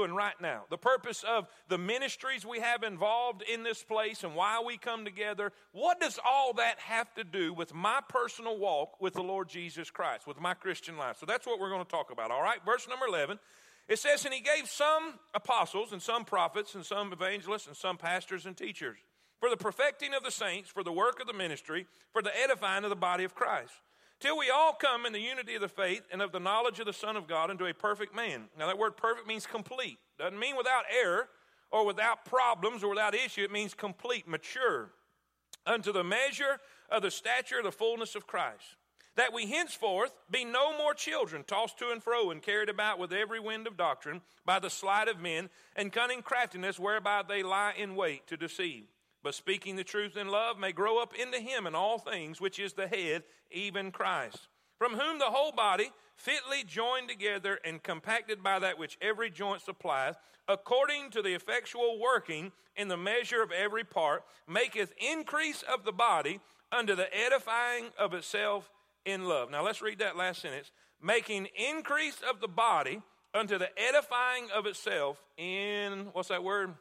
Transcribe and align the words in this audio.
doing 0.00 0.14
right 0.14 0.34
now, 0.40 0.62
the 0.70 0.78
purpose 0.78 1.24
of 1.28 1.46
the 1.68 1.78
ministries 1.78 2.46
we 2.46 2.60
have 2.60 2.82
involved 2.82 3.42
in 3.42 3.62
this 3.62 3.82
place 3.82 4.24
and 4.24 4.34
why 4.34 4.62
we 4.64 4.78
come 4.78 5.04
together, 5.04 5.52
what 5.72 6.00
does 6.00 6.18
all 6.24 6.54
that 6.54 6.78
have 6.78 7.12
to 7.14 7.24
do 7.24 7.52
with 7.52 7.74
my 7.74 8.00
personal 8.08 8.58
walk 8.58 9.00
with 9.00 9.14
the 9.14 9.22
Lord 9.22 9.48
Jesus 9.48 9.90
Christ, 9.90 10.26
with 10.26 10.40
my 10.40 10.54
Christian 10.54 10.96
life? 10.96 11.16
So 11.18 11.26
that's 11.26 11.46
what 11.46 11.60
we're 11.60 11.70
going 11.70 11.84
to 11.84 11.90
talk 11.90 12.10
about, 12.10 12.30
all 12.30 12.42
right? 12.42 12.58
Verse 12.64 12.88
number 12.88 13.06
11. 13.06 13.38
It 13.88 13.98
says, 13.98 14.24
And 14.24 14.32
he 14.32 14.40
gave 14.40 14.68
some 14.68 15.14
apostles 15.34 15.92
and 15.92 16.00
some 16.00 16.24
prophets 16.24 16.74
and 16.74 16.84
some 16.84 17.12
evangelists 17.12 17.66
and 17.66 17.76
some 17.76 17.98
pastors 17.98 18.46
and 18.46 18.56
teachers 18.56 18.98
for 19.40 19.50
the 19.50 19.56
perfecting 19.56 20.14
of 20.14 20.22
the 20.22 20.30
saints, 20.30 20.70
for 20.70 20.82
the 20.82 20.92
work 20.92 21.20
of 21.20 21.26
the 21.26 21.32
ministry, 21.32 21.86
for 22.12 22.22
the 22.22 22.36
edifying 22.42 22.84
of 22.84 22.90
the 22.90 22.96
body 22.96 23.24
of 23.24 23.34
Christ 23.34 23.72
till 24.20 24.38
we 24.38 24.50
all 24.50 24.72
come 24.72 25.06
in 25.06 25.12
the 25.12 25.20
unity 25.20 25.54
of 25.54 25.62
the 25.62 25.68
faith 25.68 26.02
and 26.12 26.22
of 26.22 26.32
the 26.32 26.38
knowledge 26.38 26.78
of 26.78 26.86
the 26.86 26.92
Son 26.92 27.16
of 27.16 27.26
God 27.26 27.50
into 27.50 27.66
a 27.66 27.74
perfect 27.74 28.14
man. 28.14 28.44
Now, 28.58 28.66
that 28.66 28.78
word 28.78 28.96
perfect 28.96 29.26
means 29.26 29.46
complete. 29.46 29.98
Doesn't 30.18 30.38
mean 30.38 30.56
without 30.56 30.84
error 30.90 31.28
or 31.70 31.86
without 31.86 32.24
problems 32.24 32.84
or 32.84 32.90
without 32.90 33.14
issue. 33.14 33.42
It 33.42 33.50
means 33.50 33.74
complete, 33.74 34.28
mature, 34.28 34.90
unto 35.66 35.92
the 35.92 36.04
measure 36.04 36.58
of 36.90 37.02
the 37.02 37.10
stature 37.10 37.58
of 37.58 37.64
the 37.64 37.72
fullness 37.72 38.14
of 38.14 38.26
Christ. 38.26 38.76
That 39.16 39.32
we 39.32 39.46
henceforth 39.46 40.12
be 40.30 40.44
no 40.44 40.76
more 40.76 40.94
children, 40.94 41.44
tossed 41.44 41.78
to 41.78 41.90
and 41.90 42.02
fro 42.02 42.30
and 42.30 42.42
carried 42.42 42.68
about 42.68 42.98
with 42.98 43.12
every 43.12 43.40
wind 43.40 43.66
of 43.66 43.76
doctrine 43.76 44.22
by 44.44 44.58
the 44.58 44.70
sleight 44.70 45.08
of 45.08 45.20
men 45.20 45.50
and 45.74 45.92
cunning 45.92 46.22
craftiness 46.22 46.78
whereby 46.78 47.22
they 47.26 47.42
lie 47.42 47.74
in 47.76 47.96
wait 47.96 48.26
to 48.28 48.36
deceive 48.36 48.86
but 49.22 49.34
speaking 49.34 49.76
the 49.76 49.84
truth 49.84 50.16
in 50.16 50.28
love 50.28 50.58
may 50.58 50.72
grow 50.72 51.02
up 51.02 51.14
into 51.14 51.38
him 51.38 51.66
in 51.66 51.74
all 51.74 51.98
things, 51.98 52.40
which 52.40 52.58
is 52.58 52.72
the 52.72 52.86
head, 52.86 53.22
even 53.50 53.90
Christ, 53.90 54.48
from 54.78 54.92
whom 54.92 55.18
the 55.18 55.26
whole 55.26 55.52
body, 55.52 55.90
fitly 56.16 56.64
joined 56.66 57.08
together 57.08 57.58
and 57.64 57.82
compacted 57.82 58.42
by 58.42 58.58
that 58.58 58.78
which 58.78 58.98
every 59.00 59.30
joint 59.30 59.62
supplieth, 59.62 60.16
according 60.48 61.10
to 61.10 61.22
the 61.22 61.34
effectual 61.34 61.98
working 62.00 62.52
in 62.76 62.88
the 62.88 62.96
measure 62.96 63.42
of 63.42 63.52
every 63.52 63.84
part, 63.84 64.24
maketh 64.48 64.92
increase 64.98 65.62
of 65.62 65.84
the 65.84 65.92
body 65.92 66.40
unto 66.72 66.94
the 66.94 67.08
edifying 67.14 67.86
of 67.98 68.14
itself 68.14 68.70
in 69.04 69.24
love. 69.24 69.50
Now 69.50 69.64
let's 69.64 69.82
read 69.82 69.98
that 69.98 70.16
last 70.16 70.42
sentence. 70.42 70.70
Making 71.02 71.48
increase 71.56 72.18
of 72.28 72.40
the 72.40 72.48
body 72.48 73.00
unto 73.34 73.58
the 73.58 73.70
edifying 73.78 74.48
of 74.54 74.66
itself 74.66 75.22
in, 75.36 76.08
what's 76.12 76.28
that 76.28 76.44
word? 76.44 76.74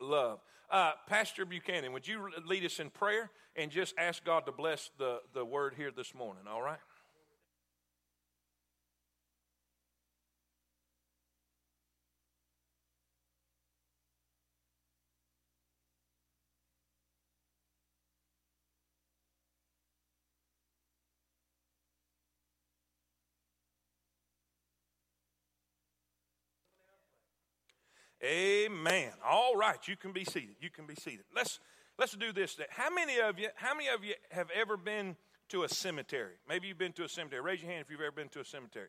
Love. 0.00 0.38
Uh, 0.74 0.90
Pastor 1.06 1.46
Buchanan, 1.46 1.92
would 1.92 2.08
you 2.08 2.30
lead 2.46 2.64
us 2.64 2.80
in 2.80 2.90
prayer 2.90 3.30
and 3.54 3.70
just 3.70 3.94
ask 3.96 4.24
God 4.24 4.44
to 4.46 4.50
bless 4.50 4.90
the, 4.98 5.20
the 5.32 5.44
word 5.44 5.74
here 5.76 5.92
this 5.96 6.16
morning, 6.16 6.42
all 6.50 6.62
right? 6.62 6.80
Amen. 28.24 29.10
All 29.22 29.54
right, 29.54 29.76
you 29.86 29.96
can 29.96 30.12
be 30.12 30.24
seated. 30.24 30.56
You 30.60 30.70
can 30.70 30.86
be 30.86 30.94
seated. 30.94 31.26
Let's 31.34 31.60
let's 31.98 32.16
do 32.16 32.32
this. 32.32 32.58
How 32.70 32.88
many 32.88 33.18
of 33.18 33.38
you? 33.38 33.48
How 33.54 33.74
many 33.74 33.88
of 33.88 34.02
you 34.02 34.14
have 34.30 34.48
ever 34.54 34.78
been 34.78 35.16
to 35.50 35.64
a 35.64 35.68
cemetery? 35.68 36.34
Maybe 36.48 36.68
you've 36.68 36.78
been 36.78 36.94
to 36.94 37.04
a 37.04 37.08
cemetery. 37.08 37.42
Raise 37.42 37.60
your 37.60 37.70
hand 37.70 37.82
if 37.84 37.90
you've 37.90 38.00
ever 38.00 38.12
been 38.12 38.30
to 38.30 38.40
a 38.40 38.44
cemetery. 38.44 38.88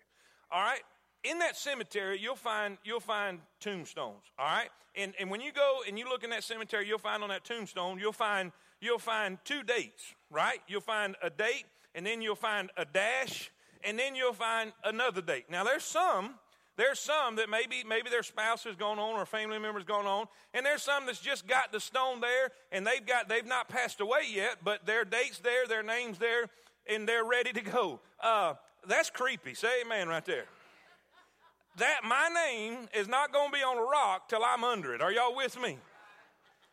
All 0.52 0.62
right. 0.62 0.80
In 1.26 1.40
that 1.40 1.58
cemetery, 1.58 2.18
you'll 2.22 2.36
find 2.38 2.78
you'll 2.86 3.02
find 3.02 3.40
tombstones. 3.60 4.24
All 4.40 4.46
right. 4.46 4.70
And 4.96 5.14
and 5.20 5.30
when 5.30 5.42
you 5.42 5.52
go 5.52 5.80
and 5.86 6.00
you 6.00 6.08
look 6.08 6.24
in 6.24 6.30
that 6.30 6.44
cemetery, 6.44 6.88
you'll 6.88 6.98
find 6.98 7.22
on 7.22 7.30
that 7.30 7.44
tombstone 7.44 8.00
you'll 8.00 8.14
find 8.14 8.54
you'll 8.80 9.00
find 9.00 9.38
two 9.44 9.64
dates. 9.64 10.14
Right. 10.32 10.60
You'll 10.68 10.80
find 10.80 11.16
a 11.22 11.30
date, 11.30 11.66
and 11.94 12.06
then 12.06 12.22
you'll 12.22 12.36
find 12.36 12.70
a 12.78 12.86
dash, 12.86 13.52
and 13.84 14.00
then 14.00 14.16
you'll 14.16 14.34
find 14.34 14.72
another 14.86 15.22
date. 15.22 15.50
Now 15.50 15.66
there's 15.66 15.84
some 15.84 16.36
there's 16.78 17.00
some 17.00 17.38
that 17.38 17.50
maybe 17.50 17.84
maybe 17.88 18.10
their 18.10 18.24
spouse 18.24 18.64
has 18.66 18.76
gone 18.76 19.00
on 19.00 19.16
or 19.16 19.26
family 19.26 19.60
member's 19.60 19.84
gone 19.84 20.06
on, 20.06 20.28
and 20.54 20.66
there's 20.66 20.82
some 20.82 21.06
that's 21.06 21.20
just 21.20 21.48
got 21.48 21.72
the 21.72 21.80
stone 21.80 22.20
there 22.20 22.52
and 22.72 22.86
they've 22.86 23.06
got 23.06 23.30
they've 23.30 23.46
not 23.46 23.70
passed 23.70 24.02
away 24.02 24.22
yet, 24.30 24.58
but 24.64 24.86
their 24.86 25.06
date's 25.06 25.40
there, 25.40 25.66
their 25.68 25.84
name's 25.84 26.18
there, 26.18 26.48
and 26.90 27.08
they're 27.08 27.26
ready 27.26 27.54
to 27.54 27.62
go. 27.62 28.00
Uh, 28.22 28.56
that's 28.88 29.10
creepy. 29.10 29.54
Say 29.54 29.82
amen 29.86 30.08
right 30.08 30.26
there. 30.26 30.46
That 31.78 32.02
my 32.04 32.30
name 32.34 32.88
is 32.94 33.08
not 33.08 33.34
going 33.34 33.52
to 33.52 33.54
be 33.54 33.64
on 33.64 33.78
a 33.78 33.84
rock 33.84 34.30
till 34.30 34.44
I'm 34.44 34.64
under 34.64 34.94
it. 34.94 35.02
Are 35.02 35.12
y'all 35.12 35.36
with 35.36 35.60
me? 35.62 35.78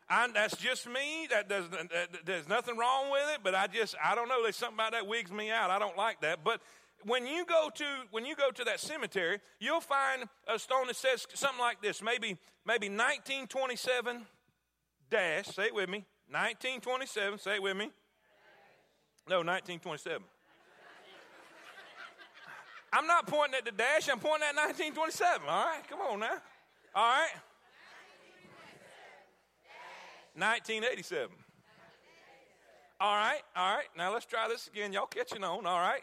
I, 0.09 0.27
that's 0.33 0.57
just 0.57 0.87
me. 0.87 1.27
That 1.29 1.49
does, 1.49 1.69
that, 1.69 2.25
there's 2.25 2.47
nothing 2.47 2.77
wrong 2.77 3.11
with 3.11 3.23
it, 3.33 3.39
but 3.43 3.55
I 3.55 3.67
just 3.67 3.95
I 4.03 4.15
don't 4.15 4.29
know. 4.29 4.43
There's 4.43 4.55
something 4.55 4.75
about 4.75 4.91
that 4.91 5.07
wigs 5.07 5.31
me 5.31 5.49
out. 5.49 5.71
I 5.71 5.79
don't 5.79 5.97
like 5.97 6.21
that. 6.21 6.43
But 6.43 6.61
when 7.05 7.25
you 7.25 7.45
go 7.45 7.69
to 7.73 7.85
when 8.11 8.25
you 8.25 8.35
go 8.35 8.51
to 8.51 8.63
that 8.63 8.79
cemetery, 8.79 9.39
you'll 9.59 9.81
find 9.81 10.25
a 10.47 10.57
stone 10.57 10.87
that 10.87 10.95
says 10.95 11.25
something 11.33 11.59
like 11.59 11.81
this. 11.81 12.01
Maybe 12.01 12.37
maybe 12.65 12.87
1927 12.87 14.25
dash. 15.09 15.47
Say 15.47 15.65
it 15.65 15.75
with 15.75 15.89
me. 15.89 16.05
1927. 16.29 17.39
Say 17.39 17.55
it 17.55 17.63
with 17.63 17.77
me. 17.77 17.91
No, 19.29 19.37
1927. 19.37 20.23
I'm 22.91 23.07
not 23.07 23.25
pointing 23.27 23.55
at 23.55 23.65
the 23.65 23.71
dash. 23.71 24.07
I'm 24.09 24.19
pointing 24.19 24.47
at 24.47 24.55
1927. 24.55 25.47
All 25.47 25.65
right, 25.65 25.81
come 25.89 25.99
on 26.01 26.19
now. 26.19 26.37
All 26.95 27.03
right. 27.03 27.29
1987. 30.35 31.29
All 32.99 33.15
right, 33.15 33.41
all 33.55 33.75
right. 33.75 33.87
Now 33.97 34.13
let's 34.13 34.25
try 34.25 34.47
this 34.47 34.67
again. 34.67 34.93
Y'all 34.93 35.07
catching 35.07 35.43
on, 35.43 35.65
all 35.65 35.79
right? 35.79 36.01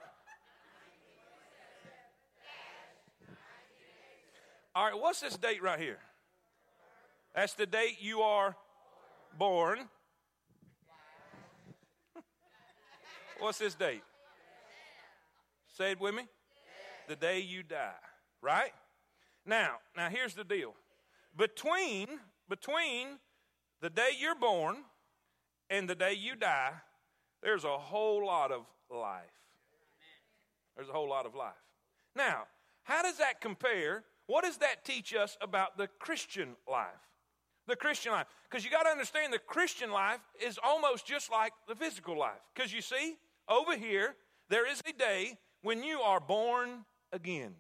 All 4.73 4.85
right, 4.85 4.95
what's 4.95 5.21
this 5.21 5.37
date 5.37 5.61
right 5.63 5.81
here? 5.81 5.99
That's 7.35 7.55
the 7.55 7.67
date 7.67 7.97
you 8.01 8.21
are 8.21 8.57
born. 9.37 9.81
What's 13.41 13.59
this 13.59 13.75
date? 13.75 14.03
Say 15.77 15.93
it 15.93 16.01
with 16.01 16.15
me. 16.15 16.25
The 17.09 17.17
day 17.17 17.41
you 17.41 17.63
die, 17.63 17.93
right? 18.43 18.73
Now, 19.45 19.77
now 19.97 20.09
here's 20.09 20.35
the 20.35 20.45
deal. 20.45 20.75
Between 21.37 22.07
between 22.49 23.19
the 23.81 23.91
day 23.91 24.11
you're 24.19 24.35
born 24.35 24.77
and 25.69 25.89
the 25.89 25.95
day 25.95 26.13
you 26.13 26.37
die, 26.37 26.73
there's 27.43 27.65
a 27.65 27.79
whole 27.79 28.27
lot 28.27 28.53
of 28.53 28.67
life. 28.91 29.25
There's 30.77 30.89
a 30.89 30.93
whole 30.93 31.09
lot 31.09 31.27
of 31.27 31.35
life. 31.35 31.55
Now, 32.15 32.45
how 32.83 33.03
does 33.03 33.19
that 33.19 33.41
compare 33.41 34.05
what 34.31 34.45
does 34.45 34.59
that 34.59 34.85
teach 34.85 35.13
us 35.13 35.37
about 35.41 35.77
the 35.77 35.89
Christian 35.99 36.51
life? 36.71 36.87
The 37.67 37.75
Christian 37.75 38.13
life. 38.13 38.27
Because 38.49 38.65
you 38.65 38.71
got 38.71 38.85
to 38.85 38.89
understand 38.89 39.33
the 39.33 39.41
Christian 39.41 39.91
life 39.91 40.21
is 40.41 40.57
almost 40.63 41.05
just 41.05 41.33
like 41.33 41.53
the 41.67 41.75
physical 41.75 42.17
life. 42.17 42.39
Because 42.55 42.73
you 42.73 42.81
see, 42.81 43.17
over 43.49 43.77
here, 43.77 44.15
there 44.49 44.71
is 44.71 44.81
a 44.89 44.93
day 44.93 45.37
when 45.63 45.83
you 45.83 46.01
are 46.01 46.21
born 46.21 46.85
again. 47.13 47.55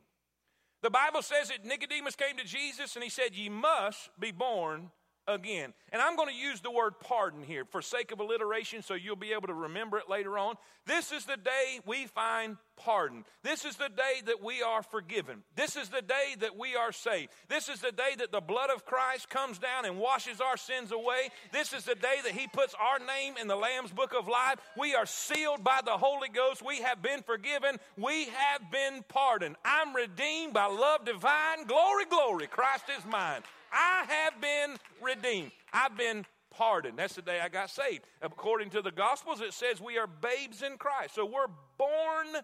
The 0.82 0.90
Bible 0.90 1.22
says 1.22 1.48
that 1.48 1.64
Nicodemus 1.64 2.14
came 2.14 2.36
to 2.36 2.44
Jesus 2.44 2.94
and 2.94 3.02
he 3.02 3.10
said, 3.10 3.34
Ye 3.34 3.48
must 3.48 4.08
be 4.20 4.30
born 4.30 4.92
again. 5.34 5.72
And 5.92 6.00
I'm 6.00 6.16
going 6.16 6.28
to 6.28 6.34
use 6.34 6.60
the 6.60 6.70
word 6.70 6.94
pardon 7.00 7.42
here 7.42 7.64
for 7.64 7.82
sake 7.82 8.12
of 8.12 8.20
alliteration 8.20 8.82
so 8.82 8.94
you'll 8.94 9.16
be 9.16 9.32
able 9.32 9.48
to 9.48 9.54
remember 9.54 9.98
it 9.98 10.08
later 10.08 10.38
on. 10.38 10.56
This 10.86 11.12
is 11.12 11.24
the 11.24 11.36
day 11.36 11.80
we 11.86 12.06
find 12.06 12.56
pardon. 12.76 13.24
This 13.42 13.64
is 13.64 13.76
the 13.76 13.88
day 13.88 14.22
that 14.26 14.42
we 14.42 14.62
are 14.62 14.82
forgiven. 14.82 15.42
This 15.54 15.76
is 15.76 15.88
the 15.88 16.02
day 16.02 16.34
that 16.40 16.56
we 16.56 16.76
are 16.76 16.92
saved. 16.92 17.30
This 17.48 17.68
is 17.68 17.80
the 17.80 17.92
day 17.92 18.14
that 18.18 18.32
the 18.32 18.40
blood 18.40 18.70
of 18.70 18.86
Christ 18.86 19.28
comes 19.28 19.58
down 19.58 19.84
and 19.84 19.98
washes 19.98 20.40
our 20.40 20.56
sins 20.56 20.90
away. 20.92 21.30
This 21.52 21.72
is 21.72 21.84
the 21.84 21.94
day 21.94 22.16
that 22.24 22.32
He 22.32 22.46
puts 22.46 22.74
our 22.74 22.98
name 22.98 23.34
in 23.40 23.48
the 23.48 23.56
Lamb's 23.56 23.92
book 23.92 24.14
of 24.18 24.28
life. 24.28 24.58
We 24.78 24.94
are 24.94 25.06
sealed 25.06 25.62
by 25.62 25.80
the 25.84 25.98
Holy 25.98 26.28
Ghost. 26.28 26.62
We 26.64 26.78
have 26.82 27.02
been 27.02 27.22
forgiven. 27.22 27.76
We 27.96 28.26
have 28.26 28.70
been 28.70 29.04
pardoned. 29.08 29.56
I'm 29.64 29.94
redeemed 29.94 30.54
by 30.54 30.66
love 30.66 31.04
divine. 31.04 31.66
Glory, 31.66 32.06
glory. 32.06 32.46
Christ 32.46 32.84
is 32.96 33.04
mine. 33.04 33.42
I 33.72 34.04
have 34.08 34.40
been 34.40 34.76
redeemed. 35.00 35.52
I've 35.72 35.96
been 35.96 36.24
pardoned. 36.50 36.98
That's 36.98 37.14
the 37.14 37.22
day 37.22 37.40
I 37.40 37.48
got 37.48 37.70
saved. 37.70 38.02
According 38.22 38.70
to 38.70 38.82
the 38.82 38.90
Gospels, 38.90 39.40
it 39.40 39.52
says 39.52 39.80
we 39.80 39.98
are 39.98 40.06
babes 40.06 40.62
in 40.62 40.76
Christ. 40.76 41.14
So 41.14 41.24
we're 41.24 41.46
born 41.78 42.42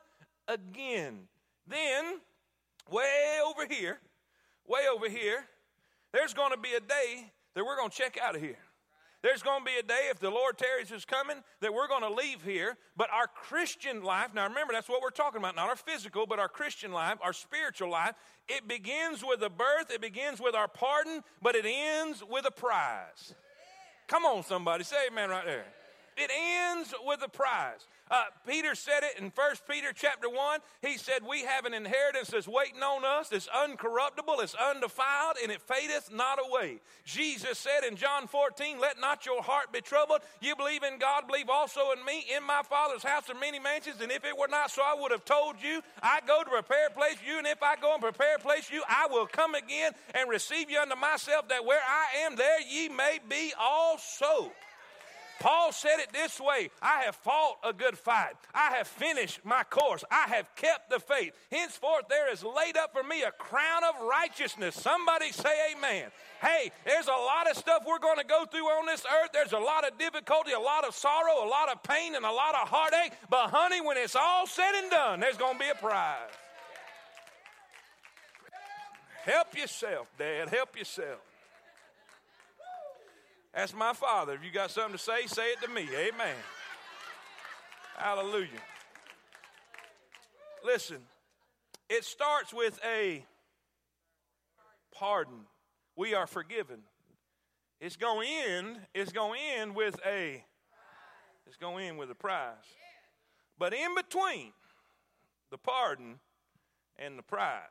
again. 0.48 1.20
Then, 1.66 2.20
way 2.90 3.38
over 3.46 3.66
here, 3.66 3.98
way 4.66 4.82
over 4.92 5.08
here, 5.08 5.44
there's 6.12 6.34
going 6.34 6.52
to 6.52 6.58
be 6.58 6.74
a 6.74 6.80
day 6.80 7.32
that 7.54 7.64
we're 7.64 7.76
going 7.76 7.90
to 7.90 7.96
check 7.96 8.18
out 8.22 8.36
of 8.36 8.40
here. 8.40 8.58
There's 9.26 9.42
going 9.42 9.58
to 9.58 9.64
be 9.64 9.76
a 9.76 9.82
day, 9.82 10.06
if 10.08 10.20
the 10.20 10.30
Lord 10.30 10.56
tarries 10.56 10.92
is 10.92 11.04
coming, 11.04 11.38
that 11.60 11.74
we're 11.74 11.88
going 11.88 12.02
to 12.02 12.12
leave 12.12 12.42
here. 12.44 12.76
But 12.96 13.10
our 13.10 13.26
Christian 13.26 14.04
life, 14.04 14.32
now 14.32 14.46
remember, 14.46 14.72
that's 14.72 14.88
what 14.88 15.02
we're 15.02 15.10
talking 15.10 15.40
about, 15.40 15.56
not 15.56 15.68
our 15.68 15.74
physical, 15.74 16.26
but 16.26 16.38
our 16.38 16.46
Christian 16.48 16.92
life, 16.92 17.18
our 17.20 17.32
spiritual 17.32 17.90
life. 17.90 18.14
It 18.46 18.68
begins 18.68 19.24
with 19.26 19.42
a 19.42 19.50
birth, 19.50 19.90
it 19.92 20.00
begins 20.00 20.40
with 20.40 20.54
our 20.54 20.68
pardon, 20.68 21.24
but 21.42 21.56
it 21.56 21.64
ends 21.66 22.22
with 22.30 22.46
a 22.46 22.52
prize. 22.52 23.34
Come 24.06 24.24
on, 24.24 24.44
somebody, 24.44 24.84
say 24.84 25.08
amen 25.10 25.30
right 25.30 25.44
there. 25.44 25.64
It 26.16 26.30
ends 26.32 26.94
with 27.04 27.20
a 27.24 27.28
prize. 27.28 27.84
Uh, 28.08 28.22
Peter 28.46 28.76
said 28.76 29.02
it 29.02 29.18
in 29.18 29.32
1 29.34 29.34
Peter 29.68 29.92
chapter 29.92 30.28
1. 30.28 30.60
He 30.80 30.96
said, 30.96 31.22
We 31.28 31.42
have 31.42 31.64
an 31.64 31.74
inheritance 31.74 32.28
that's 32.28 32.46
waiting 32.46 32.82
on 32.82 33.04
us, 33.04 33.30
that's 33.30 33.48
uncorruptible, 33.48 34.40
it's 34.40 34.54
undefiled, 34.54 35.36
and 35.42 35.50
it 35.50 35.60
fadeth 35.62 36.12
not 36.12 36.38
away. 36.38 36.80
Jesus 37.04 37.58
said 37.58 37.82
in 37.86 37.96
John 37.96 38.28
14, 38.28 38.78
Let 38.78 39.00
not 39.00 39.26
your 39.26 39.42
heart 39.42 39.72
be 39.72 39.80
troubled. 39.80 40.20
You 40.40 40.54
believe 40.54 40.84
in 40.84 41.00
God, 41.00 41.26
believe 41.26 41.50
also 41.50 41.90
in 41.96 42.04
me. 42.04 42.24
In 42.36 42.44
my 42.44 42.62
Father's 42.62 43.02
house 43.02 43.28
are 43.28 43.34
many 43.34 43.58
mansions, 43.58 44.00
and 44.00 44.12
if 44.12 44.24
it 44.24 44.38
were 44.38 44.48
not 44.48 44.70
so, 44.70 44.82
I 44.82 44.94
would 45.00 45.10
have 45.10 45.24
told 45.24 45.56
you. 45.60 45.82
I 46.00 46.20
go 46.24 46.44
to 46.44 46.50
prepare 46.50 46.86
a 46.86 46.90
place 46.90 47.16
for 47.16 47.28
you, 47.28 47.38
and 47.38 47.46
if 47.46 47.60
I 47.60 47.74
go 47.74 47.92
and 47.92 48.02
prepare 48.02 48.36
a 48.36 48.40
place 48.40 48.66
for 48.66 48.74
you, 48.74 48.84
I 48.88 49.08
will 49.10 49.26
come 49.26 49.56
again 49.56 49.92
and 50.14 50.30
receive 50.30 50.70
you 50.70 50.78
unto 50.78 50.94
myself, 50.94 51.48
that 51.48 51.64
where 51.64 51.80
I 51.80 52.24
am, 52.24 52.36
there 52.36 52.60
ye 52.60 52.88
may 52.88 53.18
be 53.28 53.52
also. 53.58 54.52
Paul 55.38 55.72
said 55.72 55.98
it 55.98 56.12
this 56.12 56.40
way 56.40 56.70
I 56.80 57.02
have 57.02 57.16
fought 57.16 57.58
a 57.64 57.72
good 57.72 57.98
fight. 57.98 58.34
I 58.54 58.76
have 58.76 58.86
finished 58.86 59.40
my 59.44 59.64
course. 59.64 60.04
I 60.10 60.28
have 60.28 60.48
kept 60.56 60.90
the 60.90 60.98
faith. 60.98 61.34
Henceforth, 61.50 62.08
there 62.08 62.32
is 62.32 62.42
laid 62.42 62.76
up 62.76 62.92
for 62.92 63.02
me 63.02 63.22
a 63.22 63.30
crown 63.32 63.82
of 63.84 63.94
righteousness. 64.08 64.74
Somebody 64.74 65.32
say 65.32 65.74
amen. 65.76 66.10
Hey, 66.40 66.70
there's 66.84 67.08
a 67.08 67.10
lot 67.10 67.50
of 67.50 67.56
stuff 67.56 67.84
we're 67.86 67.98
going 67.98 68.18
to 68.18 68.24
go 68.24 68.44
through 68.46 68.66
on 68.66 68.86
this 68.86 69.04
earth. 69.04 69.30
There's 69.32 69.52
a 69.52 69.58
lot 69.58 69.86
of 69.86 69.98
difficulty, 69.98 70.52
a 70.52 70.60
lot 70.60 70.84
of 70.84 70.94
sorrow, 70.94 71.44
a 71.44 71.48
lot 71.48 71.70
of 71.70 71.82
pain, 71.82 72.14
and 72.14 72.24
a 72.24 72.32
lot 72.32 72.54
of 72.54 72.68
heartache. 72.68 73.12
But, 73.30 73.50
honey, 73.50 73.80
when 73.80 73.96
it's 73.96 74.16
all 74.16 74.46
said 74.46 74.72
and 74.74 74.90
done, 74.90 75.20
there's 75.20 75.36
going 75.36 75.54
to 75.54 75.58
be 75.58 75.68
a 75.70 75.74
prize. 75.74 76.30
Help 79.24 79.56
yourself, 79.56 80.08
Dad. 80.18 80.48
Help 80.48 80.76
yourself. 80.78 81.18
That's 83.56 83.74
my 83.74 83.94
father. 83.94 84.34
If 84.34 84.44
you 84.44 84.50
got 84.50 84.70
something 84.70 84.92
to 84.92 84.98
say, 84.98 85.26
say 85.26 85.46
it 85.52 85.62
to 85.62 85.68
me. 85.68 85.88
Amen. 85.90 86.36
Hallelujah. 87.96 88.48
Listen, 90.62 90.98
it 91.88 92.04
starts 92.04 92.52
with 92.52 92.78
a 92.86 93.24
pardon. 94.94 95.46
We 95.96 96.12
are 96.12 96.26
forgiven. 96.26 96.80
It's 97.80 97.96
going 97.96 98.28
to 98.28 98.50
end, 98.50 98.76
it's 98.94 99.12
going 99.12 99.40
to 99.40 99.60
end 99.60 99.74
with 99.74 99.98
a 100.06 100.44
it's 101.46 101.56
going 101.56 101.78
to 101.78 101.88
end 101.88 101.98
with 101.98 102.10
a 102.10 102.14
prize. 102.14 102.54
But 103.58 103.72
in 103.72 103.94
between 103.94 104.52
the 105.50 105.56
pardon 105.56 106.18
and 106.98 107.18
the 107.18 107.22
prize, 107.22 107.62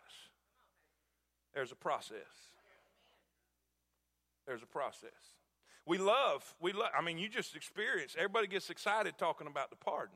there's 1.53 1.71
a 1.71 1.75
process. 1.75 2.17
There's 4.47 4.63
a 4.63 4.67
process. 4.67 5.34
We 5.85 5.97
love, 5.99 6.55
we 6.59 6.73
love, 6.73 6.89
I 6.97 7.03
mean, 7.03 7.17
you 7.19 7.29
just 7.29 7.55
experience, 7.55 8.15
everybody 8.17 8.47
gets 8.47 8.69
excited 8.69 9.17
talking 9.17 9.45
about 9.47 9.69
the 9.69 9.75
pardon. 9.75 10.15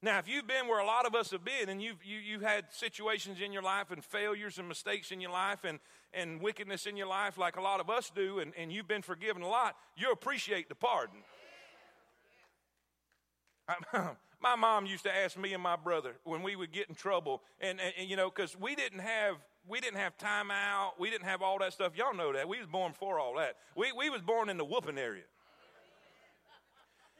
Now, 0.00 0.18
if 0.18 0.28
you've 0.28 0.46
been 0.46 0.68
where 0.68 0.78
a 0.78 0.86
lot 0.86 1.06
of 1.06 1.14
us 1.14 1.32
have 1.32 1.44
been 1.44 1.68
and 1.68 1.82
you've, 1.82 2.04
you, 2.04 2.18
you've 2.18 2.42
had 2.42 2.66
situations 2.70 3.40
in 3.40 3.52
your 3.52 3.62
life 3.62 3.90
and 3.90 4.04
failures 4.04 4.58
and 4.58 4.68
mistakes 4.68 5.10
in 5.10 5.20
your 5.20 5.32
life 5.32 5.64
and, 5.64 5.80
and 6.14 6.40
wickedness 6.40 6.86
in 6.86 6.96
your 6.96 7.08
life 7.08 7.36
like 7.36 7.56
a 7.56 7.60
lot 7.60 7.80
of 7.80 7.90
us 7.90 8.10
do, 8.14 8.38
and, 8.38 8.52
and 8.56 8.72
you've 8.72 8.88
been 8.88 9.02
forgiven 9.02 9.42
a 9.42 9.48
lot, 9.48 9.76
you 9.96 10.10
appreciate 10.12 10.68
the 10.68 10.74
pardon. 10.74 11.18
my 14.40 14.56
mom 14.56 14.86
used 14.86 15.04
to 15.04 15.14
ask 15.14 15.36
me 15.36 15.52
and 15.52 15.62
my 15.62 15.76
brother 15.76 16.14
when 16.24 16.42
we 16.42 16.56
would 16.56 16.72
get 16.72 16.88
in 16.88 16.94
trouble, 16.94 17.42
and, 17.60 17.80
and, 17.80 17.92
and 17.98 18.08
you 18.08 18.16
know, 18.16 18.30
because 18.30 18.58
we 18.58 18.74
didn't 18.74 19.00
have 19.00 19.36
we 19.68 19.80
didn't 19.80 19.98
have 19.98 20.16
time 20.16 20.50
out. 20.50 20.94
We 20.98 21.10
didn't 21.10 21.26
have 21.26 21.42
all 21.42 21.58
that 21.58 21.72
stuff. 21.72 21.92
Y'all 21.96 22.14
know 22.14 22.32
that. 22.32 22.48
We 22.48 22.58
was 22.58 22.66
born 22.66 22.92
for 22.92 23.18
all 23.18 23.36
that. 23.36 23.56
We, 23.76 23.92
we 23.92 24.10
was 24.10 24.22
born 24.22 24.48
in 24.48 24.56
the 24.56 24.64
whooping 24.64 24.98
area. 24.98 25.24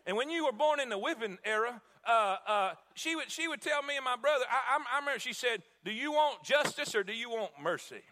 And 0.06 0.16
when 0.16 0.30
you 0.30 0.46
were 0.46 0.52
born 0.52 0.80
in 0.80 0.88
the 0.88 0.98
whipping 0.98 1.36
era, 1.44 1.82
uh, 2.08 2.36
uh, 2.46 2.70
she, 2.94 3.14
would, 3.14 3.30
she 3.30 3.46
would 3.46 3.60
tell 3.60 3.82
me 3.82 3.96
and 3.96 4.04
my 4.04 4.16
brother, 4.16 4.44
I, 4.50 4.78
I, 4.78 4.96
I 4.96 5.00
remember 5.00 5.20
she 5.20 5.34
said, 5.34 5.62
Do 5.84 5.92
you 5.92 6.12
want 6.12 6.42
justice 6.42 6.94
or 6.94 7.04
do 7.04 7.12
you 7.12 7.28
want 7.28 7.50
mercy? 7.62 8.02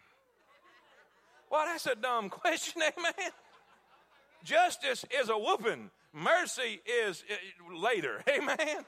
Well, 1.51 1.65
that's 1.65 1.87
a 1.87 1.95
dumb 1.95 2.29
question, 2.31 2.83
amen. 2.83 3.31
Justice 4.45 5.05
is 5.19 5.31
a 5.31 5.39
whooping, 5.39 5.91
mercy 6.13 6.81
is 7.05 7.25
uh, 7.31 7.75
later, 7.75 8.23
amen. 8.29 8.85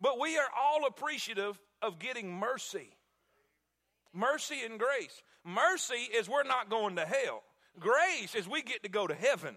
But 0.00 0.20
we 0.20 0.36
are 0.36 0.48
all 0.58 0.86
appreciative 0.86 1.58
of 1.80 1.98
getting 1.98 2.32
mercy. 2.38 2.90
Mercy 4.12 4.60
and 4.64 4.78
grace. 4.78 5.22
Mercy 5.44 6.08
is 6.14 6.28
we're 6.28 6.42
not 6.42 6.68
going 6.68 6.96
to 6.96 7.06
hell. 7.06 7.42
Grace 7.78 8.34
is 8.34 8.48
we 8.48 8.62
get 8.62 8.82
to 8.82 8.88
go 8.88 9.06
to 9.06 9.14
heaven. 9.14 9.56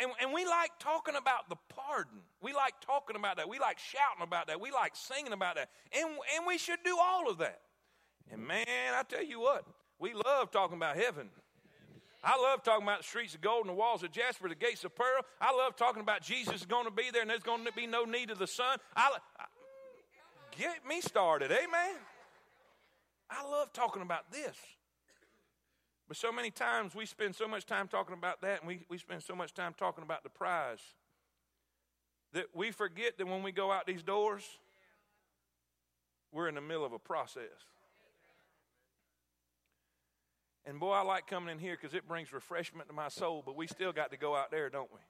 And, 0.00 0.10
and 0.20 0.32
we 0.32 0.44
like 0.44 0.70
talking 0.80 1.14
about 1.14 1.48
the 1.48 1.56
pardon. 1.68 2.20
We 2.42 2.52
like 2.52 2.74
talking 2.80 3.16
about 3.16 3.36
that. 3.36 3.48
We 3.48 3.58
like 3.58 3.78
shouting 3.78 4.22
about 4.22 4.48
that. 4.48 4.60
We 4.60 4.70
like 4.70 4.96
singing 4.96 5.32
about 5.32 5.54
that. 5.54 5.70
And, 5.96 6.10
and 6.36 6.46
we 6.46 6.58
should 6.58 6.80
do 6.84 6.96
all 7.00 7.30
of 7.30 7.38
that. 7.38 7.60
And 8.32 8.46
man, 8.46 8.66
I 8.94 9.02
tell 9.08 9.24
you 9.24 9.40
what, 9.40 9.64
we 9.98 10.12
love 10.14 10.50
talking 10.50 10.76
about 10.76 10.96
heaven. 10.96 11.30
I 12.24 12.40
love 12.40 12.62
talking 12.62 12.84
about 12.84 12.98
the 12.98 13.04
streets 13.04 13.34
of 13.34 13.42
gold 13.42 13.66
and 13.66 13.68
the 13.68 13.78
walls 13.78 14.02
of 14.02 14.10
jasper, 14.10 14.48
the 14.48 14.54
gates 14.54 14.82
of 14.84 14.94
pearl. 14.96 15.22
I 15.40 15.54
love 15.54 15.76
talking 15.76 16.00
about 16.00 16.22
Jesus 16.22 16.54
is 16.54 16.66
going 16.66 16.86
to 16.86 16.90
be 16.90 17.10
there 17.12 17.20
and 17.20 17.30
there's 17.30 17.42
going 17.42 17.66
to 17.66 17.72
be 17.72 17.86
no 17.86 18.04
need 18.04 18.30
of 18.30 18.38
the 18.38 18.46
sun. 18.46 18.78
I, 18.96 19.10
I 19.38 19.44
get 20.56 20.86
me 20.88 21.02
started, 21.02 21.52
amen. 21.52 21.96
I 23.30 23.48
love 23.48 23.72
talking 23.72 24.02
about 24.02 24.30
this. 24.30 24.56
But 26.06 26.16
so 26.16 26.30
many 26.30 26.50
times 26.50 26.94
we 26.94 27.06
spend 27.06 27.34
so 27.34 27.48
much 27.48 27.64
time 27.66 27.88
talking 27.88 28.14
about 28.14 28.42
that, 28.42 28.60
and 28.60 28.68
we, 28.68 28.84
we 28.88 28.98
spend 28.98 29.22
so 29.22 29.34
much 29.34 29.54
time 29.54 29.74
talking 29.76 30.04
about 30.04 30.22
the 30.22 30.28
prize 30.28 30.80
that 32.32 32.46
we 32.52 32.70
forget 32.70 33.16
that 33.18 33.26
when 33.26 33.42
we 33.42 33.52
go 33.52 33.72
out 33.72 33.86
these 33.86 34.02
doors, 34.02 34.44
we're 36.32 36.48
in 36.48 36.56
the 36.56 36.60
middle 36.60 36.84
of 36.84 36.92
a 36.92 36.98
process. 36.98 37.42
And 40.66 40.80
boy, 40.80 40.92
I 40.92 41.02
like 41.02 41.26
coming 41.26 41.52
in 41.52 41.58
here 41.58 41.76
because 41.80 41.94
it 41.94 42.08
brings 42.08 42.32
refreshment 42.32 42.88
to 42.88 42.94
my 42.94 43.08
soul, 43.08 43.42
but 43.44 43.54
we 43.54 43.66
still 43.66 43.92
got 43.92 44.10
to 44.10 44.16
go 44.16 44.34
out 44.34 44.50
there, 44.50 44.68
don't 44.68 44.90
we? 44.92 45.00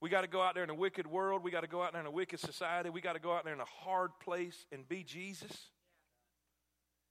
We 0.00 0.08
got 0.08 0.22
to 0.22 0.28
go 0.28 0.40
out 0.40 0.54
there 0.54 0.64
in 0.64 0.70
a 0.70 0.74
wicked 0.74 1.06
world. 1.06 1.42
We 1.42 1.50
got 1.50 1.60
to 1.60 1.66
go 1.66 1.82
out 1.82 1.92
there 1.92 2.00
in 2.00 2.06
a 2.06 2.10
wicked 2.10 2.40
society. 2.40 2.88
We 2.88 3.00
got 3.00 3.14
to 3.14 3.20
go 3.20 3.32
out 3.32 3.44
there 3.44 3.52
in 3.52 3.60
a 3.60 3.64
hard 3.64 4.12
place 4.22 4.66
and 4.72 4.88
be 4.88 5.02
Jesus. 5.02 5.70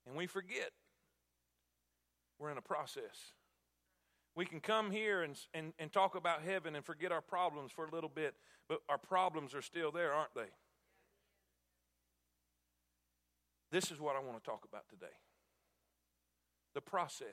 And 0.10 0.18
we 0.18 0.26
forget 0.26 0.72
we're 2.40 2.50
in 2.50 2.58
a 2.58 2.62
process. 2.62 3.34
We 4.36 4.46
can 4.46 4.60
come 4.60 4.90
here 4.90 5.22
and, 5.22 5.38
and, 5.54 5.74
and 5.78 5.92
talk 5.92 6.16
about 6.16 6.42
heaven 6.42 6.76
and 6.76 6.84
forget 6.84 7.12
our 7.12 7.22
problems 7.22 7.72
for 7.72 7.86
a 7.86 7.92
little 7.92 8.10
bit, 8.10 8.34
but 8.68 8.80
our 8.90 8.98
problems 8.98 9.54
are 9.54 9.62
still 9.62 9.92
there, 9.92 10.14
aren't 10.14 10.34
they? 10.34 10.50
This 13.72 13.92
is 13.92 14.00
what 14.00 14.16
I 14.16 14.20
want 14.20 14.44
to 14.44 14.50
talk 14.50 14.66
about 14.68 14.90
today 14.90 15.14
the 16.74 16.82
process. 16.82 17.28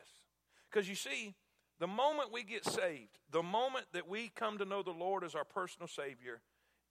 Because 0.71 0.89
you 0.89 0.95
see, 0.95 1.35
the 1.79 1.87
moment 1.87 2.33
we 2.33 2.43
get 2.43 2.65
saved, 2.65 3.19
the 3.31 3.43
moment 3.43 3.87
that 3.93 4.09
we 4.09 4.31
come 4.35 4.59
to 4.59 4.65
know 4.65 4.83
the 4.83 4.91
Lord 4.91 5.25
as 5.25 5.35
our 5.35 5.45
personal 5.45 5.89
Savior, 5.89 6.41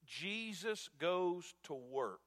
Jesus 0.05 0.89
goes 0.99 1.53
to 1.63 1.73
work. 1.73 2.21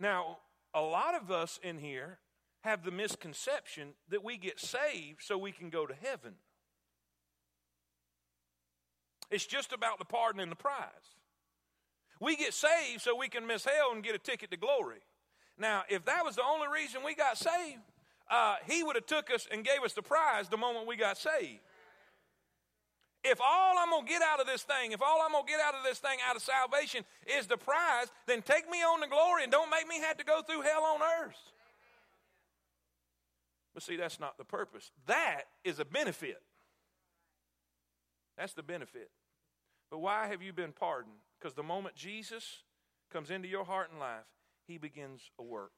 Now, 0.00 0.38
a 0.74 0.80
lot 0.80 1.14
of 1.14 1.30
us 1.30 1.58
in 1.62 1.78
here 1.78 2.18
have 2.62 2.84
the 2.84 2.90
misconception 2.90 3.94
that 4.10 4.22
we 4.22 4.36
get 4.36 4.60
saved 4.60 5.22
so 5.22 5.38
we 5.38 5.52
can 5.52 5.70
go 5.70 5.86
to 5.86 5.94
heaven. 5.94 6.34
It's 9.30 9.46
just 9.46 9.72
about 9.72 9.98
the 9.98 10.04
pardon 10.04 10.40
and 10.40 10.50
the 10.50 10.56
prize. 10.56 11.16
We 12.20 12.36
get 12.36 12.52
saved 12.52 13.00
so 13.00 13.16
we 13.16 13.28
can 13.28 13.46
miss 13.46 13.64
hell 13.64 13.92
and 13.94 14.02
get 14.02 14.14
a 14.14 14.18
ticket 14.18 14.50
to 14.50 14.56
glory. 14.56 15.00
Now, 15.58 15.84
if 15.88 16.04
that 16.04 16.24
was 16.24 16.36
the 16.36 16.44
only 16.44 16.68
reason 16.68 17.02
we 17.04 17.14
got 17.14 17.38
saved, 17.38 17.80
uh, 18.30 18.56
he 18.66 18.82
would 18.82 18.96
have 18.96 19.06
took 19.06 19.32
us 19.32 19.48
and 19.50 19.64
gave 19.64 19.82
us 19.84 19.94
the 19.94 20.02
prize 20.02 20.48
the 20.48 20.56
moment 20.56 20.86
we 20.86 20.96
got 20.96 21.16
saved. 21.16 21.60
If 23.22 23.38
all 23.40 23.76
I'm 23.78 23.90
going 23.90 24.06
to 24.06 24.10
get 24.10 24.22
out 24.22 24.40
of 24.40 24.46
this 24.46 24.62
thing, 24.62 24.92
if 24.92 25.02
all 25.02 25.20
I'm 25.22 25.32
going 25.32 25.44
to 25.44 25.50
get 25.50 25.60
out 25.60 25.74
of 25.74 25.84
this 25.84 25.98
thing 25.98 26.18
out 26.28 26.36
of 26.36 26.42
salvation 26.42 27.04
is 27.38 27.46
the 27.46 27.58
prize, 27.58 28.06
then 28.26 28.40
take 28.40 28.68
me 28.70 28.78
on 28.78 29.00
the 29.00 29.06
glory 29.06 29.42
and 29.42 29.52
don't 29.52 29.70
make 29.70 29.86
me 29.86 30.00
have 30.00 30.16
to 30.16 30.24
go 30.24 30.40
through 30.42 30.62
hell 30.62 30.82
on 30.84 31.00
earth. 31.02 31.36
But 33.74 33.82
see, 33.82 33.96
that's 33.96 34.18
not 34.18 34.38
the 34.38 34.44
purpose. 34.44 34.90
That 35.06 35.42
is 35.64 35.78
a 35.78 35.84
benefit. 35.84 36.40
That's 38.38 38.54
the 38.54 38.62
benefit. 38.62 39.10
But 39.90 39.98
why 39.98 40.28
have 40.28 40.42
you 40.42 40.52
been 40.52 40.72
pardoned? 40.72 41.16
Because 41.38 41.54
the 41.54 41.62
moment 41.62 41.94
Jesus 41.94 42.62
comes 43.12 43.30
into 43.30 43.48
your 43.48 43.64
heart 43.64 43.90
and 43.90 44.00
life, 44.00 44.24
he 44.66 44.78
begins 44.78 45.30
a 45.38 45.42
work. 45.42 45.72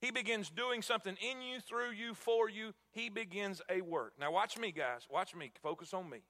He 0.00 0.10
begins 0.10 0.48
doing 0.48 0.80
something 0.80 1.16
in 1.20 1.42
you, 1.42 1.60
through 1.60 1.90
you, 1.90 2.14
for 2.14 2.48
you. 2.48 2.72
He 2.92 3.10
begins 3.10 3.60
a 3.68 3.82
work. 3.82 4.14
Now, 4.18 4.32
watch 4.32 4.58
me, 4.58 4.72
guys. 4.72 5.06
Watch 5.10 5.34
me. 5.34 5.52
Focus 5.62 5.92
on 5.92 6.08
me. 6.08 6.22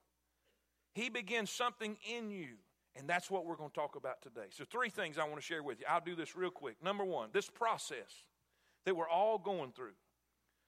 He 0.94 1.08
begins 1.08 1.50
something 1.50 1.96
in 2.08 2.30
you. 2.30 2.56
And 2.96 3.08
that's 3.08 3.30
what 3.30 3.46
we're 3.46 3.54
going 3.54 3.70
to 3.70 3.74
talk 3.74 3.94
about 3.94 4.20
today. 4.20 4.48
So, 4.50 4.64
three 4.68 4.90
things 4.90 5.16
I 5.16 5.24
want 5.24 5.36
to 5.36 5.40
share 5.40 5.62
with 5.62 5.78
you. 5.78 5.86
I'll 5.88 6.00
do 6.00 6.16
this 6.16 6.34
real 6.34 6.50
quick. 6.50 6.82
Number 6.82 7.04
one, 7.04 7.28
this 7.32 7.48
process 7.48 8.24
that 8.84 8.96
we're 8.96 9.08
all 9.08 9.38
going 9.38 9.70
through. 9.70 9.92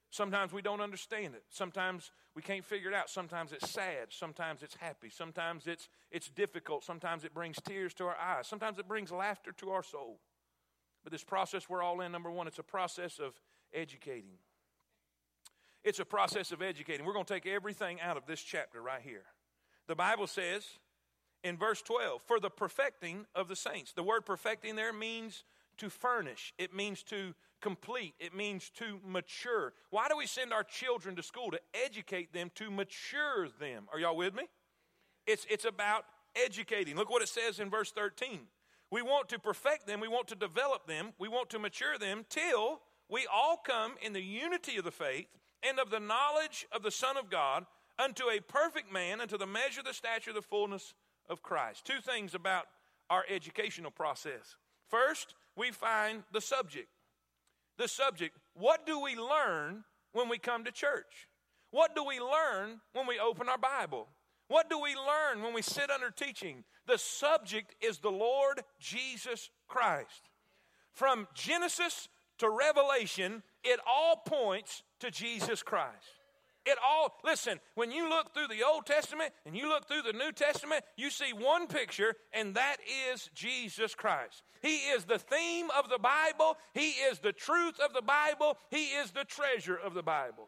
Sometimes 0.09 0.53
we 0.53 0.61
don't 0.61 0.79
understand 0.79 1.33
it. 1.33 1.43
Sometimes 1.49 2.11
we 2.35 2.43
can't 2.43 2.63
figure 2.63 2.87
it 2.89 2.95
out. 2.95 3.09
Sometimes 3.09 3.51
it's 3.51 3.71
sad. 3.71 4.09
Sometimes 4.09 4.61
it's 4.61 4.75
happy. 4.75 5.09
Sometimes 5.09 5.65
it's, 5.65 5.89
it's 6.11 6.29
difficult. 6.29 6.83
Sometimes 6.83 7.25
it 7.25 7.33
brings 7.33 7.57
tears 7.67 7.95
to 7.95 8.05
our 8.05 8.15
eyes. 8.15 8.47
Sometimes 8.47 8.77
it 8.77 8.87
brings 8.87 9.11
laughter 9.11 9.51
to 9.53 9.71
our 9.71 9.81
soul. 9.81 10.19
But 11.03 11.11
this 11.11 11.23
process 11.23 11.69
we're 11.69 11.83
all 11.83 12.01
in, 12.01 12.11
number 12.11 12.31
one, 12.31 12.47
it's 12.47 12.59
a 12.59 12.63
process 12.63 13.19
of 13.19 13.33
educating. 13.73 14.37
It's 15.83 15.99
a 15.99 16.05
process 16.05 16.51
of 16.51 16.61
educating. 16.61 17.05
We're 17.05 17.13
going 17.13 17.25
to 17.25 17.33
take 17.33 17.45
everything 17.45 17.99
out 17.99 18.15
of 18.15 18.25
this 18.25 18.41
chapter 18.41 18.81
right 18.81 19.01
here. 19.01 19.25
The 19.87 19.95
Bible 19.95 20.27
says 20.27 20.65
in 21.43 21.57
verse 21.57 21.81
12, 21.81 22.21
for 22.25 22.39
the 22.39 22.49
perfecting 22.49 23.25
of 23.35 23.49
the 23.49 23.55
saints. 23.55 23.91
The 23.91 24.03
word 24.03 24.25
perfecting 24.25 24.75
there 24.75 24.93
means 24.93 25.43
to 25.77 25.89
furnish, 25.89 26.53
it 26.57 26.73
means 26.73 27.03
to 27.03 27.33
complete, 27.59 28.13
it 28.19 28.35
means 28.35 28.69
to 28.77 28.99
mature. 29.05 29.73
Why 29.89 30.07
do 30.07 30.17
we 30.17 30.27
send 30.27 30.53
our 30.53 30.63
children 30.63 31.15
to 31.15 31.23
school? 31.23 31.51
To 31.51 31.59
educate 31.73 32.31
them, 32.33 32.51
to 32.55 32.69
mature 32.69 33.47
them. 33.59 33.85
Are 33.91 33.99
y'all 33.99 34.15
with 34.15 34.35
me? 34.35 34.43
It's, 35.25 35.45
it's 35.49 35.65
about 35.65 36.05
educating. 36.35 36.95
Look 36.95 37.09
what 37.09 37.21
it 37.21 37.29
says 37.29 37.59
in 37.59 37.69
verse 37.69 37.91
13. 37.91 38.41
We 38.93 39.01
want 39.01 39.27
to 39.29 39.39
perfect 39.39 39.87
them, 39.87 40.01
we 40.01 40.07
want 40.07 40.27
to 40.27 40.35
develop 40.35 40.85
them, 40.85 41.13
we 41.17 41.27
want 41.27 41.49
to 41.49 41.57
mature 41.57 41.97
them 41.97 42.27
till 42.29 42.79
we 43.09 43.25
all 43.25 43.57
come 43.57 43.93
in 44.03 44.13
the 44.13 44.21
unity 44.21 44.77
of 44.77 44.83
the 44.83 44.91
faith 44.91 45.25
and 45.67 45.79
of 45.79 45.89
the 45.89 45.99
knowledge 45.99 46.67
of 46.71 46.83
the 46.83 46.91
Son 46.91 47.17
of 47.17 47.27
God 47.27 47.65
unto 47.97 48.25
a 48.29 48.39
perfect 48.39 48.93
man, 48.93 49.19
unto 49.19 49.35
the 49.35 49.47
measure, 49.47 49.81
the 49.83 49.95
stature, 49.95 50.31
the 50.31 50.43
fullness 50.43 50.93
of 51.27 51.41
Christ. 51.41 51.85
Two 51.85 52.01
things 52.01 52.35
about 52.35 52.65
our 53.09 53.23
educational 53.27 53.89
process. 53.89 54.57
First, 54.91 55.33
we 55.57 55.71
find 55.71 56.21
the 56.31 56.39
subject. 56.39 56.89
The 57.79 57.87
subject. 57.87 58.37
What 58.53 58.85
do 58.85 59.01
we 59.01 59.15
learn 59.15 59.85
when 60.11 60.29
we 60.29 60.37
come 60.37 60.65
to 60.65 60.71
church? 60.71 61.27
What 61.71 61.95
do 61.95 62.03
we 62.03 62.19
learn 62.19 62.79
when 62.93 63.07
we 63.07 63.17
open 63.17 63.49
our 63.49 63.57
Bible? 63.57 64.07
What 64.49 64.69
do 64.69 64.79
we 64.79 64.93
learn 64.95 65.41
when 65.41 65.55
we 65.55 65.63
sit 65.63 65.89
under 65.89 66.11
teaching? 66.11 66.63
The 66.87 66.97
subject 66.97 67.75
is 67.81 67.99
the 67.99 68.11
Lord 68.11 68.61
Jesus 68.79 69.49
Christ. 69.67 70.29
From 70.91 71.27
Genesis 71.33 72.09
to 72.39 72.49
Revelation, 72.49 73.43
it 73.63 73.79
all 73.87 74.17
points 74.17 74.83
to 74.99 75.09
Jesus 75.09 75.63
Christ. 75.63 76.19
It 76.65 76.77
all, 76.85 77.13
listen, 77.25 77.59
when 77.75 77.91
you 77.91 78.07
look 78.07 78.33
through 78.33 78.47
the 78.47 78.63
Old 78.63 78.85
Testament 78.85 79.33
and 79.45 79.55
you 79.55 79.67
look 79.67 79.87
through 79.87 80.03
the 80.03 80.17
New 80.17 80.31
Testament, 80.31 80.83
you 80.95 81.09
see 81.09 81.33
one 81.33 81.67
picture, 81.67 82.15
and 82.31 82.55
that 82.55 82.77
is 83.11 83.29
Jesus 83.35 83.93
Christ. 83.95 84.43
He 84.61 84.77
is 84.77 85.03
the 85.03 85.19
theme 85.19 85.67
of 85.77 85.89
the 85.89 85.99
Bible, 85.99 86.57
He 86.73 86.91
is 86.91 87.19
the 87.19 87.33
truth 87.33 87.79
of 87.81 87.93
the 87.93 88.01
Bible, 88.01 88.57
He 88.69 88.85
is 88.85 89.11
the 89.11 89.25
treasure 89.25 89.75
of 89.75 89.93
the 89.93 90.03
Bible. 90.03 90.47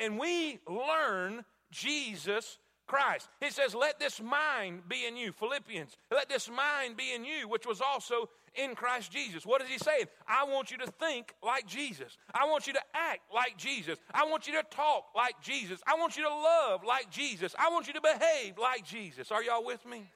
And 0.00 0.18
we 0.18 0.58
learn 0.68 1.44
Jesus 1.70 2.58
Christ. 2.90 3.28
He 3.38 3.50
says, 3.50 3.72
Let 3.72 4.00
this 4.00 4.20
mind 4.20 4.88
be 4.88 5.06
in 5.06 5.16
you. 5.16 5.30
Philippians, 5.30 5.96
let 6.10 6.28
this 6.28 6.50
mind 6.50 6.96
be 6.96 7.14
in 7.14 7.24
you, 7.24 7.46
which 7.46 7.64
was 7.64 7.80
also 7.80 8.28
in 8.56 8.74
Christ 8.74 9.12
Jesus. 9.12 9.46
What 9.46 9.62
is 9.62 9.68
he 9.68 9.78
saying? 9.78 10.06
I 10.26 10.42
want 10.42 10.72
you 10.72 10.78
to 10.78 10.88
think 10.88 11.32
like 11.40 11.68
Jesus. 11.68 12.18
I 12.34 12.46
want 12.46 12.66
you 12.66 12.72
to 12.72 12.82
act 12.92 13.20
like 13.32 13.56
Jesus. 13.56 13.96
I 14.12 14.24
want 14.24 14.48
you 14.48 14.54
to 14.54 14.64
talk 14.70 15.04
like 15.14 15.40
Jesus. 15.40 15.80
I 15.86 15.94
want 15.94 16.16
you 16.16 16.24
to 16.24 16.28
love 16.28 16.80
like 16.84 17.12
Jesus. 17.12 17.54
I 17.56 17.70
want 17.70 17.86
you 17.86 17.92
to 17.92 18.00
behave 18.00 18.58
like 18.58 18.84
Jesus. 18.84 19.30
Are 19.30 19.42
y'all 19.42 19.64
with 19.64 19.86
me? 19.86 20.10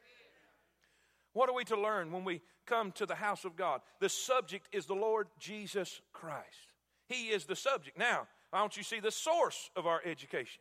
What 1.32 1.48
are 1.48 1.54
we 1.54 1.64
to 1.66 1.80
learn 1.80 2.10
when 2.10 2.24
we 2.24 2.42
come 2.66 2.90
to 2.92 3.06
the 3.06 3.14
house 3.14 3.44
of 3.44 3.54
God? 3.54 3.82
The 4.00 4.08
subject 4.08 4.66
is 4.72 4.86
the 4.86 4.94
Lord 4.94 5.28
Jesus 5.38 6.00
Christ. 6.12 6.72
He 7.08 7.28
is 7.28 7.44
the 7.44 7.54
subject. 7.54 7.96
Now, 7.96 8.26
I 8.52 8.60
want 8.62 8.76
you 8.76 8.82
see 8.82 8.98
the 8.98 9.12
source 9.12 9.70
of 9.76 9.86
our 9.86 10.00
education 10.04 10.60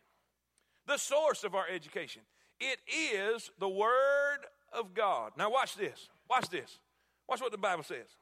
the 0.88 0.98
source 0.98 1.44
of 1.44 1.56
our 1.56 1.66
education. 1.68 2.22
It 2.60 2.80
is 2.88 3.52
the 3.60 3.70
Word 3.70 4.40
of 4.72 4.94
God. 4.94 5.32
Now, 5.38 5.52
watch 5.52 5.76
this. 5.76 6.10
Watch 6.30 6.50
this. 6.50 6.80
Watch 7.28 7.42
what 7.42 7.52
the 7.52 7.58
Bible 7.58 7.84
says. 7.84 8.18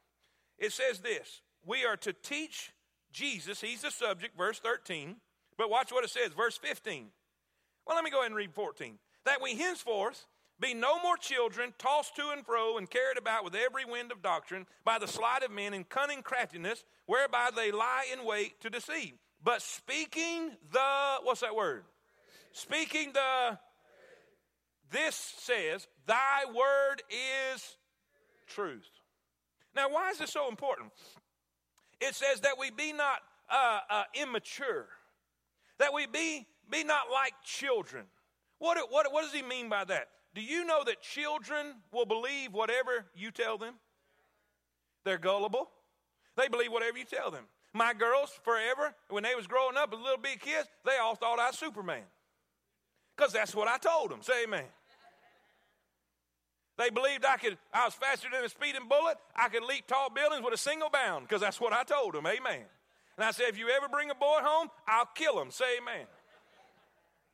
It 0.58 0.72
says 0.72 1.00
this 1.00 1.40
We 1.64 1.84
are 1.84 1.96
to 1.98 2.12
teach 2.12 2.72
Jesus, 3.12 3.60
He's 3.60 3.82
the 3.82 3.90
subject, 3.90 4.36
verse 4.36 4.58
13. 4.58 5.16
But 5.58 5.70
watch 5.70 5.92
what 5.92 6.04
it 6.04 6.10
says, 6.10 6.32
verse 6.32 6.56
15. 6.56 7.08
Well, 7.86 7.96
let 7.96 8.04
me 8.04 8.10
go 8.10 8.20
ahead 8.20 8.30
and 8.30 8.36
read 8.36 8.54
14. 8.54 8.98
That 9.26 9.42
we 9.42 9.54
henceforth 9.54 10.24
be 10.58 10.74
no 10.74 11.00
more 11.02 11.16
children, 11.16 11.74
tossed 11.78 12.16
to 12.16 12.30
and 12.30 12.44
fro 12.46 12.78
and 12.78 12.88
carried 12.88 13.18
about 13.18 13.44
with 13.44 13.54
every 13.54 13.84
wind 13.84 14.12
of 14.12 14.22
doctrine 14.22 14.66
by 14.84 14.98
the 14.98 15.08
sleight 15.08 15.42
of 15.42 15.50
men 15.50 15.74
and 15.74 15.88
cunning 15.88 16.22
craftiness, 16.22 16.84
whereby 17.06 17.50
they 17.54 17.72
lie 17.72 18.06
in 18.12 18.24
wait 18.24 18.60
to 18.60 18.70
deceive. 18.70 19.14
But 19.44 19.60
speaking 19.60 20.52
the, 20.72 21.16
what's 21.22 21.40
that 21.40 21.56
word? 21.56 21.84
Speaking 22.52 23.12
the, 23.12 23.58
this 24.90 25.14
says, 25.38 25.88
Thy 26.06 26.44
word 26.46 27.02
is 27.10 27.76
truth. 28.46 28.88
Now, 29.74 29.88
why 29.88 30.10
is 30.10 30.18
this 30.18 30.30
so 30.30 30.48
important? 30.48 30.92
It 32.00 32.14
says 32.14 32.40
that 32.40 32.58
we 32.58 32.70
be 32.70 32.92
not 32.92 33.18
uh, 33.50 33.80
uh, 33.88 34.02
immature, 34.20 34.86
that 35.78 35.94
we 35.94 36.06
be, 36.06 36.46
be 36.70 36.84
not 36.84 37.04
like 37.12 37.32
children. 37.42 38.04
What, 38.58 38.78
what, 38.90 39.12
what 39.12 39.22
does 39.22 39.32
he 39.32 39.42
mean 39.42 39.68
by 39.68 39.84
that? 39.84 40.08
Do 40.34 40.42
you 40.42 40.64
know 40.64 40.82
that 40.84 41.02
children 41.02 41.74
will 41.92 42.06
believe 42.06 42.52
whatever 42.52 43.06
you 43.14 43.30
tell 43.30 43.58
them? 43.58 43.74
They're 45.04 45.18
gullible. 45.18 45.70
They 46.36 46.48
believe 46.48 46.72
whatever 46.72 46.96
you 46.98 47.04
tell 47.04 47.30
them. 47.30 47.44
My 47.74 47.94
girls, 47.94 48.38
forever, 48.42 48.94
when 49.08 49.22
they 49.22 49.34
was 49.34 49.46
growing 49.46 49.76
up 49.76 49.92
as 49.92 50.00
little 50.00 50.18
big 50.18 50.40
kids, 50.40 50.68
they 50.84 50.98
all 51.02 51.14
thought 51.14 51.38
I 51.38 51.48
was 51.48 51.58
Superman. 51.58 52.02
Because 53.16 53.32
that's 53.32 53.54
what 53.54 53.68
I 53.68 53.78
told 53.78 54.10
them. 54.10 54.22
Say 54.22 54.44
amen. 54.44 54.64
They 56.78 56.90
believed 56.90 57.24
I 57.24 57.36
could, 57.36 57.58
I 57.72 57.84
was 57.84 57.94
faster 57.94 58.28
than 58.32 58.44
a 58.44 58.48
speeding 58.48 58.88
bullet. 58.88 59.16
I 59.36 59.48
could 59.48 59.62
leap 59.62 59.86
tall 59.86 60.10
buildings 60.10 60.42
with 60.42 60.54
a 60.54 60.58
single 60.58 60.88
bound 60.90 61.28
because 61.28 61.40
that's 61.40 61.60
what 61.60 61.72
I 61.72 61.84
told 61.84 62.14
them. 62.14 62.26
Amen. 62.26 62.64
And 63.16 63.24
I 63.24 63.30
said, 63.30 63.46
if 63.48 63.58
you 63.58 63.68
ever 63.68 63.88
bring 63.88 64.10
a 64.10 64.14
boy 64.14 64.38
home, 64.42 64.68
I'll 64.88 65.08
kill 65.14 65.40
him. 65.40 65.50
Say 65.50 65.76
amen. 65.80 66.06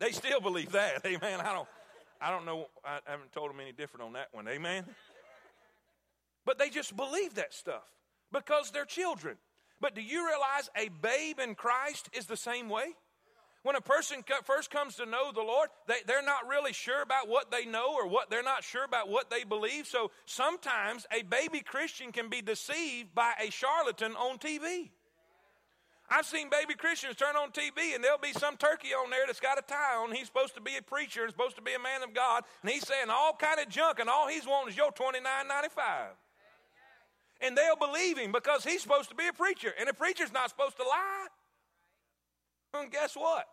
They 0.00 0.10
still 0.10 0.40
believe 0.40 0.72
that. 0.72 1.00
Amen. 1.06 1.40
I 1.40 1.52
don't, 1.52 1.68
I 2.20 2.30
don't 2.30 2.44
know. 2.44 2.66
I 2.84 2.98
haven't 3.06 3.32
told 3.32 3.50
them 3.50 3.60
any 3.60 3.72
different 3.72 4.06
on 4.06 4.12
that 4.14 4.28
one. 4.32 4.46
Amen. 4.48 4.84
But 6.44 6.58
they 6.58 6.70
just 6.70 6.96
believe 6.96 7.34
that 7.34 7.52
stuff 7.52 7.84
because 8.32 8.70
they're 8.70 8.84
children. 8.84 9.36
But 9.80 9.94
do 9.94 10.02
you 10.02 10.26
realize 10.26 10.70
a 10.76 10.88
babe 11.00 11.38
in 11.38 11.54
Christ 11.54 12.08
is 12.12 12.26
the 12.26 12.36
same 12.36 12.68
way? 12.68 12.94
When 13.68 13.76
a 13.76 13.82
person 13.82 14.24
first 14.44 14.70
comes 14.70 14.94
to 14.94 15.04
know 15.04 15.30
the 15.30 15.42
Lord, 15.42 15.68
they, 15.86 15.96
they're 16.06 16.22
not 16.22 16.48
really 16.48 16.72
sure 16.72 17.02
about 17.02 17.28
what 17.28 17.50
they 17.50 17.66
know 17.66 17.92
or 17.92 18.08
what 18.08 18.30
they're 18.30 18.42
not 18.42 18.64
sure 18.64 18.82
about 18.82 19.10
what 19.10 19.28
they 19.28 19.44
believe. 19.44 19.86
So 19.86 20.10
sometimes 20.24 21.06
a 21.12 21.22
baby 21.22 21.60
Christian 21.60 22.10
can 22.10 22.30
be 22.30 22.40
deceived 22.40 23.14
by 23.14 23.34
a 23.38 23.50
charlatan 23.50 24.12
on 24.12 24.38
TV. 24.38 24.88
I've 26.08 26.24
seen 26.24 26.48
baby 26.48 26.76
Christians 26.78 27.16
turn 27.16 27.36
on 27.36 27.50
TV 27.50 27.94
and 27.94 28.02
there'll 28.02 28.16
be 28.16 28.32
some 28.32 28.56
turkey 28.56 28.94
on 28.94 29.10
there 29.10 29.26
that's 29.26 29.38
got 29.38 29.58
a 29.58 29.60
tie 29.60 29.96
on. 30.02 30.12
He's 30.12 30.28
supposed 30.28 30.54
to 30.54 30.62
be 30.62 30.78
a 30.78 30.82
preacher 30.82 31.24
and 31.24 31.30
supposed 31.30 31.56
to 31.56 31.62
be 31.62 31.74
a 31.74 31.78
man 31.78 32.02
of 32.02 32.14
God, 32.14 32.44
and 32.62 32.72
he's 32.72 32.88
saying 32.88 33.10
all 33.10 33.34
kind 33.34 33.60
of 33.60 33.68
junk, 33.68 33.98
and 33.98 34.08
all 34.08 34.28
he's 34.28 34.46
wanting 34.46 34.70
is 34.70 34.78
your 34.78 34.92
twenty 34.92 35.20
nine 35.20 35.46
ninety 35.46 35.68
five. 35.68 36.12
And 37.42 37.54
they'll 37.54 37.76
believe 37.76 38.16
him 38.16 38.32
because 38.32 38.64
he's 38.64 38.80
supposed 38.80 39.10
to 39.10 39.14
be 39.14 39.28
a 39.28 39.34
preacher, 39.34 39.74
and 39.78 39.90
a 39.90 39.92
preacher's 39.92 40.32
not 40.32 40.48
supposed 40.48 40.78
to 40.78 40.84
lie. 40.84 41.26
And 42.72 42.90
guess 42.90 43.14
what? 43.14 43.46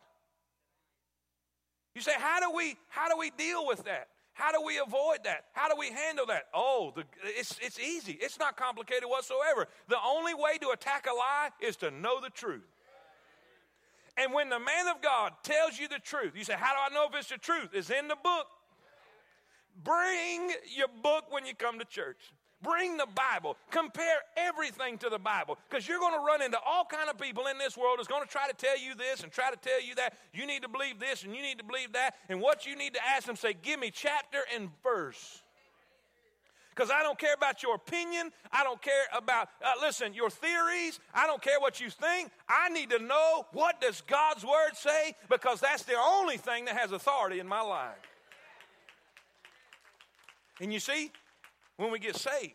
You 1.95 2.01
say, 2.01 2.11
how 2.17 2.39
do 2.39 2.55
we 2.55 2.75
how 2.89 3.09
do 3.09 3.17
we 3.17 3.31
deal 3.31 3.65
with 3.65 3.85
that? 3.85 4.09
How 4.33 4.51
do 4.51 4.61
we 4.61 4.79
avoid 4.79 5.19
that? 5.23 5.45
How 5.53 5.69
do 5.69 5.75
we 5.79 5.91
handle 5.91 6.25
that? 6.25 6.47
Oh, 6.53 6.91
the, 6.93 7.05
it's, 7.23 7.57
it's 7.61 7.79
easy. 7.79 8.17
It's 8.19 8.37
not 8.37 8.57
complicated 8.57 9.05
whatsoever. 9.05 9.69
The 9.87 9.95
only 10.05 10.33
way 10.33 10.57
to 10.59 10.71
attack 10.71 11.07
a 11.09 11.15
lie 11.15 11.49
is 11.61 11.77
to 11.77 11.89
know 11.89 12.19
the 12.19 12.29
truth. 12.29 12.67
And 14.17 14.33
when 14.33 14.49
the 14.49 14.59
man 14.59 14.87
of 14.93 15.01
God 15.01 15.31
tells 15.41 15.79
you 15.79 15.87
the 15.87 15.99
truth, 15.99 16.33
you 16.35 16.43
say, 16.43 16.55
How 16.57 16.73
do 16.73 16.79
I 16.91 16.93
know 16.93 17.07
if 17.09 17.17
it's 17.17 17.29
the 17.29 17.37
truth? 17.37 17.69
It's 17.71 17.89
in 17.89 18.09
the 18.09 18.17
book. 18.21 18.47
Bring 19.81 20.51
your 20.75 20.89
book 21.01 21.25
when 21.29 21.45
you 21.45 21.55
come 21.55 21.79
to 21.79 21.85
church. 21.85 22.33
Bring 22.65 22.97
the 22.97 23.07
Bible. 23.13 23.57
Compare 23.69 24.17
everything 24.35 24.97
to 24.97 25.09
the 25.09 25.19
Bible 25.19 25.57
because 25.69 25.87
you're 25.87 25.99
going 25.99 26.13
to 26.13 26.25
run 26.25 26.41
into 26.41 26.57
all 26.65 26.83
kind 26.83 27.09
of 27.09 27.17
people 27.19 27.45
in 27.45 27.59
this 27.59 27.77
world 27.77 27.99
that's 27.99 28.07
going 28.07 28.23
to 28.23 28.29
try 28.29 28.47
to 28.47 28.55
tell 28.55 28.77
you 28.77 28.95
this 28.95 29.21
and 29.21 29.31
try 29.31 29.51
to 29.51 29.57
tell 29.57 29.81
you 29.81 29.93
that. 29.95 30.17
You 30.33 30.47
need 30.47 30.63
to 30.63 30.69
believe 30.69 30.99
this 30.99 31.23
and 31.23 31.35
you 31.35 31.43
need 31.43 31.59
to 31.59 31.63
believe 31.63 31.93
that. 31.93 32.15
And 32.27 32.41
what 32.41 32.65
you 32.65 32.75
need 32.75 32.95
to 32.95 33.05
ask 33.05 33.27
them, 33.27 33.35
say, 33.35 33.53
give 33.53 33.79
me 33.79 33.91
chapter 33.93 34.39
and 34.55 34.69
verse. 34.83 35.43
Because 36.75 36.89
I 36.89 37.03
don't 37.03 37.17
care 37.17 37.35
about 37.35 37.63
your 37.63 37.75
opinion. 37.75 38.31
I 38.51 38.63
don't 38.63 38.81
care 38.81 39.05
about, 39.15 39.47
uh, 39.63 39.73
listen, 39.79 40.13
your 40.13 40.29
theories. 40.29 40.99
I 41.13 41.27
don't 41.27 41.41
care 41.41 41.59
what 41.59 41.79
you 41.79 41.89
think. 41.89 42.31
I 42.49 42.69
need 42.69 42.89
to 42.89 42.99
know 42.99 43.45
what 43.53 43.79
does 43.79 44.01
God's 44.01 44.43
word 44.43 44.71
say 44.73 45.15
because 45.29 45.61
that's 45.61 45.83
the 45.83 45.95
only 45.97 46.37
thing 46.37 46.65
that 46.65 46.75
has 46.75 46.91
authority 46.91 47.39
in 47.39 47.47
my 47.47 47.61
life. 47.61 47.95
And 50.59 50.73
you 50.73 50.79
see, 50.79 51.11
when 51.77 51.91
we 51.91 51.99
get 51.99 52.15
saved, 52.15 52.53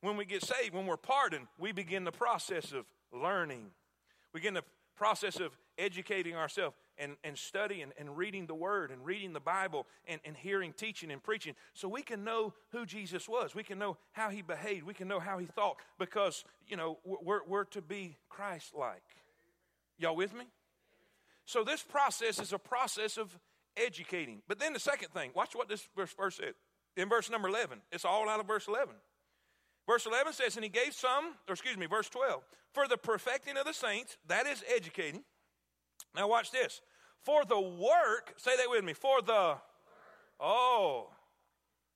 when 0.00 0.16
we 0.16 0.24
get 0.24 0.42
saved, 0.42 0.74
when 0.74 0.86
we're 0.86 0.96
pardoned, 0.96 1.46
we 1.58 1.72
begin 1.72 2.04
the 2.04 2.12
process 2.12 2.72
of 2.72 2.86
learning. 3.12 3.70
We 4.32 4.40
begin 4.40 4.54
the 4.54 4.64
process 4.96 5.40
of 5.40 5.56
educating 5.78 6.36
ourselves 6.36 6.76
and, 6.98 7.16
and 7.24 7.36
studying 7.36 7.90
and 7.98 8.16
reading 8.16 8.46
the 8.46 8.54
Word 8.54 8.90
and 8.90 9.04
reading 9.04 9.32
the 9.32 9.40
Bible 9.40 9.86
and, 10.06 10.20
and 10.24 10.36
hearing 10.36 10.72
teaching 10.72 11.10
and 11.10 11.22
preaching 11.22 11.54
so 11.72 11.88
we 11.88 12.02
can 12.02 12.22
know 12.22 12.52
who 12.70 12.84
Jesus 12.84 13.28
was. 13.28 13.54
We 13.54 13.62
can 13.62 13.78
know 13.78 13.96
how 14.12 14.28
He 14.28 14.42
behaved. 14.42 14.86
We 14.86 14.94
can 14.94 15.08
know 15.08 15.20
how 15.20 15.38
He 15.38 15.46
thought 15.46 15.76
because, 15.98 16.44
you 16.68 16.76
know, 16.76 16.98
we're, 17.04 17.40
we're 17.46 17.64
to 17.64 17.80
be 17.80 18.16
Christ 18.28 18.72
like. 18.78 19.02
Y'all 19.98 20.16
with 20.16 20.34
me? 20.34 20.44
So 21.46 21.64
this 21.64 21.82
process 21.82 22.38
is 22.38 22.52
a 22.52 22.58
process 22.58 23.16
of 23.16 23.36
educating. 23.76 24.42
But 24.46 24.58
then 24.58 24.72
the 24.72 24.80
second 24.80 25.08
thing, 25.08 25.30
watch 25.34 25.54
what 25.54 25.68
this 25.68 25.88
verse, 25.96 26.14
said. 26.36 26.54
In 26.96 27.08
verse 27.08 27.30
number 27.30 27.48
11, 27.48 27.80
it's 27.92 28.04
all 28.04 28.28
out 28.28 28.40
of 28.40 28.46
verse 28.46 28.66
11. 28.68 28.94
Verse 29.86 30.06
11 30.06 30.32
says, 30.32 30.56
And 30.56 30.64
he 30.64 30.70
gave 30.70 30.92
some, 30.92 31.34
or 31.48 31.52
excuse 31.52 31.76
me, 31.76 31.86
verse 31.86 32.08
12, 32.08 32.42
for 32.72 32.86
the 32.86 32.96
perfecting 32.96 33.56
of 33.56 33.64
the 33.64 33.72
saints, 33.72 34.16
that 34.28 34.46
is 34.46 34.62
educating. 34.74 35.22
Now 36.14 36.28
watch 36.28 36.50
this. 36.50 36.80
For 37.22 37.44
the 37.44 37.60
work, 37.60 38.34
say 38.36 38.56
that 38.56 38.70
with 38.70 38.84
me, 38.84 38.92
for 38.92 39.20
the, 39.22 39.56
oh, 40.38 41.08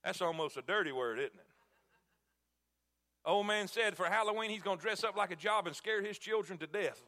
that's 0.04 0.20
almost 0.20 0.56
a 0.56 0.62
dirty 0.62 0.92
word, 0.92 1.18
isn't 1.18 1.34
it? 1.34 1.46
Old 3.26 3.46
man 3.46 3.68
said 3.68 3.96
for 3.96 4.04
Halloween 4.04 4.50
he's 4.50 4.62
going 4.62 4.76
to 4.76 4.82
dress 4.82 5.02
up 5.02 5.16
like 5.16 5.30
a 5.30 5.36
job 5.36 5.66
and 5.66 5.74
scare 5.74 6.02
his 6.02 6.18
children 6.18 6.58
to 6.58 6.66
death. 6.66 7.02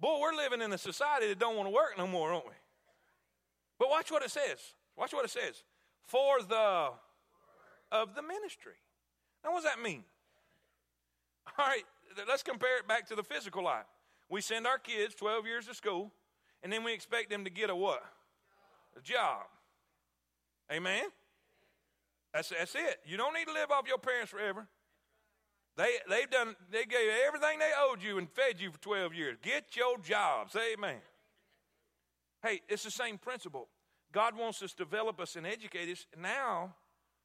Boy, 0.00 0.18
we're 0.20 0.34
living 0.34 0.60
in 0.60 0.72
a 0.72 0.78
society 0.78 1.28
that 1.28 1.38
don't 1.38 1.56
want 1.56 1.68
to 1.68 1.72
work 1.72 1.96
no 1.96 2.08
more, 2.08 2.32
don't 2.32 2.44
we? 2.44 2.54
But 3.82 3.90
watch 3.90 4.12
what 4.12 4.22
it 4.22 4.30
says. 4.30 4.60
Watch 4.96 5.12
what 5.12 5.24
it 5.24 5.32
says. 5.32 5.64
For 6.04 6.40
the 6.48 6.90
of 7.90 8.14
the 8.14 8.22
ministry. 8.22 8.78
Now, 9.42 9.50
what 9.50 9.64
does 9.64 9.72
that 9.74 9.82
mean? 9.82 10.04
All 11.58 11.66
right, 11.66 11.82
let's 12.28 12.44
compare 12.44 12.78
it 12.78 12.86
back 12.86 13.08
to 13.08 13.16
the 13.16 13.24
physical 13.24 13.64
life. 13.64 13.86
We 14.28 14.40
send 14.40 14.68
our 14.68 14.78
kids 14.78 15.16
12 15.16 15.46
years 15.46 15.66
to 15.66 15.74
school, 15.74 16.12
and 16.62 16.72
then 16.72 16.84
we 16.84 16.92
expect 16.92 17.28
them 17.28 17.42
to 17.42 17.50
get 17.50 17.70
a 17.70 17.74
what? 17.74 18.04
A 18.96 19.00
job. 19.00 19.46
Amen? 20.70 21.06
That's, 22.32 22.50
that's 22.50 22.76
it. 22.76 23.00
You 23.04 23.16
don't 23.16 23.34
need 23.34 23.46
to 23.46 23.52
live 23.52 23.72
off 23.72 23.88
your 23.88 23.98
parents 23.98 24.30
forever. 24.30 24.68
They, 25.76 25.96
they've 26.08 26.30
done, 26.30 26.54
they 26.70 26.84
gave 26.84 27.10
everything 27.26 27.58
they 27.58 27.72
owed 27.76 28.00
you 28.00 28.18
and 28.18 28.30
fed 28.30 28.60
you 28.60 28.70
for 28.70 28.78
12 28.78 29.12
years. 29.12 29.38
Get 29.42 29.74
your 29.74 29.98
job. 29.98 30.52
Say 30.52 30.74
amen. 30.74 31.00
Hey, 32.42 32.60
it's 32.68 32.84
the 32.84 32.90
same 32.90 33.18
principle. 33.18 33.68
God 34.12 34.36
wants 34.36 34.62
us 34.62 34.72
to 34.72 34.84
develop 34.84 35.20
us 35.20 35.36
and 35.36 35.46
educate 35.46 35.90
us. 35.90 36.06
Now, 36.20 36.74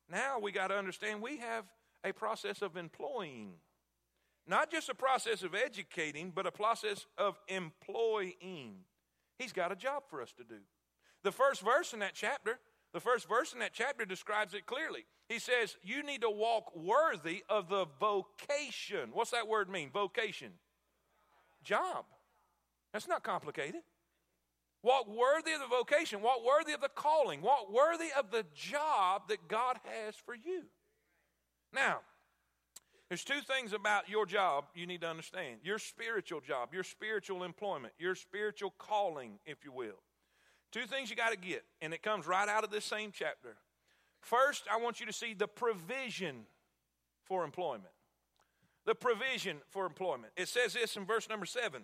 now 0.09 0.39
we 0.39 0.51
got 0.51 0.67
to 0.67 0.75
understand 0.75 1.21
we 1.21 1.37
have 1.37 1.65
a 2.03 2.13
process 2.13 2.61
of 2.61 2.77
employing. 2.77 3.53
Not 4.47 4.71
just 4.71 4.89
a 4.89 4.95
process 4.95 5.43
of 5.43 5.53
educating, 5.53 6.31
but 6.33 6.45
a 6.45 6.51
process 6.51 7.05
of 7.17 7.37
employing. 7.47 8.75
He's 9.37 9.51
got 9.51 9.71
a 9.71 9.75
job 9.75 10.03
for 10.09 10.21
us 10.21 10.31
to 10.37 10.43
do. 10.43 10.59
The 11.23 11.31
first 11.31 11.61
verse 11.61 11.93
in 11.93 11.99
that 11.99 12.13
chapter, 12.13 12.59
the 12.93 13.01
first 13.01 13.27
verse 13.27 13.51
in 13.51 13.59
that 13.59 13.73
chapter 13.73 14.05
describes 14.05 14.53
it 14.53 14.65
clearly. 14.65 15.05
He 15.27 15.39
says, 15.39 15.75
You 15.83 16.03
need 16.03 16.21
to 16.21 16.29
walk 16.29 16.73
worthy 16.75 17.43
of 17.49 17.67
the 17.67 17.85
vocation. 17.99 19.09
What's 19.11 19.31
that 19.31 19.47
word 19.47 19.69
mean? 19.69 19.89
Vocation. 19.91 20.53
Job. 21.63 22.05
That's 22.93 23.07
not 23.07 23.23
complicated. 23.23 23.81
Walk 24.83 25.07
worthy 25.07 25.53
of 25.53 25.59
the 25.59 25.67
vocation. 25.67 26.21
Walk 26.21 26.45
worthy 26.45 26.73
of 26.73 26.81
the 26.81 26.89
calling. 26.89 27.41
Walk 27.41 27.71
worthy 27.71 28.09
of 28.17 28.31
the 28.31 28.45
job 28.53 29.23
that 29.29 29.47
God 29.47 29.77
has 29.83 30.15
for 30.15 30.35
you. 30.35 30.63
Now, 31.73 31.99
there's 33.09 33.23
two 33.23 33.41
things 33.41 33.73
about 33.73 34.09
your 34.09 34.25
job 34.25 34.65
you 34.75 34.85
need 34.85 35.01
to 35.01 35.07
understand 35.07 35.59
your 35.63 35.79
spiritual 35.79 36.41
job, 36.41 36.73
your 36.73 36.83
spiritual 36.83 37.43
employment, 37.43 37.93
your 37.97 38.15
spiritual 38.15 38.73
calling, 38.77 39.39
if 39.45 39.63
you 39.63 39.71
will. 39.71 40.01
Two 40.71 40.85
things 40.85 41.09
you 41.09 41.15
got 41.15 41.31
to 41.31 41.37
get, 41.37 41.63
and 41.81 41.93
it 41.93 42.03
comes 42.03 42.27
right 42.27 42.49
out 42.49 42.63
of 42.63 42.69
this 42.69 42.83
same 42.83 43.11
chapter. 43.13 43.55
First, 44.19 44.63
I 44.71 44.77
want 44.77 44.99
you 44.99 45.05
to 45.05 45.13
see 45.13 45.33
the 45.33 45.47
provision 45.47 46.45
for 47.23 47.45
employment. 47.45 47.93
The 48.85 48.95
provision 48.95 49.57
for 49.69 49.85
employment. 49.85 50.33
It 50.35 50.49
says 50.49 50.73
this 50.73 50.97
in 50.97 51.05
verse 51.05 51.29
number 51.29 51.45
seven. 51.45 51.83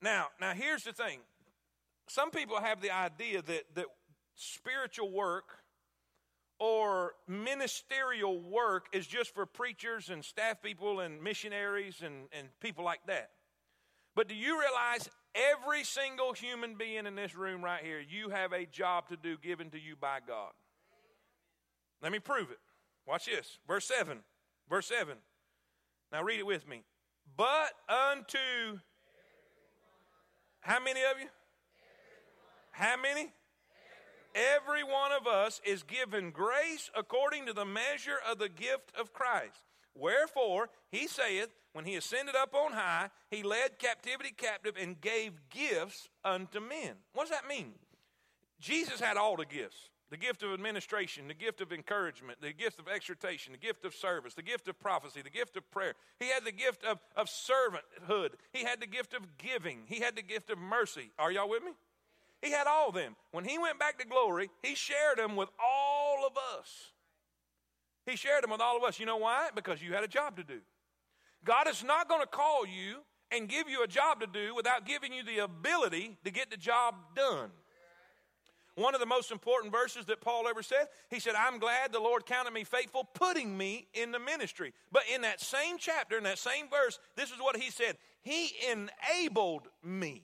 Now, 0.00 0.26
now 0.40 0.52
here's 0.52 0.84
the 0.84 0.92
thing. 0.92 1.20
Some 2.08 2.30
people 2.30 2.60
have 2.60 2.80
the 2.80 2.90
idea 2.90 3.42
that, 3.42 3.64
that 3.74 3.86
spiritual 4.34 5.10
work 5.10 5.58
or 6.58 7.12
ministerial 7.26 8.40
work 8.40 8.86
is 8.92 9.06
just 9.06 9.34
for 9.34 9.46
preachers 9.46 10.08
and 10.08 10.24
staff 10.24 10.62
people 10.62 11.00
and 11.00 11.22
missionaries 11.22 12.02
and, 12.04 12.26
and 12.32 12.48
people 12.60 12.84
like 12.84 13.00
that. 13.06 13.30
But 14.14 14.28
do 14.28 14.34
you 14.34 14.58
realize 14.58 15.08
every 15.34 15.84
single 15.84 16.32
human 16.32 16.74
being 16.74 17.06
in 17.06 17.14
this 17.14 17.36
room 17.36 17.62
right 17.62 17.82
here, 17.82 18.00
you 18.00 18.30
have 18.30 18.52
a 18.52 18.66
job 18.66 19.08
to 19.08 19.16
do 19.16 19.36
given 19.36 19.70
to 19.70 19.78
you 19.78 19.94
by 19.94 20.18
God? 20.26 20.52
Let 22.02 22.12
me 22.12 22.18
prove 22.18 22.50
it. 22.50 22.58
Watch 23.06 23.26
this. 23.26 23.58
Verse 23.66 23.84
7. 23.84 24.18
Verse 24.68 24.86
7. 24.86 25.16
Now 26.10 26.22
read 26.22 26.40
it 26.40 26.46
with 26.46 26.66
me. 26.66 26.82
But 27.36 27.70
unto 27.88 28.78
how 30.60 30.80
many 30.80 31.00
of 31.00 31.20
you? 31.20 31.28
How 32.72 32.96
many? 33.00 33.32
Every 34.34 34.84
one 34.84 35.10
of 35.12 35.26
us 35.26 35.60
is 35.64 35.82
given 35.82 36.30
grace 36.30 36.90
according 36.96 37.46
to 37.46 37.52
the 37.52 37.64
measure 37.64 38.18
of 38.30 38.38
the 38.38 38.48
gift 38.48 38.92
of 38.98 39.12
Christ. 39.12 39.64
Wherefore, 39.94 40.68
he 40.90 41.08
saith, 41.08 41.48
when 41.72 41.84
he 41.84 41.96
ascended 41.96 42.36
up 42.36 42.54
on 42.54 42.72
high, 42.72 43.10
he 43.30 43.42
led 43.42 43.78
captivity 43.78 44.30
captive 44.36 44.76
and 44.80 45.00
gave 45.00 45.32
gifts 45.50 46.08
unto 46.24 46.60
men. 46.60 46.94
What 47.14 47.28
does 47.28 47.36
that 47.36 47.48
mean? 47.48 47.72
Jesus 48.60 49.00
had 49.00 49.16
all 49.16 49.36
the 49.36 49.44
gifts 49.44 49.90
the 50.10 50.16
gift 50.16 50.42
of 50.42 50.52
administration, 50.52 51.28
the 51.28 51.34
gift 51.34 51.60
of 51.60 51.72
encouragement, 51.72 52.40
the 52.40 52.52
gift 52.52 52.78
of 52.78 52.88
exhortation, 52.88 53.52
the 53.52 53.58
gift 53.58 53.84
of 53.84 53.94
service, 53.94 54.34
the 54.34 54.42
gift 54.42 54.66
of 54.68 54.78
prophecy, 54.80 55.20
the 55.22 55.30
gift 55.30 55.56
of 55.56 55.70
prayer. 55.70 55.94
He 56.18 56.28
had 56.28 56.44
the 56.44 56.52
gift 56.52 56.84
of, 56.84 56.98
of 57.14 57.28
servanthood. 57.28 58.30
He 58.52 58.64
had 58.64 58.80
the 58.80 58.86
gift 58.86 59.12
of 59.12 59.36
giving. 59.36 59.80
He 59.86 60.00
had 60.00 60.16
the 60.16 60.22
gift 60.22 60.50
of 60.50 60.58
mercy. 60.58 61.10
Are 61.18 61.30
y'all 61.30 61.48
with 61.48 61.62
me? 61.62 61.72
He 62.40 62.50
had 62.52 62.66
all 62.66 62.88
of 62.88 62.94
them. 62.94 63.16
When 63.32 63.44
he 63.44 63.58
went 63.58 63.78
back 63.78 63.98
to 63.98 64.06
glory, 64.06 64.48
he 64.62 64.74
shared 64.74 65.18
them 65.18 65.36
with 65.36 65.50
all 65.62 66.26
of 66.26 66.32
us. 66.58 66.92
He 68.06 68.16
shared 68.16 68.42
them 68.42 68.50
with 68.50 68.60
all 68.60 68.76
of 68.76 68.84
us. 68.84 68.98
You 68.98 69.06
know 69.06 69.18
why? 69.18 69.50
Because 69.54 69.82
you 69.82 69.92
had 69.92 70.04
a 70.04 70.08
job 70.08 70.36
to 70.36 70.44
do. 70.44 70.60
God 71.44 71.68
is 71.68 71.84
not 71.84 72.08
going 72.08 72.22
to 72.22 72.26
call 72.26 72.66
you 72.66 73.00
and 73.30 73.48
give 73.48 73.68
you 73.68 73.82
a 73.82 73.86
job 73.86 74.20
to 74.20 74.26
do 74.26 74.54
without 74.54 74.86
giving 74.86 75.12
you 75.12 75.22
the 75.22 75.38
ability 75.38 76.16
to 76.24 76.30
get 76.30 76.50
the 76.50 76.56
job 76.56 76.94
done. 77.14 77.50
One 78.78 78.94
of 78.94 79.00
the 79.00 79.06
most 79.06 79.32
important 79.32 79.72
verses 79.72 80.06
that 80.06 80.20
Paul 80.20 80.46
ever 80.46 80.62
said, 80.62 80.86
he 81.10 81.18
said, 81.18 81.34
I'm 81.34 81.58
glad 81.58 81.92
the 81.92 81.98
Lord 81.98 82.26
counted 82.26 82.52
me 82.52 82.62
faithful, 82.62 83.02
putting 83.12 83.58
me 83.58 83.88
in 83.92 84.12
the 84.12 84.20
ministry. 84.20 84.72
But 84.92 85.02
in 85.12 85.22
that 85.22 85.40
same 85.40 85.78
chapter, 85.78 86.16
in 86.16 86.22
that 86.22 86.38
same 86.38 86.66
verse, 86.70 87.00
this 87.16 87.30
is 87.30 87.38
what 87.40 87.56
he 87.56 87.72
said 87.72 87.96
He 88.22 88.52
enabled 88.70 89.66
me. 89.82 90.22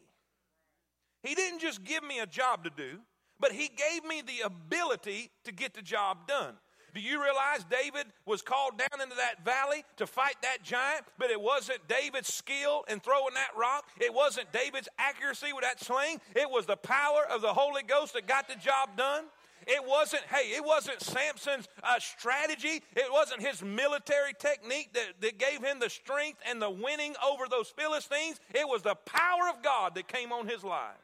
He 1.24 1.34
didn't 1.34 1.58
just 1.58 1.82
give 1.82 2.04
me 2.04 2.20
a 2.20 2.26
job 2.26 2.62
to 2.62 2.70
do, 2.70 3.00
but 3.40 3.50
he 3.50 3.68
gave 3.68 4.04
me 4.04 4.22
the 4.22 4.46
ability 4.46 5.32
to 5.42 5.52
get 5.52 5.74
the 5.74 5.82
job 5.82 6.28
done. 6.28 6.54
Do 6.94 7.00
you 7.00 7.20
realize 7.20 7.64
David 7.68 8.06
was 8.24 8.40
called 8.40 8.78
down 8.78 9.02
into 9.02 9.16
that 9.16 9.44
valley 9.44 9.84
to 9.96 10.06
fight 10.06 10.36
that 10.42 10.62
giant, 10.62 11.04
but 11.18 11.28
it 11.28 11.40
wasn't 11.40 11.86
David's 11.88 12.32
skill 12.32 12.84
in 12.88 13.00
throwing 13.00 13.34
that 13.34 13.50
rock? 13.58 13.88
It 14.00 14.14
wasn't 14.14 14.52
David's 14.52 14.88
accuracy 14.96 15.52
with 15.52 15.64
that 15.64 15.82
sling. 15.82 16.20
It 16.36 16.48
was 16.48 16.66
the 16.66 16.76
power 16.76 17.26
of 17.28 17.42
the 17.42 17.52
Holy 17.52 17.82
Ghost 17.82 18.14
that 18.14 18.28
got 18.28 18.46
the 18.46 18.54
job 18.54 18.96
done. 18.96 19.24
It 19.66 19.82
wasn't, 19.84 20.22
hey, 20.24 20.50
it 20.50 20.64
wasn't 20.64 21.00
Samson's 21.00 21.68
uh, 21.82 21.98
strategy. 21.98 22.82
It 22.94 23.10
wasn't 23.10 23.40
his 23.40 23.62
military 23.62 24.32
technique 24.38 24.92
that, 24.92 25.20
that 25.20 25.38
gave 25.38 25.64
him 25.64 25.80
the 25.80 25.90
strength 25.90 26.38
and 26.48 26.62
the 26.62 26.70
winning 26.70 27.14
over 27.26 27.44
those 27.50 27.68
Philistines. 27.68 28.38
It 28.54 28.68
was 28.68 28.82
the 28.82 28.94
power 28.94 29.48
of 29.52 29.62
God 29.64 29.96
that 29.96 30.06
came 30.06 30.32
on 30.32 30.46
his 30.46 30.62
life. 30.62 30.94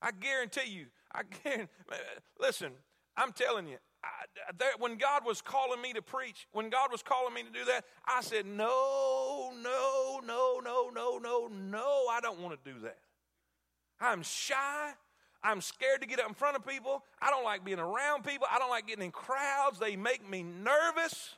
I 0.00 0.10
guarantee 0.12 0.70
you, 0.70 0.86
I 1.12 1.22
guarantee, 1.42 1.72
listen, 2.40 2.72
I'm 3.16 3.32
telling 3.32 3.66
you, 3.66 3.78
There, 4.58 4.70
when 4.78 4.96
God 4.96 5.24
was 5.24 5.40
calling 5.40 5.80
me 5.80 5.92
to 5.92 6.02
preach, 6.02 6.46
when 6.52 6.70
God 6.70 6.90
was 6.92 7.02
calling 7.02 7.34
me 7.34 7.42
to 7.42 7.50
do 7.50 7.64
that, 7.66 7.84
I 8.06 8.20
said, 8.20 8.46
no, 8.46 9.52
no, 9.62 10.20
no, 10.26 10.60
no, 10.62 10.90
no, 10.94 11.18
no, 11.18 11.48
no, 11.48 12.06
I 12.10 12.20
don't 12.22 12.40
want 12.40 12.62
to 12.62 12.72
do 12.72 12.80
that. 12.80 12.98
I'm 14.00 14.22
shy. 14.22 14.92
I'm 15.42 15.60
scared 15.60 16.00
to 16.00 16.06
get 16.06 16.18
up 16.18 16.28
in 16.28 16.34
front 16.34 16.56
of 16.56 16.66
people. 16.66 17.04
I 17.20 17.30
don't 17.30 17.44
like 17.44 17.64
being 17.64 17.78
around 17.78 18.24
people. 18.24 18.46
I 18.50 18.58
don't 18.58 18.70
like 18.70 18.86
getting 18.86 19.04
in 19.04 19.12
crowds. 19.12 19.78
They 19.78 19.96
make 19.96 20.28
me 20.28 20.42
nervous. 20.42 21.34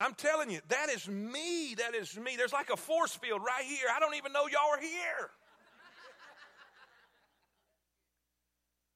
I'm 0.00 0.14
telling 0.14 0.50
you, 0.50 0.60
that 0.68 0.90
is 0.90 1.08
me. 1.08 1.74
That 1.76 1.94
is 1.94 2.16
me. 2.18 2.36
There's 2.36 2.52
like 2.52 2.70
a 2.70 2.76
force 2.76 3.14
field 3.14 3.40
right 3.46 3.64
here. 3.64 3.86
I 3.94 4.00
don't 4.00 4.14
even 4.14 4.32
know 4.32 4.46
y'all 4.46 4.70
are 4.72 4.80
here. 4.80 5.30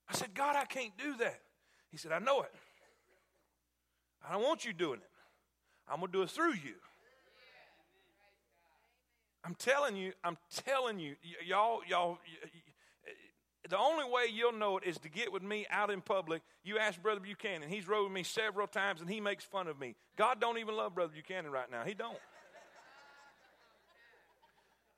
I 0.09 0.15
said, 0.15 0.35
God, 0.35 0.57
I 0.57 0.65
can't 0.65 0.97
do 0.99 1.17
that. 1.19 1.41
He 1.91 1.97
said, 1.97 2.13
I 2.13 2.19
know 2.19 2.43
it. 2.43 2.53
I 4.27 4.33
don't 4.33 4.43
want 4.43 4.65
you 4.65 4.73
doing 4.73 5.01
it. 5.01 5.11
I'm 5.89 6.01
going 6.01 6.13
to 6.13 6.19
do 6.19 6.23
it 6.23 6.31
through 6.31 6.55
you. 6.55 6.75
I'm 9.45 9.55
telling 9.55 9.97
you, 9.97 10.13
I'm 10.23 10.37
telling 10.65 10.99
you, 10.99 11.17
y- 11.25 11.47
y'all, 11.47 11.81
y'all, 11.89 12.19
y- 12.45 12.51
the 13.69 13.79
only 13.79 14.05
way 14.05 14.27
you'll 14.33 14.53
know 14.53 14.79
it 14.79 14.85
is 14.85 14.99
to 14.99 15.09
get 15.09 15.33
with 15.33 15.43
me 15.43 15.67
out 15.71 15.91
in 15.91 16.01
public. 16.01 16.43
You 16.63 16.79
ask 16.79 17.01
Brother 17.01 17.21
Buchanan. 17.21 17.69
He's 17.69 17.89
rode 17.89 18.05
with 18.05 18.13
me 18.13 18.23
several 18.23 18.67
times 18.67 19.01
and 19.01 19.09
he 19.09 19.21
makes 19.21 19.45
fun 19.45 19.67
of 19.67 19.79
me. 19.79 19.97
God 20.17 20.41
don't 20.41 20.59
even 20.59 20.77
love 20.77 20.95
Brother 20.95 21.13
Buchanan 21.15 21.51
right 21.51 21.71
now. 21.71 21.85
He 21.85 21.95
don't. 21.95 22.19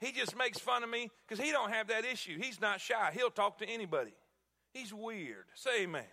He 0.00 0.11
just 0.11 0.37
makes 0.37 0.59
fun 0.59 0.83
of 0.83 0.90
me 0.90 1.11
because 1.28 1.42
he 1.42 1.52
don't 1.52 1.70
have 1.70 1.88
that 1.88 2.05
issue. 2.05 2.37
He's 2.37 2.61
not 2.61 2.81
shy. 2.81 3.12
He'll 3.14 3.31
talk 3.31 3.59
to 3.59 3.68
anybody. 3.68 4.12
He's 4.72 4.92
weird. 4.92 5.44
Say 5.55 5.83
amen. 5.83 6.05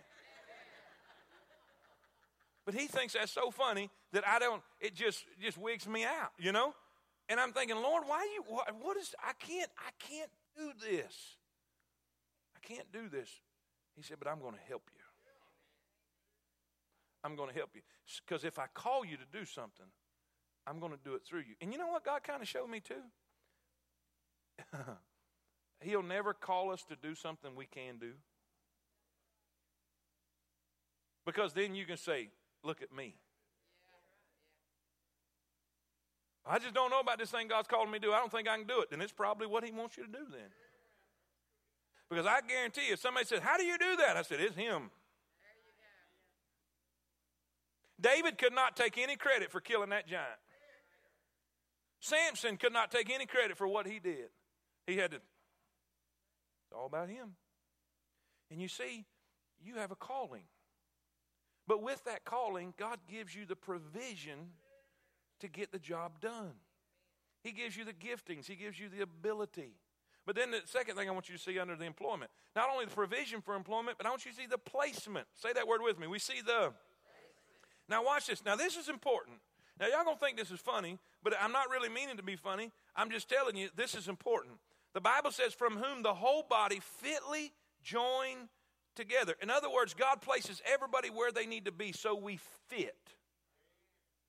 But 2.70 2.78
he 2.78 2.86
thinks 2.86 3.14
that's 3.14 3.32
so 3.32 3.50
funny 3.50 3.90
that 4.12 4.22
I 4.24 4.38
don't, 4.38 4.62
it 4.80 4.94
just, 4.94 5.24
just 5.42 5.58
wigs 5.58 5.88
me 5.88 6.04
out, 6.04 6.30
you 6.38 6.52
know? 6.52 6.72
And 7.28 7.40
I'm 7.40 7.50
thinking, 7.50 7.74
Lord, 7.74 8.04
why 8.06 8.22
you, 8.32 8.44
what, 8.46 8.72
what 8.80 8.96
is, 8.96 9.12
I 9.18 9.32
can't, 9.44 9.68
I 9.76 9.90
can't 9.98 10.30
do 10.56 10.70
this. 10.80 11.12
I 12.54 12.60
can't 12.64 12.86
do 12.92 13.08
this. 13.08 13.28
He 13.96 14.04
said, 14.04 14.18
but 14.20 14.28
I'm 14.28 14.38
going 14.38 14.54
to 14.54 14.60
help 14.68 14.82
you. 14.94 15.00
I'm 17.24 17.34
going 17.34 17.48
to 17.48 17.54
help 17.56 17.70
you. 17.74 17.80
Because 18.24 18.44
if 18.44 18.56
I 18.60 18.66
call 18.72 19.04
you 19.04 19.16
to 19.16 19.26
do 19.36 19.44
something, 19.44 19.86
I'm 20.64 20.78
going 20.78 20.92
to 20.92 20.98
do 21.04 21.16
it 21.16 21.22
through 21.28 21.40
you. 21.40 21.56
And 21.60 21.72
you 21.72 21.78
know 21.80 21.88
what 21.88 22.04
God 22.04 22.22
kind 22.22 22.40
of 22.40 22.46
showed 22.46 22.70
me 22.70 22.78
too? 22.78 23.02
He'll 25.80 26.04
never 26.04 26.34
call 26.34 26.70
us 26.70 26.84
to 26.84 26.94
do 26.94 27.16
something 27.16 27.56
we 27.56 27.66
can 27.66 27.98
do. 27.98 28.12
Because 31.26 31.52
then 31.52 31.74
you 31.74 31.84
can 31.84 31.96
say, 31.96 32.28
Look 32.62 32.82
at 32.82 32.94
me. 32.94 33.14
I 36.46 36.58
just 36.58 36.74
don't 36.74 36.90
know 36.90 37.00
about 37.00 37.18
this 37.18 37.30
thing 37.30 37.48
God's 37.48 37.68
calling 37.68 37.90
me 37.90 37.98
to 37.98 38.06
do. 38.06 38.12
I 38.12 38.18
don't 38.18 38.32
think 38.32 38.48
I 38.48 38.56
can 38.56 38.66
do 38.66 38.80
it. 38.80 38.90
Then 38.90 39.00
it's 39.00 39.12
probably 39.12 39.46
what 39.46 39.64
He 39.64 39.70
wants 39.70 39.96
you 39.96 40.04
to 40.04 40.10
do 40.10 40.24
then. 40.30 40.50
Because 42.08 42.26
I 42.26 42.40
guarantee 42.46 42.88
you, 42.88 42.94
if 42.94 43.00
somebody 43.00 43.26
says, 43.26 43.40
How 43.40 43.56
do 43.56 43.64
you 43.64 43.78
do 43.78 43.96
that? 43.96 44.16
I 44.16 44.22
said, 44.22 44.40
It's 44.40 44.56
Him. 44.56 44.90
David 48.00 48.38
could 48.38 48.54
not 48.54 48.76
take 48.76 48.98
any 48.98 49.16
credit 49.16 49.52
for 49.52 49.60
killing 49.60 49.90
that 49.90 50.08
giant. 50.08 50.40
Samson 52.00 52.56
could 52.56 52.72
not 52.72 52.90
take 52.90 53.10
any 53.10 53.26
credit 53.26 53.58
for 53.58 53.68
what 53.68 53.86
he 53.86 53.98
did. 53.98 54.30
He 54.86 54.96
had 54.96 55.10
to, 55.10 55.18
it's 55.18 56.72
all 56.74 56.86
about 56.86 57.08
him. 57.08 57.36
And 58.50 58.60
you 58.60 58.68
see, 58.68 59.04
you 59.62 59.76
have 59.76 59.90
a 59.90 59.96
calling. 59.96 60.44
But 61.70 61.84
with 61.84 62.02
that 62.06 62.24
calling, 62.24 62.74
God 62.76 62.98
gives 63.08 63.32
you 63.32 63.46
the 63.46 63.54
provision 63.54 64.48
to 65.38 65.46
get 65.46 65.70
the 65.70 65.78
job 65.78 66.20
done. 66.20 66.54
He 67.44 67.52
gives 67.52 67.76
you 67.76 67.84
the 67.84 67.92
giftings, 67.92 68.48
He 68.48 68.56
gives 68.56 68.80
you 68.80 68.88
the 68.88 69.02
ability. 69.02 69.76
But 70.26 70.34
then 70.34 70.50
the 70.50 70.62
second 70.64 70.96
thing 70.96 71.08
I 71.08 71.12
want 71.12 71.28
you 71.28 71.36
to 71.36 71.40
see 71.40 71.60
under 71.60 71.76
the 71.76 71.84
employment, 71.84 72.32
not 72.56 72.70
only 72.72 72.86
the 72.86 72.90
provision 72.90 73.40
for 73.40 73.54
employment, 73.54 73.98
but 73.98 74.06
I 74.08 74.10
want 74.10 74.24
you 74.24 74.32
to 74.32 74.36
see 74.36 74.46
the 74.46 74.58
placement. 74.58 75.28
Say 75.36 75.52
that 75.52 75.68
word 75.68 75.80
with 75.80 75.96
me. 75.96 76.08
We 76.08 76.18
see 76.18 76.40
the. 76.44 76.72
Now, 77.88 78.04
watch 78.04 78.26
this. 78.26 78.44
Now, 78.44 78.56
this 78.56 78.76
is 78.76 78.88
important. 78.88 79.36
Now, 79.78 79.86
y'all 79.86 80.04
gonna 80.04 80.16
think 80.16 80.38
this 80.38 80.50
is 80.50 80.58
funny, 80.58 80.98
but 81.22 81.34
I'm 81.40 81.52
not 81.52 81.70
really 81.70 81.88
meaning 81.88 82.16
to 82.16 82.24
be 82.24 82.34
funny. 82.34 82.72
I'm 82.96 83.12
just 83.12 83.28
telling 83.28 83.54
you 83.54 83.68
this 83.76 83.94
is 83.94 84.08
important. 84.08 84.54
The 84.92 85.00
Bible 85.00 85.30
says, 85.30 85.54
from 85.54 85.76
whom 85.76 86.02
the 86.02 86.14
whole 86.14 86.42
body 86.42 86.80
fitly 86.80 87.52
joined 87.84 88.48
together. 88.94 89.34
In 89.42 89.50
other 89.50 89.70
words, 89.70 89.94
God 89.94 90.20
places 90.20 90.62
everybody 90.70 91.08
where 91.08 91.32
they 91.32 91.46
need 91.46 91.64
to 91.66 91.72
be 91.72 91.92
so 91.92 92.14
we 92.14 92.38
fit. 92.68 92.96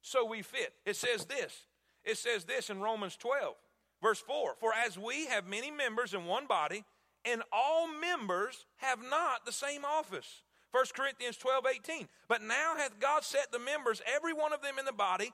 So 0.01 0.25
we 0.25 0.41
fit. 0.41 0.73
It 0.85 0.95
says 0.95 1.25
this. 1.25 1.65
It 2.03 2.17
says 2.17 2.45
this 2.45 2.69
in 2.69 2.79
Romans 2.79 3.15
12, 3.17 3.55
verse 4.01 4.19
4 4.19 4.55
For 4.59 4.71
as 4.73 4.97
we 4.97 5.27
have 5.27 5.47
many 5.47 5.69
members 5.69 6.13
in 6.13 6.25
one 6.25 6.47
body, 6.47 6.83
and 7.23 7.43
all 7.51 7.87
members 7.87 8.65
have 8.77 8.99
not 9.07 9.45
the 9.45 9.51
same 9.51 9.85
office. 9.85 10.41
1 10.71 10.85
Corinthians 10.95 11.37
12, 11.37 11.65
18. 11.89 12.07
But 12.27 12.41
now 12.41 12.75
hath 12.77 12.99
God 12.99 13.23
set 13.23 13.51
the 13.51 13.59
members, 13.59 14.01
every 14.15 14.33
one 14.33 14.53
of 14.53 14.61
them 14.61 14.79
in 14.79 14.85
the 14.85 14.93
body, 14.93 15.31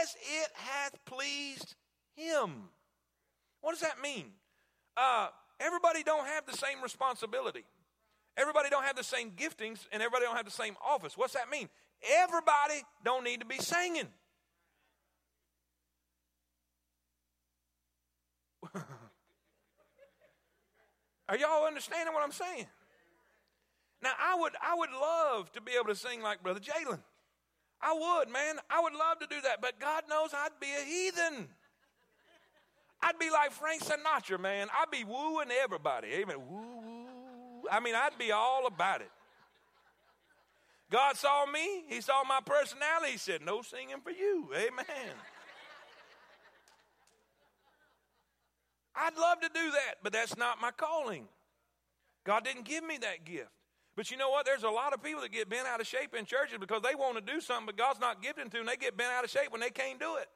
as 0.00 0.16
it 0.20 0.50
hath 0.54 0.98
pleased 1.04 1.76
him. 2.16 2.70
What 3.60 3.72
does 3.72 3.82
that 3.82 4.00
mean? 4.02 4.32
Uh, 4.96 5.28
everybody 5.60 6.02
don't 6.02 6.26
have 6.26 6.46
the 6.46 6.56
same 6.56 6.82
responsibility. 6.82 7.64
Everybody 8.36 8.70
don't 8.70 8.84
have 8.84 8.96
the 8.96 9.04
same 9.04 9.32
giftings, 9.32 9.86
and 9.92 10.02
everybody 10.02 10.24
don't 10.24 10.36
have 10.36 10.44
the 10.44 10.50
same 10.50 10.76
office. 10.84 11.16
What's 11.16 11.34
that 11.34 11.50
mean? 11.50 11.68
Everybody 12.18 12.82
don't 13.04 13.24
need 13.24 13.40
to 13.40 13.46
be 13.46 13.58
singing. 13.58 14.08
Are 21.28 21.36
y'all 21.36 21.66
understanding 21.66 22.14
what 22.14 22.22
I'm 22.24 22.32
saying? 22.32 22.66
Now, 24.02 24.12
I 24.18 24.34
would, 24.38 24.52
I 24.62 24.74
would 24.74 24.90
love 24.90 25.52
to 25.52 25.60
be 25.60 25.72
able 25.72 25.88
to 25.88 25.94
sing 25.94 26.22
like 26.22 26.42
Brother 26.42 26.60
Jalen. 26.60 27.00
I 27.82 27.92
would, 27.92 28.28
man. 28.30 28.56
I 28.70 28.80
would 28.80 28.94
love 28.94 29.18
to 29.20 29.26
do 29.26 29.40
that, 29.42 29.60
but 29.60 29.78
God 29.78 30.04
knows 30.08 30.30
I'd 30.34 30.58
be 30.60 30.68
a 30.68 30.84
heathen. 30.84 31.48
I'd 33.02 33.18
be 33.18 33.30
like 33.30 33.52
Frank 33.52 33.82
Sinatra, 33.82 34.38
man. 34.38 34.68
I'd 34.78 34.90
be 34.90 35.04
wooing 35.04 35.50
everybody. 35.62 36.08
Amen. 36.14 36.36
Woo. 36.48 36.69
I 37.70 37.80
mean, 37.80 37.94
I'd 37.94 38.18
be 38.18 38.32
all 38.32 38.66
about 38.66 39.00
it. 39.00 39.10
God 40.90 41.16
saw 41.16 41.46
me. 41.46 41.84
He 41.88 42.00
saw 42.00 42.24
my 42.24 42.40
personality. 42.44 43.12
He 43.12 43.18
said, 43.18 43.42
No 43.42 43.62
singing 43.62 44.00
for 44.02 44.10
you. 44.10 44.48
Amen. 44.54 45.14
I'd 48.94 49.16
love 49.16 49.40
to 49.40 49.48
do 49.48 49.70
that, 49.70 49.94
but 50.02 50.12
that's 50.12 50.36
not 50.36 50.60
my 50.60 50.72
calling. 50.72 51.28
God 52.24 52.44
didn't 52.44 52.64
give 52.64 52.84
me 52.84 52.98
that 52.98 53.24
gift. 53.24 53.50
But 53.96 54.10
you 54.10 54.16
know 54.16 54.30
what? 54.30 54.46
There's 54.46 54.62
a 54.62 54.70
lot 54.70 54.92
of 54.92 55.02
people 55.02 55.22
that 55.22 55.32
get 55.32 55.48
bent 55.48 55.66
out 55.66 55.80
of 55.80 55.86
shape 55.86 56.14
in 56.14 56.24
churches 56.24 56.58
because 56.58 56.82
they 56.82 56.94
want 56.94 57.16
to 57.16 57.32
do 57.32 57.40
something, 57.40 57.66
but 57.66 57.76
God's 57.76 58.00
not 58.00 58.22
giving 58.22 58.50
to 58.50 58.56
them. 58.58 58.66
They 58.66 58.76
get 58.76 58.96
bent 58.96 59.12
out 59.12 59.24
of 59.24 59.30
shape 59.30 59.50
when 59.50 59.60
they 59.60 59.70
can't 59.70 59.98
do 59.98 60.16
it. 60.16 60.28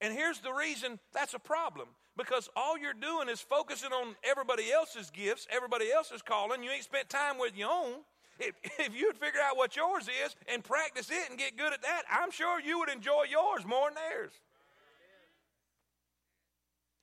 And 0.00 0.12
here's 0.12 0.40
the 0.40 0.52
reason 0.52 0.98
that's 1.12 1.34
a 1.34 1.38
problem 1.38 1.88
because 2.16 2.48
all 2.56 2.78
you're 2.78 2.94
doing 2.94 3.28
is 3.28 3.40
focusing 3.40 3.92
on 3.92 4.16
everybody 4.24 4.72
else's 4.72 5.10
gifts, 5.10 5.46
everybody 5.50 5.92
else's 5.92 6.22
calling. 6.22 6.62
You 6.62 6.70
ain't 6.70 6.84
spent 6.84 7.08
time 7.08 7.38
with 7.38 7.56
your 7.56 7.70
own. 7.70 8.00
If, 8.38 8.54
if 8.78 8.94
you'd 8.94 9.16
figure 9.16 9.40
out 9.40 9.56
what 9.56 9.76
yours 9.76 10.08
is 10.24 10.34
and 10.52 10.64
practice 10.64 11.10
it 11.10 11.30
and 11.30 11.38
get 11.38 11.56
good 11.56 11.72
at 11.72 11.82
that, 11.82 12.02
I'm 12.10 12.30
sure 12.30 12.60
you 12.60 12.78
would 12.78 12.90
enjoy 12.90 13.24
yours 13.30 13.66
more 13.66 13.88
than 13.88 13.94
theirs. 13.94 14.32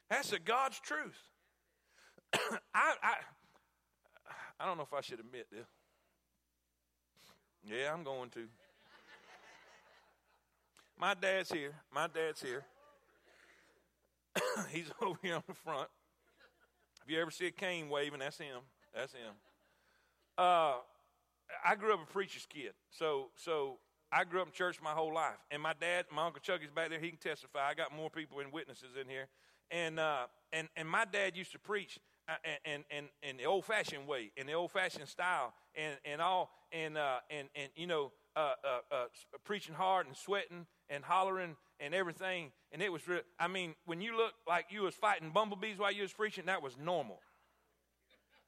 That's 0.10 0.32
a 0.34 0.40
God's 0.40 0.80
truth. 0.80 1.18
I, 2.74 2.94
I, 3.02 3.14
I 4.60 4.66
don't 4.66 4.78
know 4.78 4.84
if 4.84 4.94
I 4.94 5.02
should 5.02 5.20
admit 5.20 5.48
this. 5.52 5.68
Yeah, 7.66 7.94
I'm 7.94 8.04
going 8.04 8.30
to. 8.32 8.46
My 11.00 11.14
dad's 11.14 11.52
here. 11.52 11.74
My 11.94 12.08
dad's 12.08 12.42
here. 12.42 12.64
He's 14.72 14.92
over 15.02 15.18
here 15.22 15.36
on 15.36 15.44
the 15.48 15.54
front. 15.54 15.90
If 17.06 17.12
you 17.12 17.22
ever 17.22 17.32
see 17.32 17.48
a 17.48 17.52
cane 17.52 17.90
waving, 17.90 18.20
that's 18.20 18.38
him. 18.38 18.60
That's 18.96 19.14
him. 19.14 19.34
Uh, 20.38 20.76
I 21.66 21.76
grew 21.78 21.94
up 21.94 22.02
a 22.02 22.12
preacher's 22.12 22.46
kid, 22.46 22.74
so 22.90 23.28
so 23.36 23.78
I 24.12 24.24
grew 24.24 24.42
up 24.42 24.48
in 24.48 24.54
church 24.54 24.80
my 24.82 24.92
whole 24.92 25.14
life. 25.14 25.38
And 25.52 25.62
my 25.62 25.74
dad, 25.80 26.06
my 26.14 26.26
uncle 26.26 26.42
Chucky's 26.42 26.72
back 26.72 26.90
there. 26.90 27.00
He 27.00 27.10
can 27.10 27.20
testify. 27.20 27.68
I 27.68 27.74
got 27.74 27.96
more 27.96 28.10
people 28.10 28.40
and 28.40 28.52
witnesses 28.52 28.96
in 29.00 29.08
here. 29.08 29.28
And 29.70 30.00
uh, 30.00 30.28
and 30.52 30.70
and 30.76 30.88
my 30.88 31.06
dad 31.06 31.36
used 31.36 31.52
to 31.52 31.60
preach 31.60 32.00
uh, 32.28 32.34
and 32.66 32.84
and 32.90 33.08
and 33.22 33.40
the 33.40 33.46
old 33.46 33.66
fashioned 33.66 34.08
way, 34.08 34.32
in 34.38 34.48
the 34.48 34.54
old 34.54 34.72
fashioned 34.72 35.08
style, 35.08 35.54
and 35.76 35.96
and 36.06 36.22
all, 36.22 36.52
and 36.72 36.98
uh, 36.98 37.18
and 37.30 37.50
and 37.56 37.70
you 37.76 37.88
know, 37.88 38.12
uh, 38.36 38.54
uh, 38.64 38.96
uh, 38.96 39.06
preaching 39.44 39.76
hard 39.76 40.08
and 40.08 40.16
sweating 40.16 40.66
and 40.90 41.04
hollering 41.04 41.56
and 41.84 41.94
everything. 41.94 42.52
And 42.72 42.82
it 42.82 42.92
was 42.92 43.08
real. 43.08 43.22
I 43.40 43.48
mean, 43.48 43.76
when 43.86 44.02
you 44.02 44.16
look 44.16 44.34
like 44.48 44.68
you 44.70 44.84
was 44.84 44.96
fighting 44.96 45.32
bumblebees 45.32 45.78
while 45.78 45.92
you 45.92 46.02
was 46.04 46.14
preaching, 46.14 46.46
that 46.46 46.62
was 46.62 46.78
normal. 46.78 47.20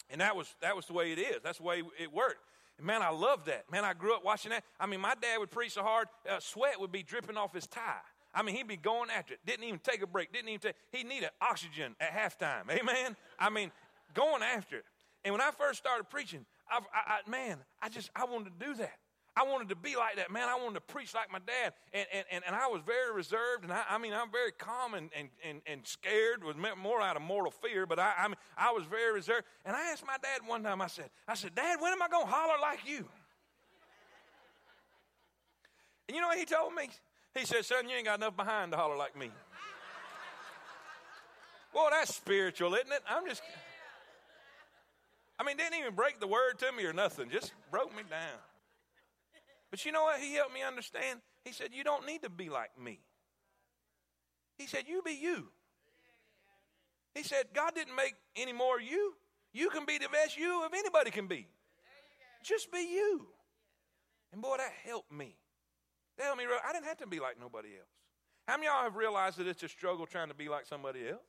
And 0.09 0.21
that 0.21 0.35
was 0.35 0.53
that 0.61 0.75
was 0.75 0.85
the 0.85 0.93
way 0.93 1.11
it 1.11 1.19
is. 1.19 1.37
That's 1.43 1.57
the 1.57 1.63
way 1.63 1.83
it 1.99 2.13
worked. 2.13 2.39
And 2.77 2.85
man, 2.85 3.01
I 3.01 3.09
love 3.09 3.45
that. 3.45 3.65
Man, 3.71 3.83
I 3.83 3.93
grew 3.93 4.15
up 4.15 4.23
watching 4.23 4.51
that. 4.51 4.63
I 4.79 4.85
mean, 4.85 5.01
my 5.01 5.15
dad 5.19 5.37
would 5.39 5.51
preach 5.51 5.73
so 5.73 5.83
hard, 5.83 6.07
uh, 6.29 6.39
sweat 6.39 6.79
would 6.79 6.91
be 6.91 7.03
dripping 7.03 7.37
off 7.37 7.53
his 7.53 7.67
tie. 7.67 8.01
I 8.33 8.43
mean, 8.43 8.55
he'd 8.55 8.67
be 8.67 8.75
going 8.77 9.09
after 9.09 9.33
it. 9.33 9.39
Didn't 9.45 9.63
even 9.63 9.79
take 9.79 10.01
a 10.01 10.07
break. 10.07 10.33
Didn't 10.33 10.49
even 10.49 10.59
take, 10.59 10.75
he 10.91 11.03
needed 11.03 11.29
oxygen 11.41 11.95
at 12.01 12.11
halftime. 12.11 12.69
Amen? 12.69 13.15
I 13.39 13.49
mean, 13.49 13.71
going 14.13 14.43
after 14.43 14.77
it. 14.77 14.85
And 15.23 15.31
when 15.31 15.41
I 15.41 15.51
first 15.51 15.79
started 15.79 16.09
preaching, 16.09 16.45
I, 16.69 16.79
I, 16.93 17.13
I, 17.13 17.29
man, 17.29 17.59
I 17.81 17.87
just, 17.87 18.11
I 18.15 18.25
wanted 18.25 18.59
to 18.59 18.65
do 18.65 18.73
that. 18.75 18.97
I 19.37 19.43
wanted 19.43 19.67
to 19.69 19.75
be 19.75 19.97
like 19.97 20.15
that, 20.15 20.31
man. 20.31 20.47
I 20.47 20.55
wanted 20.55 20.75
to 20.75 20.81
preach 20.81 21.13
like 21.13 21.29
my 21.29 21.39
dad. 21.39 21.73
And, 21.93 22.07
and, 22.13 22.25
and, 22.31 22.43
and 22.47 22.55
I 22.55 22.67
was 22.67 22.81
very 22.85 23.13
reserved. 23.13 23.63
And 23.63 23.73
I, 23.73 23.83
I 23.89 23.97
mean, 23.97 24.13
I'm 24.13 24.31
very 24.31 24.53
calm 24.53 24.93
and, 24.93 25.09
and, 25.17 25.27
and, 25.43 25.61
and 25.67 25.81
scared, 25.85 26.41
was 26.41 26.55
more 26.55 27.01
out 27.01 27.17
of 27.17 27.21
mortal 27.21 27.51
fear, 27.51 27.85
but 27.85 27.99
I, 27.99 28.13
I, 28.17 28.27
mean, 28.29 28.37
I 28.57 28.71
was 28.71 28.85
very 28.85 29.13
reserved. 29.13 29.43
And 29.65 29.75
I 29.75 29.91
asked 29.91 30.05
my 30.07 30.15
dad 30.21 30.39
one 30.47 30.63
time, 30.63 30.81
I 30.81 30.87
said, 30.87 31.09
I 31.27 31.33
said, 31.33 31.53
Dad, 31.53 31.81
when 31.81 31.91
am 31.91 32.01
I 32.01 32.07
going 32.07 32.25
to 32.25 32.31
holler 32.31 32.59
like 32.61 32.79
you? 32.87 33.05
And 36.07 36.15
you 36.15 36.21
know 36.21 36.27
what 36.27 36.37
he 36.37 36.45
told 36.45 36.73
me? 36.73 36.87
He 37.33 37.45
said, 37.45 37.65
Son, 37.65 37.89
you 37.89 37.95
ain't 37.95 38.05
got 38.05 38.19
enough 38.19 38.37
behind 38.37 38.71
to 38.71 38.77
holler 38.77 38.95
like 38.95 39.17
me. 39.17 39.31
well, 41.73 41.89
that's 41.91 42.15
spiritual, 42.15 42.73
isn't 42.75 42.91
it? 42.91 43.01
I'm 43.09 43.27
just. 43.27 43.41
I 45.37 45.43
mean, 45.43 45.57
didn't 45.57 45.77
even 45.77 45.93
break 45.93 46.21
the 46.21 46.27
word 46.27 46.57
to 46.59 46.71
me 46.71 46.85
or 46.85 46.93
nothing, 46.93 47.29
just 47.29 47.51
broke 47.69 47.93
me 47.93 48.03
down. 48.09 48.39
But 49.71 49.85
you 49.85 49.91
know 49.91 50.03
what? 50.03 50.19
He 50.19 50.33
helped 50.35 50.53
me 50.53 50.61
understand. 50.61 51.19
He 51.43 51.51
said, 51.51 51.69
You 51.73 51.83
don't 51.83 52.05
need 52.05 52.23
to 52.23 52.29
be 52.29 52.49
like 52.49 52.71
me. 52.79 52.99
He 54.57 54.67
said, 54.67 54.83
You 54.87 55.01
be 55.01 55.11
you. 55.11 55.49
He 57.13 57.23
said, 57.23 57.45
God 57.53 57.73
didn't 57.75 57.95
make 57.95 58.15
any 58.35 58.53
more 58.53 58.79
you. 58.79 59.13
You 59.53 59.69
can 59.69 59.85
be 59.85 59.97
the 59.97 60.09
best 60.09 60.37
you 60.37 60.65
of 60.65 60.73
anybody 60.73 61.11
can 61.11 61.27
be. 61.27 61.47
Just 62.43 62.71
be 62.71 62.79
you. 62.79 63.27
And 64.33 64.41
boy, 64.41 64.57
that 64.57 64.71
helped 64.83 65.11
me. 65.11 65.37
That 66.17 66.25
helped 66.25 66.39
me. 66.39 66.45
I 66.45 66.73
didn't 66.73 66.85
have 66.85 66.97
to 66.97 67.07
be 67.07 67.19
like 67.19 67.39
nobody 67.39 67.69
else. 67.69 67.87
How 68.47 68.57
many 68.57 68.67
of 68.67 68.73
y'all 68.73 68.83
have 68.83 68.95
realized 68.95 69.37
that 69.37 69.47
it's 69.47 69.63
a 69.63 69.69
struggle 69.69 70.05
trying 70.05 70.27
to 70.27 70.35
be 70.35 70.49
like 70.49 70.65
somebody 70.65 71.07
else? 71.07 71.23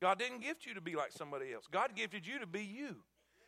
God 0.00 0.18
didn't 0.18 0.42
gift 0.42 0.66
you 0.66 0.74
to 0.74 0.80
be 0.80 0.94
like 0.94 1.10
somebody 1.10 1.52
else. 1.52 1.64
God 1.70 1.96
gifted 1.96 2.26
you 2.26 2.38
to 2.38 2.46
be 2.46 2.62
you. 2.62 2.96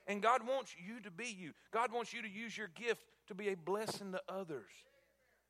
And 0.06 0.22
God 0.22 0.46
wants 0.46 0.74
you 0.78 1.00
to 1.00 1.10
be 1.10 1.26
you. 1.26 1.52
God 1.72 1.92
wants 1.92 2.12
you 2.12 2.22
to 2.22 2.28
use 2.28 2.56
your 2.56 2.68
gift 2.68 3.04
to 3.28 3.34
be 3.34 3.48
a 3.48 3.56
blessing 3.56 4.12
to 4.12 4.20
others. 4.28 4.70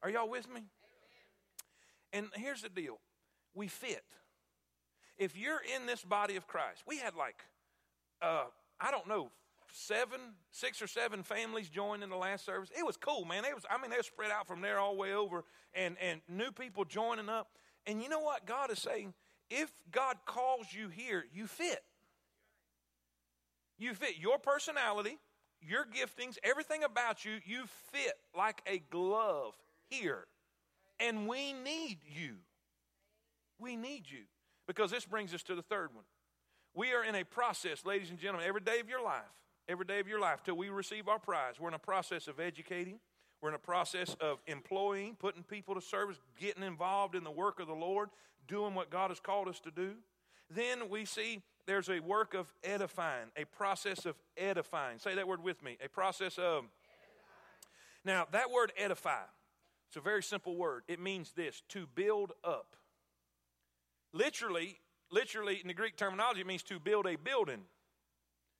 Are 0.03 0.11
y'all 0.11 0.29
with 0.29 0.49
me? 0.53 0.63
And 2.13 2.29
here's 2.35 2.63
the 2.63 2.69
deal 2.69 2.99
we 3.55 3.69
fit. 3.69 4.05
If 5.19 5.37
you're 5.37 5.61
in 5.75 5.87
this 5.87 6.05
body 6.05 6.37
of 6.37 6.47
Christ, 6.47 6.83
we 6.87 6.99
had 6.99 7.15
like, 7.15 7.37
uh, 8.21 8.45
I 8.81 8.91
don't 8.91 9.09
know, 9.09 9.31
seven, 9.73 10.21
six 10.53 10.81
or 10.81 10.87
seven 10.87 11.23
families 11.23 11.69
joined 11.69 12.03
in 12.03 12.11
the 12.11 12.17
last 12.17 12.45
service. 12.45 12.71
It 12.77 12.85
was 12.85 12.97
cool, 12.97 13.25
man. 13.25 13.45
It 13.45 13.55
was, 13.55 13.65
I 13.71 13.81
mean, 13.81 13.91
they 13.91 13.97
were 13.97 14.03
spread 14.03 14.31
out 14.31 14.47
from 14.47 14.61
there 14.61 14.79
all 14.79 14.95
the 14.95 15.01
way 15.01 15.15
over, 15.15 15.45
and 15.75 15.97
and 16.01 16.21
new 16.29 16.51
people 16.51 16.85
joining 16.85 17.29
up. 17.29 17.49
And 17.87 18.03
you 18.03 18.09
know 18.09 18.21
what 18.21 18.47
God 18.47 18.71
is 18.71 18.79
saying? 18.79 19.15
If 19.51 19.71
God 19.93 20.17
calls 20.27 20.67
you 20.73 20.89
here, 20.89 21.25
you 21.33 21.47
fit. 21.47 21.83
You 23.79 23.95
fit 23.95 24.19
your 24.19 24.39
personality, 24.39 25.19
your 25.61 25.85
giftings, 25.85 26.39
everything 26.43 26.85
about 26.85 27.25
you, 27.25 27.39
you 27.45 27.65
fit 27.93 28.15
like 28.37 28.63
a 28.67 28.79
glove 28.91 29.55
here. 29.89 30.27
And 30.99 31.29
we 31.29 31.53
need 31.53 31.99
you. 32.05 32.37
We 33.59 33.77
need 33.77 34.05
you. 34.09 34.25
Because 34.67 34.91
this 34.91 35.05
brings 35.05 35.33
us 35.35 35.43
to 35.45 35.55
the 35.55 35.63
third 35.63 35.95
one. 35.95 36.05
We 36.75 36.93
are 36.93 37.05
in 37.05 37.15
a 37.15 37.25
process, 37.25 37.85
ladies 37.87 38.11
and 38.11 38.19
gentlemen, 38.19 38.47
every 38.47 38.61
day 38.61 38.81
of 38.81 38.89
your 38.89 39.03
life, 39.03 39.23
every 39.69 39.87
day 39.87 40.01
of 40.01 40.09
your 40.09 40.21
life 40.21 40.43
till 40.43 40.57
we 40.57 40.69
receive 40.69 41.09
our 41.09 41.19
prize. 41.19 41.55
We're 41.59 41.69
in 41.69 41.75
a 41.75 41.79
process 41.79 42.29
of 42.29 42.41
educating. 42.41 42.99
We're 43.41 43.51
in 43.51 43.55
a 43.55 43.59
process 43.59 44.17
of 44.21 44.39
employing, 44.47 45.17
putting 45.19 45.43
people 45.43 45.75
to 45.75 45.81
service, 45.81 46.17
getting 46.39 46.63
involved 46.63 47.15
in 47.15 47.25
the 47.25 47.31
work 47.31 47.61
of 47.61 47.67
the 47.67 47.75
Lord, 47.75 48.09
doing 48.49 48.75
what 48.75 48.91
God 48.91 49.11
has 49.11 49.21
called 49.21 49.49
us 49.49 49.61
to 49.61 49.71
do. 49.71 49.93
Then 50.51 50.89
we 50.89 51.05
see 51.05 51.43
there's 51.67 51.89
a 51.89 52.01
work 52.01 52.35
of 52.35 52.53
edifying, 52.63 53.27
a 53.37 53.45
process 53.45 54.07
of 54.07 54.15
edifying. 54.37 54.99
Say 54.99 55.15
that 55.17 55.27
word 55.27 55.43
with 55.43 55.63
me. 55.63 55.77
A 55.85 55.89
process 55.89 56.39
of. 56.39 56.65
Now, 58.05 58.27
that 58.31 58.51
word 58.53 58.73
edify, 58.77 59.25
it's 59.89 59.97
a 59.97 60.01
very 60.01 60.23
simple 60.23 60.57
word. 60.57 60.85
It 60.87 61.01
means 61.01 61.33
this 61.33 61.63
to 61.71 61.87
build 61.95 62.33
up. 62.45 62.77
Literally, 64.13 64.79
literally 65.11 65.59
in 65.61 65.67
the 65.67 65.75
Greek 65.75 65.97
terminology, 65.97 66.41
it 66.41 66.47
means 66.47 66.63
to 66.65 66.79
build 66.79 67.07
a 67.07 67.17
building. 67.17 67.63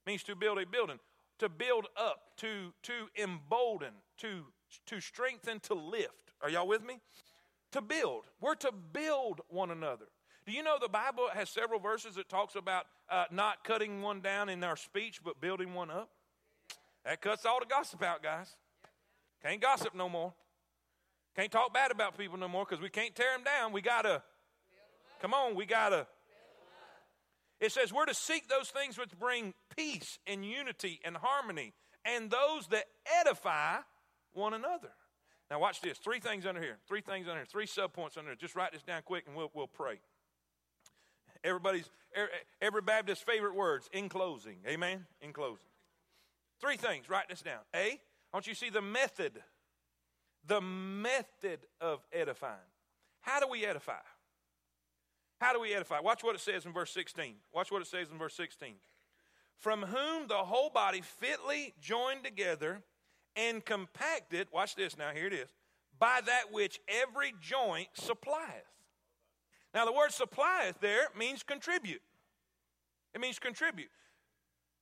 It 0.05 0.11
means 0.11 0.25
to 0.25 0.35
build 0.35 0.59
a 0.59 0.67
building. 0.67 0.99
To 1.39 1.49
build 1.49 1.87
up, 1.97 2.33
to, 2.39 2.73
to 2.83 2.93
embolden, 3.17 3.93
to, 4.19 4.47
to 4.87 5.01
strengthen, 5.01 5.61
to 5.61 5.75
lift. 5.75 6.33
Are 6.43 6.51
y'all 6.51 6.67
with 6.67 6.85
me? 6.85 7.01
To 7.73 7.81
build. 7.81 8.25
We're 8.41 8.55
to 8.57 8.73
build 8.73 9.43
one 9.49 9.71
another. 9.71 10.07
Do 10.47 10.53
you 10.53 10.63
know 10.63 10.77
the 10.81 10.89
Bible 10.89 11.29
has 11.33 11.51
several 11.51 11.81
verses 11.81 12.15
that 12.15 12.29
talks 12.29 12.55
about 12.55 12.85
uh, 13.11 13.25
not 13.33 13.65
cutting 13.65 14.01
one 14.01 14.21
down 14.21 14.49
in 14.49 14.63
our 14.63 14.77
speech, 14.77 15.21
but 15.25 15.41
building 15.41 15.75
one 15.75 15.91
up? 15.91 16.09
That 17.05 17.21
cuts 17.21 17.45
all 17.45 17.59
the 17.59 17.67
gossip 17.67 18.03
out, 18.03 18.23
guys. 18.23 18.55
Can't 19.43 19.61
gossip 19.61 19.95
no 19.95 20.09
more. 20.09 20.33
Can't 21.35 21.51
talk 21.51 21.75
bad 21.75 21.91
about 21.91 22.17
people 22.17 22.39
no 22.39 22.47
more 22.47 22.65
because 22.65 22.81
we 22.81 22.89
can't 22.89 23.15
tear 23.15 23.33
them 23.35 23.43
down. 23.45 23.73
We 23.73 23.83
gotta. 23.83 24.23
Come 25.21 25.35
on, 25.35 25.57
we 25.57 25.67
gotta. 25.67 26.07
It 27.61 27.73
says 27.73 27.93
we're 27.93 28.07
to 28.07 28.15
seek 28.15 28.49
those 28.49 28.69
things 28.69 28.97
which 28.99 29.19
bring 29.19 29.53
peace 29.77 30.19
and 30.27 30.45
unity 30.45 31.01
and 31.05 31.17
harmony, 31.17 31.75
and 32.05 32.31
those 32.31 32.69
that 32.69 32.85
edify 33.21 33.79
one 34.33 34.55
another. 34.55 34.91
Now, 35.51 35.61
watch 35.61 35.81
this. 35.81 35.99
Three 35.99 36.21
things 36.21 36.47
under 36.47 36.61
here. 36.61 36.79
Three 36.89 37.01
things 37.01 37.27
under 37.27 37.39
here. 37.39 37.47
Three 37.51 37.67
subpoints 37.67 38.17
under 38.17 38.31
here. 38.31 38.37
Just 38.37 38.57
write 38.57 38.73
this 38.73 38.83
down 38.83 39.03
quick, 39.05 39.25
and 39.27 39.37
we'll 39.37 39.51
we'll 39.55 39.67
pray. 39.67 39.99
Everybody's, 41.47 41.89
er, 42.19 42.29
every 42.61 42.83
Baptist's 42.83 43.23
favorite 43.23 43.55
words 43.55 43.89
in 43.93 44.09
closing. 44.09 44.57
Amen? 44.67 45.07
In 45.23 45.33
closing. 45.33 45.69
Three 46.61 46.77
things. 46.77 47.09
Write 47.09 47.29
this 47.29 47.41
down. 47.41 47.61
A, 47.75 47.79
I 47.79 47.99
want 48.33 48.47
you 48.47 48.55
to 48.55 48.59
see 48.59 48.71
the 48.71 48.83
method. 48.83 49.33
The 50.47 50.61
method 50.61 51.61
of 51.81 52.01
edifying. 52.13 52.57
How 53.21 53.41
do 53.41 53.49
we 53.49 53.65
edify? 53.65 54.01
How 55.41 55.53
do 55.53 55.61
we 55.61 55.75
edify? 55.75 56.01
Watch 56.01 56.25
what 56.25 56.35
it 56.35 56.41
says 56.41 56.67
in 56.67 56.73
verse 56.73 56.91
16. 56.91 57.35
Watch 57.53 57.71
what 57.71 57.83
it 57.83 57.89
says 57.89 58.09
in 58.11 58.19
verse 58.19 58.35
16. 58.35 58.75
From 59.59 59.83
whom 59.83 60.27
the 60.29 60.35
whole 60.35 60.71
body 60.71 61.01
fitly 61.01 61.75
joined 61.81 62.25
together 62.25 62.83
and 63.37 63.65
compacted, 63.65 64.49
watch 64.53 64.75
this 64.75 64.97
now, 64.97 65.11
here 65.11 65.27
it 65.27 65.33
is, 65.33 65.49
by 65.99 66.21
that 66.27 66.53
which 66.53 66.81
every 66.89 67.35
joint 67.41 67.89
supplieth. 67.95 68.76
Now, 69.75 69.85
the 69.85 69.93
word 69.93 70.13
supplieth 70.13 70.81
there 70.81 71.09
means 71.19 71.43
contribute. 71.43 72.03
It 73.15 73.21
means 73.21 73.39
contribute. 73.39 73.91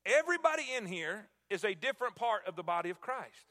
Everybody 0.06 0.64
in 0.76 0.86
here 0.86 1.28
is 1.50 1.64
a 1.64 1.74
different 1.74 2.16
part 2.16 2.46
of 2.46 2.56
the 2.56 2.62
body 2.62 2.90
of 2.90 3.00
Christ. 3.00 3.46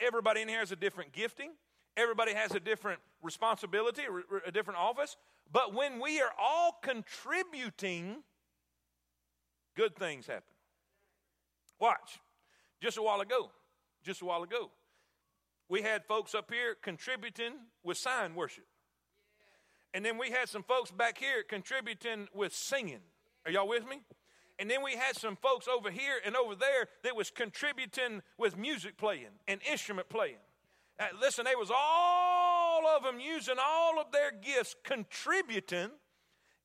Everybody 0.00 0.42
in 0.42 0.48
here 0.48 0.58
has 0.58 0.72
a 0.72 0.76
different 0.76 1.12
gifting. 1.12 1.52
Everybody 1.96 2.34
has 2.34 2.54
a 2.54 2.60
different 2.60 3.00
responsibility, 3.22 4.02
a 4.46 4.50
different 4.50 4.80
office. 4.80 5.16
But 5.52 5.74
when 5.74 6.00
we 6.00 6.20
are 6.20 6.32
all 6.40 6.78
contributing, 6.82 8.22
good 9.76 9.94
things 9.96 10.26
happen. 10.26 10.42
Watch. 11.78 12.20
Just 12.80 12.96
a 12.96 13.02
while 13.02 13.20
ago, 13.20 13.50
just 14.02 14.22
a 14.22 14.24
while 14.24 14.42
ago, 14.42 14.70
we 15.68 15.82
had 15.82 16.04
folks 16.04 16.34
up 16.34 16.50
here 16.50 16.74
contributing 16.82 17.52
with 17.84 17.96
sign 17.96 18.34
worship. 18.34 18.64
And 19.94 20.04
then 20.04 20.18
we 20.18 20.30
had 20.30 20.48
some 20.48 20.62
folks 20.62 20.90
back 20.90 21.18
here 21.18 21.42
contributing 21.42 22.28
with 22.34 22.54
singing. 22.54 23.00
Are 23.44 23.52
y'all 23.52 23.68
with 23.68 23.86
me? 23.86 24.00
And 24.58 24.70
then 24.70 24.82
we 24.82 24.92
had 24.92 25.16
some 25.16 25.36
folks 25.36 25.66
over 25.66 25.90
here 25.90 26.14
and 26.24 26.36
over 26.36 26.54
there 26.54 26.86
that 27.02 27.16
was 27.16 27.30
contributing 27.30 28.22
with 28.38 28.56
music 28.56 28.96
playing 28.96 29.34
and 29.48 29.60
instrument 29.70 30.08
playing. 30.08 30.36
Uh, 31.00 31.06
listen, 31.20 31.44
they 31.44 31.56
was 31.56 31.70
all 31.74 32.86
of 32.86 33.02
them 33.02 33.18
using 33.18 33.56
all 33.60 34.00
of 34.00 34.12
their 34.12 34.30
gifts, 34.30 34.76
contributing. 34.84 35.90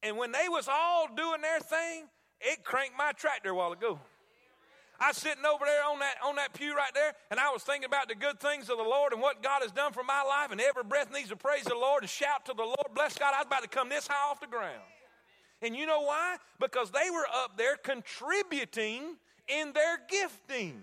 And 0.03 0.17
when 0.17 0.31
they 0.31 0.47
was 0.47 0.67
all 0.67 1.07
doing 1.15 1.41
their 1.41 1.59
thing, 1.59 2.05
it 2.39 2.63
cranked 2.63 2.97
my 2.97 3.13
tractor 3.13 3.49
a 3.49 3.55
while 3.55 3.71
ago. 3.71 3.99
I 4.99 5.09
was 5.09 5.17
sitting 5.17 5.45
over 5.45 5.63
there 5.63 5.83
on 5.85 5.99
that, 5.99 6.15
on 6.25 6.35
that 6.37 6.53
pew 6.53 6.75
right 6.75 6.93
there, 6.93 7.13
and 7.29 7.39
I 7.39 7.51
was 7.51 7.63
thinking 7.63 7.85
about 7.85 8.07
the 8.07 8.15
good 8.15 8.39
things 8.39 8.69
of 8.69 8.77
the 8.77 8.83
Lord 8.83 9.13
and 9.13 9.21
what 9.21 9.43
God 9.43 9.61
has 9.61 9.71
done 9.71 9.93
for 9.93 10.03
my 10.03 10.23
life, 10.23 10.51
and 10.51 10.59
every 10.59 10.83
breath 10.83 11.13
needs 11.13 11.29
to 11.29 11.35
praise 11.35 11.63
the 11.63 11.75
Lord 11.75 12.03
and 12.03 12.09
shout 12.09 12.45
to 12.45 12.53
the 12.53 12.63
Lord. 12.63 12.87
Bless 12.95 13.17
God, 13.17 13.33
I 13.35 13.39
was 13.39 13.47
about 13.47 13.61
to 13.61 13.69
come 13.69 13.89
this 13.89 14.07
high 14.07 14.31
off 14.31 14.39
the 14.39 14.47
ground. 14.47 14.81
And 15.61 15.75
you 15.75 15.85
know 15.85 16.01
why? 16.01 16.37
Because 16.59 16.91
they 16.91 17.09
were 17.11 17.25
up 17.43 17.57
there 17.57 17.77
contributing 17.77 19.17
in 19.47 19.73
their 19.73 19.99
gifting. 20.09 20.81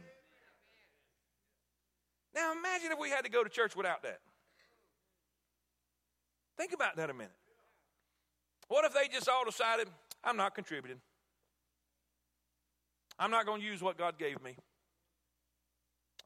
Now 2.34 2.52
imagine 2.52 2.92
if 2.92 2.98
we 2.98 3.10
had 3.10 3.24
to 3.24 3.30
go 3.30 3.44
to 3.44 3.50
church 3.50 3.76
without 3.76 4.02
that. 4.02 4.20
Think 6.56 6.72
about 6.72 6.96
that 6.96 7.10
a 7.10 7.14
minute. 7.14 7.32
What 8.68 8.84
if 8.84 8.94
they 8.94 9.08
just 9.08 9.28
all 9.28 9.44
decided, 9.44 9.88
I'm 10.22 10.36
not 10.36 10.54
contributing? 10.54 11.00
I'm 13.18 13.30
not 13.30 13.46
going 13.46 13.60
to 13.60 13.66
use 13.66 13.82
what 13.82 13.96
God 13.96 14.18
gave 14.18 14.42
me. 14.42 14.56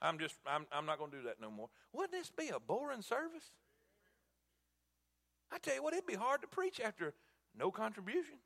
I'm 0.00 0.18
just, 0.18 0.36
I'm, 0.46 0.66
I'm 0.72 0.86
not 0.86 0.98
going 0.98 1.10
to 1.10 1.16
do 1.16 1.22
that 1.24 1.40
no 1.40 1.50
more. 1.50 1.68
Wouldn't 1.92 2.12
this 2.12 2.30
be 2.30 2.48
a 2.48 2.60
boring 2.60 3.02
service? 3.02 3.52
I 5.50 5.58
tell 5.58 5.74
you 5.74 5.82
what, 5.82 5.94
it'd 5.94 6.06
be 6.06 6.14
hard 6.14 6.42
to 6.42 6.46
preach 6.46 6.80
after 6.80 7.14
no 7.58 7.70
contribution. 7.70 8.36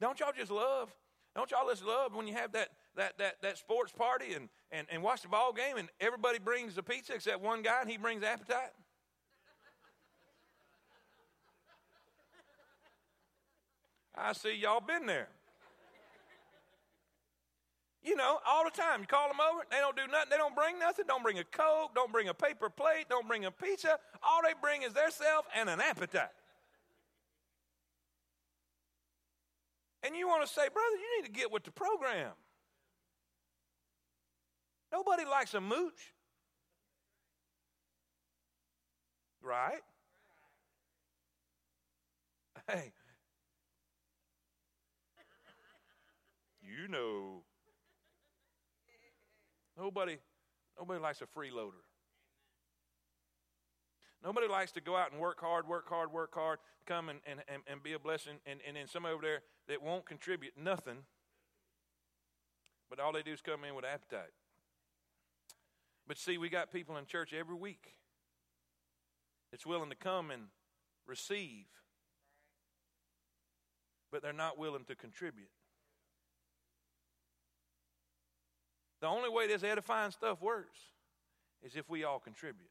Don't 0.00 0.20
y'all 0.20 0.32
just 0.36 0.50
love? 0.50 0.94
Don't 1.34 1.50
y'all 1.50 1.68
just 1.68 1.84
love 1.84 2.14
when 2.14 2.26
you 2.26 2.34
have 2.34 2.52
that 2.52 2.68
that 2.96 3.16
that 3.18 3.40
that 3.42 3.58
sports 3.58 3.92
party 3.92 4.34
and 4.34 4.48
and, 4.72 4.86
and 4.90 5.02
watch 5.02 5.22
the 5.22 5.28
ball 5.28 5.52
game 5.52 5.76
and 5.76 5.88
everybody 6.00 6.38
brings 6.38 6.74
the 6.74 6.82
pizza 6.82 7.14
except 7.14 7.40
one 7.40 7.62
guy 7.62 7.80
and 7.80 7.90
he 7.90 7.96
brings 7.96 8.22
appetite? 8.22 8.72
I 14.16 14.32
see 14.32 14.56
y'all 14.56 14.80
been 14.80 15.06
there. 15.06 15.28
You 18.02 18.16
know, 18.16 18.38
all 18.46 18.64
the 18.64 18.70
time. 18.70 19.00
You 19.00 19.06
call 19.06 19.28
them 19.28 19.38
over, 19.40 19.64
they 19.70 19.78
don't 19.78 19.96
do 19.96 20.06
nothing. 20.06 20.30
They 20.30 20.36
don't 20.36 20.54
bring 20.54 20.78
nothing. 20.78 21.04
Don't 21.08 21.22
bring 21.22 21.38
a 21.38 21.44
Coke. 21.44 21.94
Don't 21.94 22.12
bring 22.12 22.28
a 22.28 22.34
paper 22.34 22.70
plate. 22.70 23.06
Don't 23.08 23.26
bring 23.26 23.44
a 23.44 23.50
pizza. 23.50 23.98
All 24.22 24.40
they 24.42 24.54
bring 24.60 24.82
is 24.82 24.92
their 24.92 25.10
self 25.10 25.46
and 25.56 25.68
an 25.68 25.80
appetite. 25.80 26.28
And 30.04 30.14
you 30.16 30.28
want 30.28 30.46
to 30.46 30.52
say, 30.52 30.68
brother, 30.72 30.96
you 30.96 31.20
need 31.20 31.26
to 31.26 31.32
get 31.32 31.50
with 31.50 31.64
the 31.64 31.72
program. 31.72 32.30
Nobody 34.92 35.24
likes 35.24 35.54
a 35.54 35.60
mooch. 35.60 36.14
Right? 39.42 39.80
Hey, 42.70 42.92
you 46.62 46.88
know. 46.88 47.42
Nobody, 49.78 50.18
nobody 50.76 51.00
likes 51.00 51.22
a 51.22 51.26
freeloader. 51.26 51.84
Nobody 54.24 54.48
likes 54.48 54.72
to 54.72 54.80
go 54.80 54.96
out 54.96 55.12
and 55.12 55.20
work 55.20 55.40
hard, 55.40 55.68
work 55.68 55.88
hard, 55.88 56.12
work 56.12 56.34
hard, 56.34 56.58
come 56.86 57.08
and, 57.08 57.20
and, 57.24 57.40
and, 57.46 57.62
and 57.70 57.82
be 57.82 57.92
a 57.92 57.98
blessing, 57.98 58.34
and, 58.46 58.58
and 58.66 58.76
then 58.76 58.88
somebody 58.88 59.14
over 59.14 59.22
there 59.22 59.42
that 59.68 59.80
won't 59.80 60.04
contribute 60.04 60.54
nothing, 60.60 61.04
but 62.90 62.98
all 62.98 63.12
they 63.12 63.22
do 63.22 63.32
is 63.32 63.40
come 63.40 63.62
in 63.62 63.76
with 63.76 63.84
appetite. 63.84 64.32
But 66.08 66.18
see, 66.18 66.38
we 66.38 66.48
got 66.48 66.72
people 66.72 66.96
in 66.96 67.06
church 67.06 67.32
every 67.32 67.54
week 67.54 67.94
that's 69.52 69.64
willing 69.66 69.90
to 69.90 69.96
come 69.96 70.32
and 70.32 70.44
receive, 71.06 71.66
but 74.10 74.22
they're 74.22 74.32
not 74.32 74.58
willing 74.58 74.84
to 74.86 74.96
contribute. 74.96 75.50
The 79.00 79.06
only 79.06 79.28
way 79.28 79.46
this 79.46 79.62
edifying 79.62 80.10
stuff 80.10 80.40
works 80.42 80.78
is 81.62 81.76
if 81.76 81.88
we 81.88 82.04
all 82.04 82.18
contribute. 82.18 82.70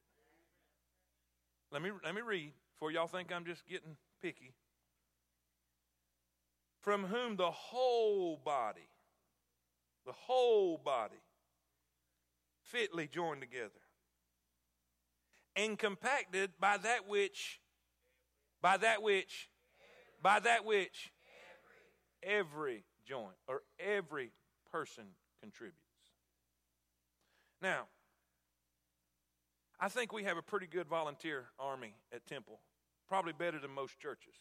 Let 1.71 1.81
me, 1.81 1.91
let 2.03 2.15
me 2.15 2.21
read 2.21 2.53
before 2.73 2.91
y'all 2.91 3.07
think 3.07 3.31
I'm 3.31 3.45
just 3.45 3.67
getting 3.67 3.97
picky. 4.21 4.53
From 6.81 7.05
whom 7.05 7.35
the 7.35 7.51
whole 7.51 8.39
body, 8.43 8.87
the 10.05 10.13
whole 10.13 10.77
body, 10.77 11.21
fitly 12.61 13.07
joined 13.07 13.41
together 13.41 13.71
and 15.55 15.77
compacted 15.77 16.51
by 16.59 16.77
that 16.77 17.07
which, 17.07 17.59
by 18.61 18.77
that 18.77 19.01
which, 19.01 19.49
by 20.21 20.39
that 20.39 20.65
which, 20.65 21.11
every 22.23 22.83
joint 23.05 23.35
or 23.47 23.63
every 23.79 24.31
person 24.71 25.05
contributes. 25.41 25.86
Now, 27.61 27.85
I 29.79 29.89
think 29.89 30.11
we 30.11 30.23
have 30.23 30.37
a 30.37 30.41
pretty 30.41 30.67
good 30.67 30.87
volunteer 30.87 31.45
army 31.59 31.93
at 32.13 32.25
Temple, 32.25 32.59
probably 33.07 33.33
better 33.33 33.59
than 33.59 33.71
most 33.71 33.99
churches. 33.99 34.35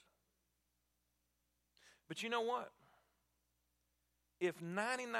But 2.08 2.22
you 2.22 2.28
know 2.28 2.42
what? 2.42 2.70
If 4.40 4.60
99 4.60 5.12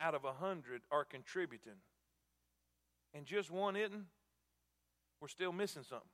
out 0.00 0.14
of 0.14 0.24
100 0.24 0.82
are 0.90 1.04
contributing 1.04 1.80
and 3.14 3.26
just 3.26 3.50
one 3.50 3.76
isn't, 3.76 4.04
we're 5.20 5.28
still 5.28 5.52
missing 5.52 5.82
something. 5.82 6.08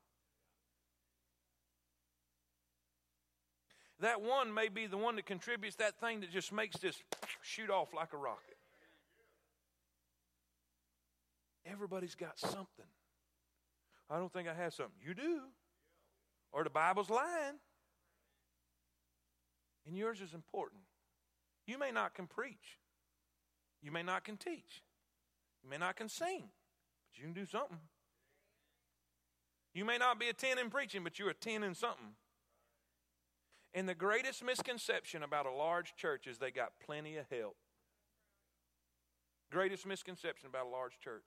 That 4.00 4.20
one 4.20 4.52
may 4.52 4.68
be 4.68 4.86
the 4.86 4.96
one 4.96 5.16
that 5.16 5.26
contributes 5.26 5.76
that 5.76 5.98
thing 5.98 6.20
that 6.20 6.30
just 6.30 6.52
makes 6.52 6.76
this 6.76 7.02
shoot 7.42 7.70
off 7.70 7.94
like 7.94 8.12
a 8.12 8.16
rocket. 8.16 8.55
Everybody's 11.70 12.14
got 12.14 12.38
something. 12.38 12.86
I 14.08 14.18
don't 14.18 14.32
think 14.32 14.48
I 14.48 14.54
have 14.54 14.72
something. 14.72 14.94
You 15.04 15.14
do. 15.14 15.40
Or 16.52 16.64
the 16.64 16.70
Bible's 16.70 17.10
lying. 17.10 17.58
And 19.86 19.96
yours 19.96 20.20
is 20.20 20.32
important. 20.32 20.82
You 21.66 21.78
may 21.78 21.90
not 21.90 22.14
can 22.14 22.26
preach. 22.26 22.78
You 23.82 23.90
may 23.90 24.02
not 24.02 24.24
can 24.24 24.36
teach. 24.36 24.82
You 25.62 25.70
may 25.70 25.78
not 25.78 25.96
can 25.96 26.08
sing. 26.08 26.44
But 27.10 27.18
you 27.18 27.24
can 27.24 27.32
do 27.32 27.46
something. 27.46 27.78
You 29.74 29.84
may 29.84 29.98
not 29.98 30.18
be 30.18 30.28
a 30.28 30.32
10 30.32 30.58
in 30.58 30.70
preaching, 30.70 31.04
but 31.04 31.18
you're 31.18 31.30
a 31.30 31.34
10 31.34 31.62
in 31.62 31.74
something. 31.74 32.14
And 33.74 33.88
the 33.88 33.94
greatest 33.94 34.42
misconception 34.42 35.22
about 35.22 35.44
a 35.44 35.52
large 35.52 35.94
church 35.96 36.26
is 36.26 36.38
they 36.38 36.50
got 36.50 36.72
plenty 36.84 37.16
of 37.16 37.26
help. 37.28 37.56
Greatest 39.50 39.86
misconception 39.86 40.48
about 40.48 40.66
a 40.66 40.70
large 40.70 40.98
church. 40.98 41.24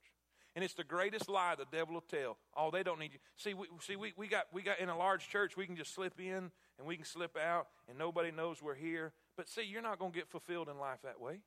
And 0.55 0.63
it's 0.63 0.73
the 0.73 0.83
greatest 0.83 1.29
lie 1.29 1.55
the 1.55 1.65
devil 1.71 1.93
will 1.93 2.01
tell. 2.01 2.37
Oh, 2.55 2.71
they 2.71 2.83
don't 2.83 2.99
need 2.99 3.13
you. 3.13 3.19
See, 3.37 3.53
we, 3.53 3.67
see, 3.81 3.95
we, 3.95 4.13
we, 4.17 4.27
got, 4.27 4.45
we 4.51 4.61
got 4.61 4.79
in 4.79 4.89
a 4.89 4.97
large 4.97 5.29
church, 5.29 5.55
we 5.55 5.65
can 5.65 5.75
just 5.75 5.93
slip 5.93 6.19
in 6.19 6.51
and 6.77 6.87
we 6.87 6.95
can 6.95 7.05
slip 7.05 7.37
out 7.37 7.67
and 7.87 7.97
nobody 7.97 8.31
knows 8.31 8.61
we're 8.61 8.75
here. 8.75 9.13
But 9.37 9.47
see, 9.47 9.63
you're 9.63 9.81
not 9.81 9.99
going 9.99 10.11
to 10.11 10.17
get 10.17 10.27
fulfilled 10.27 10.67
in 10.69 10.79
life 10.79 10.99
that 11.03 11.21
way. 11.21 11.39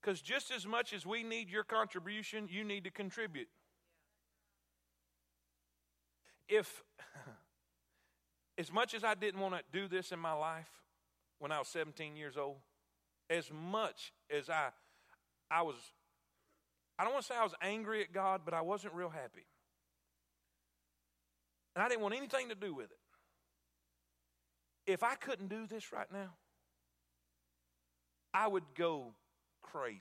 Because 0.00 0.20
just 0.20 0.50
as 0.50 0.66
much 0.66 0.92
as 0.92 1.06
we 1.06 1.22
need 1.22 1.50
your 1.50 1.64
contribution, 1.64 2.48
you 2.50 2.64
need 2.64 2.84
to 2.84 2.90
contribute. 2.90 3.48
If, 6.48 6.82
as 8.58 8.72
much 8.72 8.94
as 8.94 9.04
I 9.04 9.14
didn't 9.14 9.40
want 9.40 9.54
to 9.54 9.60
do 9.72 9.86
this 9.86 10.12
in 10.12 10.18
my 10.18 10.32
life 10.32 10.68
when 11.38 11.52
I 11.52 11.58
was 11.58 11.68
17 11.68 12.16
years 12.16 12.36
old, 12.36 12.56
as 13.30 13.50
much 13.52 14.12
as 14.30 14.48
I, 14.48 14.70
I 15.50 15.62
was 15.62 15.76
I 16.98 17.04
don't 17.04 17.12
want 17.12 17.26
to 17.26 17.32
say 17.32 17.38
I 17.38 17.44
was 17.44 17.54
angry 17.62 18.02
at 18.02 18.12
God, 18.12 18.40
but 18.44 18.54
I 18.54 18.60
wasn't 18.60 18.94
real 18.94 19.10
happy. 19.10 19.46
And 21.76 21.84
I 21.84 21.88
didn't 21.88 22.00
want 22.00 22.16
anything 22.16 22.48
to 22.48 22.56
do 22.56 22.74
with 22.74 22.90
it. 22.90 22.98
If 24.90 25.02
I 25.02 25.14
couldn't 25.14 25.48
do 25.48 25.66
this 25.66 25.92
right 25.92 26.10
now, 26.12 26.30
I 28.34 28.48
would 28.48 28.64
go 28.74 29.12
crazy. 29.62 30.00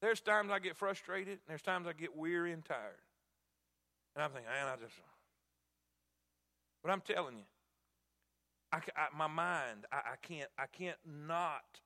There's 0.00 0.20
times 0.20 0.50
I 0.50 0.58
get 0.58 0.76
frustrated, 0.76 1.34
and 1.34 1.48
there's 1.48 1.62
times 1.62 1.86
I 1.86 1.92
get 1.92 2.16
weary 2.16 2.52
and 2.52 2.64
tired. 2.64 3.02
And 4.14 4.24
I'm 4.24 4.30
thinking, 4.30 4.50
man, 4.50 4.66
I 4.66 4.76
just. 4.82 4.94
But 6.82 6.92
I'm 6.92 7.00
telling 7.00 7.36
you, 7.36 7.44
I, 8.72 8.78
I, 8.96 9.16
my 9.16 9.26
mind, 9.26 9.86
I, 9.92 9.96
I 9.96 10.16
can't, 10.22 10.48
I 10.58 10.66
can't 10.66 10.98
not 11.04 11.80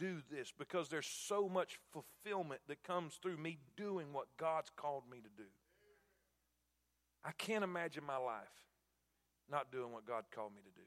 do 0.00 0.22
this 0.32 0.52
because 0.58 0.88
there's 0.88 1.06
so 1.06 1.48
much 1.48 1.78
fulfillment 1.92 2.62
that 2.68 2.82
comes 2.82 3.14
through 3.22 3.36
me 3.36 3.58
doing 3.76 4.12
what 4.12 4.26
God's 4.38 4.70
called 4.74 5.04
me 5.10 5.18
to 5.18 5.28
do. 5.36 5.48
I 7.22 7.32
can't 7.32 7.62
imagine 7.62 8.02
my 8.04 8.16
life 8.16 8.48
not 9.50 9.70
doing 9.70 9.92
what 9.92 10.06
God 10.06 10.24
called 10.34 10.52
me 10.54 10.62
to 10.62 10.80
do. 10.80 10.86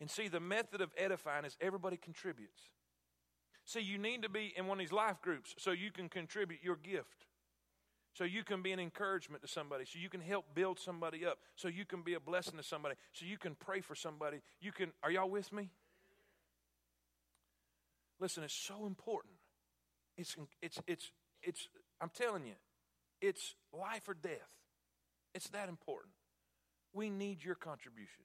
And 0.00 0.10
see, 0.10 0.28
the 0.28 0.40
method 0.40 0.80
of 0.80 0.90
edifying 0.96 1.44
is 1.44 1.56
everybody 1.60 1.96
contributes. 1.96 2.62
See, 3.64 3.80
you 3.80 3.98
need 3.98 4.22
to 4.22 4.28
be 4.28 4.52
in 4.56 4.66
one 4.66 4.78
of 4.78 4.80
these 4.80 4.92
life 4.92 5.22
groups 5.22 5.54
so 5.58 5.70
you 5.70 5.90
can 5.90 6.08
contribute 6.08 6.60
your 6.62 6.76
gift. 6.76 7.26
So 8.12 8.24
you 8.24 8.42
can 8.42 8.60
be 8.60 8.72
an 8.72 8.80
encouragement 8.80 9.42
to 9.42 9.48
somebody. 9.48 9.84
So 9.84 9.98
you 9.98 10.08
can 10.08 10.20
help 10.20 10.46
build 10.54 10.78
somebody 10.78 11.24
up. 11.24 11.38
So 11.54 11.68
you 11.68 11.84
can 11.84 12.02
be 12.02 12.14
a 12.14 12.20
blessing 12.20 12.56
to 12.56 12.62
somebody. 12.62 12.96
So 13.12 13.24
you 13.24 13.38
can 13.38 13.54
pray 13.54 13.80
for 13.80 13.94
somebody. 13.94 14.40
You 14.60 14.72
can, 14.72 14.92
are 15.02 15.10
y'all 15.10 15.30
with 15.30 15.52
me? 15.52 15.70
Listen, 18.20 18.44
it's 18.44 18.54
so 18.54 18.86
important. 18.86 19.34
It's, 20.16 20.36
it's, 20.60 20.78
it's, 20.86 21.10
it's, 21.42 21.68
I'm 22.00 22.10
telling 22.10 22.44
you, 22.46 22.54
it's 23.20 23.54
life 23.72 24.08
or 24.08 24.14
death. 24.14 24.50
It's 25.34 25.48
that 25.50 25.68
important. 25.68 26.12
We 26.92 27.08
need 27.08 27.42
your 27.42 27.54
contribution. 27.54 28.24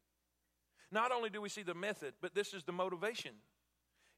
Not 0.92 1.12
only 1.12 1.30
do 1.30 1.42
we 1.42 1.50
see 1.50 1.64
the 1.64 1.74
method, 1.74 2.14
but 2.22 2.36
this 2.36 2.54
is 2.54 2.64
the 2.64 2.72
motivation. 2.72 3.32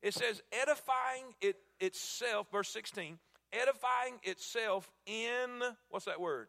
It 0.01 0.13
says, 0.13 0.41
edifying 0.51 1.33
it 1.41 1.57
itself, 1.79 2.47
verse 2.51 2.69
16, 2.69 3.17
edifying 3.53 4.15
itself 4.23 4.89
in, 5.05 5.61
what's 5.89 6.05
that 6.05 6.19
word? 6.19 6.47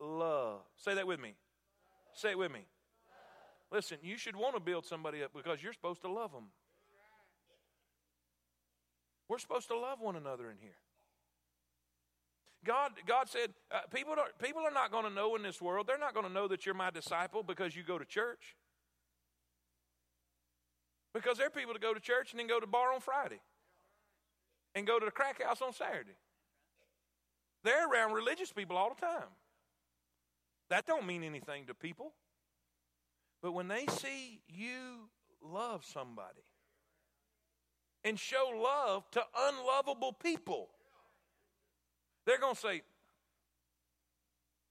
Love. 0.00 0.60
Say 0.76 0.94
that 0.94 1.06
with 1.06 1.20
me. 1.20 1.34
Say 2.14 2.30
it 2.30 2.38
with 2.38 2.52
me. 2.52 2.66
Listen, 3.72 3.98
you 4.02 4.16
should 4.16 4.36
want 4.36 4.54
to 4.54 4.60
build 4.60 4.84
somebody 4.84 5.22
up 5.22 5.32
because 5.34 5.62
you're 5.62 5.72
supposed 5.72 6.02
to 6.02 6.10
love 6.10 6.32
them. 6.32 6.46
We're 9.30 9.38
supposed 9.38 9.68
to 9.68 9.78
love 9.78 10.00
one 10.00 10.16
another 10.16 10.50
in 10.50 10.56
here. 10.60 10.74
God, 12.64 12.90
God 13.06 13.28
said, 13.28 13.50
uh, 13.70 13.82
people, 13.94 14.14
are, 14.14 14.26
people 14.44 14.62
are 14.62 14.72
not 14.72 14.90
going 14.90 15.04
to 15.04 15.10
know 15.10 15.36
in 15.36 15.42
this 15.44 15.62
world, 15.62 15.86
they're 15.86 16.00
not 16.00 16.14
going 16.14 16.26
to 16.26 16.32
know 16.32 16.48
that 16.48 16.66
you're 16.66 16.74
my 16.74 16.90
disciple 16.90 17.44
because 17.44 17.76
you 17.76 17.84
go 17.84 17.96
to 17.96 18.04
church. 18.04 18.56
Because 21.14 21.38
there 21.38 21.46
are 21.46 21.50
people 21.50 21.72
that 21.74 21.80
go 21.80 21.94
to 21.94 22.00
church 22.00 22.32
and 22.32 22.40
then 22.40 22.48
go 22.48 22.58
to 22.58 22.66
bar 22.66 22.92
on 22.92 22.98
Friday 22.98 23.40
and 24.74 24.84
go 24.84 24.98
to 24.98 25.04
the 25.04 25.12
crack 25.12 25.40
house 25.40 25.62
on 25.62 25.72
Saturday. 25.72 26.18
They're 27.62 27.88
around 27.88 28.14
religious 28.14 28.52
people 28.52 28.76
all 28.76 28.92
the 28.92 29.00
time. 29.00 29.28
That 30.70 30.86
don't 30.86 31.06
mean 31.06 31.22
anything 31.22 31.66
to 31.66 31.74
people. 31.74 32.14
But 33.42 33.52
when 33.52 33.68
they 33.68 33.86
see 33.86 34.40
you 34.48 35.08
love 35.40 35.84
somebody 35.84 36.49
and 38.04 38.18
show 38.18 38.50
love 38.56 39.10
to 39.12 39.22
unlovable 39.48 40.12
people, 40.12 40.68
they're 42.26 42.38
going 42.38 42.54
to 42.54 42.60
say, 42.60 42.82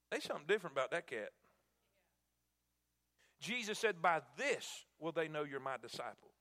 there's 0.09 0.23
something 0.23 0.45
different 0.47 0.75
about 0.75 0.91
that 0.91 1.07
cat. 1.07 1.30
Jesus 3.39 3.77
said, 3.77 4.01
By 4.01 4.21
this 4.38 4.86
will 4.99 5.11
they 5.11 5.27
know 5.27 5.43
you're 5.43 5.59
my 5.59 5.77
disciple, 5.82 6.32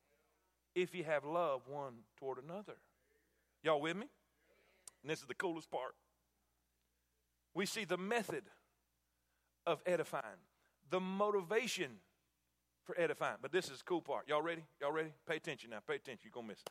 if 0.74 0.94
you 0.94 1.04
have 1.04 1.24
love 1.24 1.62
one 1.68 1.94
toward 2.18 2.38
another. 2.42 2.74
Y'all 3.62 3.80
with 3.80 3.96
me? 3.96 4.06
And 5.02 5.10
this 5.10 5.20
is 5.20 5.26
the 5.26 5.34
coolest 5.34 5.70
part. 5.70 5.94
We 7.54 7.66
see 7.66 7.84
the 7.84 7.96
method 7.96 8.44
of 9.66 9.82
edifying, 9.86 10.24
the 10.90 11.00
motivation 11.00 11.90
edifying. 12.96 13.38
But 13.42 13.52
this 13.52 13.66
is 13.66 13.78
the 13.78 13.84
cool 13.84 14.00
part. 14.00 14.28
Y'all 14.28 14.42
ready? 14.42 14.62
Y'all 14.80 14.92
ready? 14.92 15.10
Pay 15.28 15.36
attention 15.36 15.70
now. 15.70 15.78
Pay 15.86 15.96
attention. 15.96 16.20
You're 16.24 16.32
going 16.32 16.46
to 16.46 16.52
miss 16.52 16.60
it. 16.60 16.70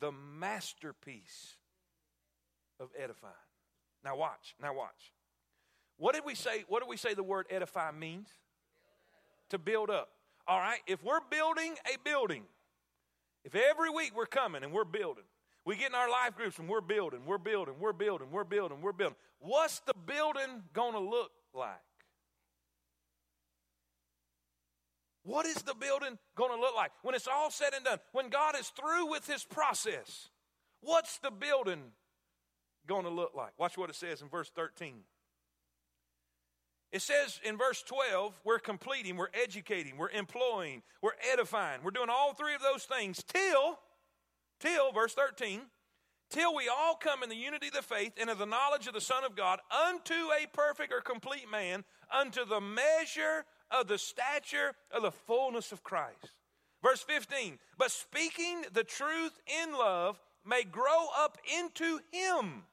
The 0.00 0.12
masterpiece 0.12 1.56
of 2.78 2.90
edifying. 2.98 3.34
Now 4.04 4.16
watch. 4.16 4.54
Now 4.60 4.74
watch. 4.74 5.12
What 5.98 6.14
did 6.14 6.24
we 6.24 6.34
say? 6.34 6.64
What 6.68 6.80
did 6.82 6.88
we 6.88 6.96
say 6.96 7.14
the 7.14 7.22
word 7.22 7.46
edify 7.50 7.90
means? 7.92 8.28
To 9.50 9.58
build 9.58 9.90
up. 9.90 10.10
All 10.46 10.58
right. 10.58 10.80
If 10.86 11.02
we're 11.02 11.20
building 11.30 11.74
a 11.86 11.96
building, 12.04 12.44
if 13.44 13.54
every 13.54 13.90
week 13.90 14.12
we're 14.14 14.26
coming 14.26 14.62
and 14.62 14.72
we're 14.72 14.84
building, 14.84 15.24
we 15.64 15.76
get 15.76 15.88
in 15.88 15.94
our 15.94 16.10
life 16.10 16.36
groups 16.36 16.58
and 16.58 16.68
we're 16.68 16.80
building, 16.80 17.20
we're 17.26 17.38
building, 17.38 17.74
we're 17.80 17.92
building, 17.92 18.28
we're 18.30 18.44
building, 18.44 18.80
we're 18.80 18.92
building. 18.92 19.16
What's 19.40 19.80
the 19.80 19.94
building 19.94 20.62
to 20.74 20.98
look 20.98 21.30
like? 21.52 21.74
What 25.26 25.44
is 25.44 25.56
the 25.56 25.74
building 25.74 26.18
going 26.36 26.54
to 26.54 26.60
look 26.60 26.76
like 26.76 26.92
when 27.02 27.16
it's 27.16 27.26
all 27.26 27.50
said 27.50 27.70
and 27.74 27.84
done? 27.84 27.98
When 28.12 28.28
God 28.28 28.54
is 28.56 28.68
through 28.68 29.10
with 29.10 29.26
his 29.26 29.42
process, 29.42 30.28
what's 30.80 31.18
the 31.18 31.32
building 31.32 31.82
going 32.86 33.02
to 33.02 33.10
look 33.10 33.32
like? 33.34 33.50
Watch 33.58 33.76
what 33.76 33.90
it 33.90 33.96
says 33.96 34.22
in 34.22 34.28
verse 34.28 34.50
13. 34.54 34.94
It 36.92 37.02
says 37.02 37.40
in 37.44 37.58
verse 37.58 37.82
12, 37.82 38.40
we're 38.44 38.60
completing, 38.60 39.16
we're 39.16 39.26
educating, 39.34 39.96
we're 39.96 40.10
employing, 40.10 40.82
we're 41.02 41.10
edifying. 41.32 41.80
We're 41.82 41.90
doing 41.90 42.08
all 42.08 42.32
three 42.32 42.54
of 42.54 42.62
those 42.62 42.84
things 42.84 43.24
till, 43.26 43.80
till, 44.60 44.92
verse 44.92 45.12
13, 45.12 45.62
till 46.30 46.54
we 46.54 46.68
all 46.68 46.94
come 46.94 47.24
in 47.24 47.30
the 47.30 47.34
unity 47.34 47.66
of 47.66 47.74
the 47.74 47.82
faith 47.82 48.12
and 48.20 48.30
of 48.30 48.38
the 48.38 48.46
knowledge 48.46 48.86
of 48.86 48.94
the 48.94 49.00
Son 49.00 49.24
of 49.24 49.34
God 49.34 49.58
unto 49.88 50.14
a 50.14 50.46
perfect 50.52 50.92
or 50.92 51.00
complete 51.00 51.50
man, 51.50 51.82
unto 52.16 52.44
the 52.44 52.60
measure 52.60 53.44
of 53.70 53.88
the 53.88 53.98
stature 53.98 54.72
of 54.90 55.02
the 55.02 55.10
fullness 55.10 55.72
of 55.72 55.82
Christ. 55.82 56.32
Verse 56.82 57.00
15, 57.02 57.58
but 57.78 57.90
speaking 57.90 58.64
the 58.72 58.84
truth 58.84 59.38
in 59.62 59.72
love 59.72 60.20
may 60.44 60.62
grow 60.62 61.06
up 61.18 61.38
into 61.58 62.00
him. 62.12 62.64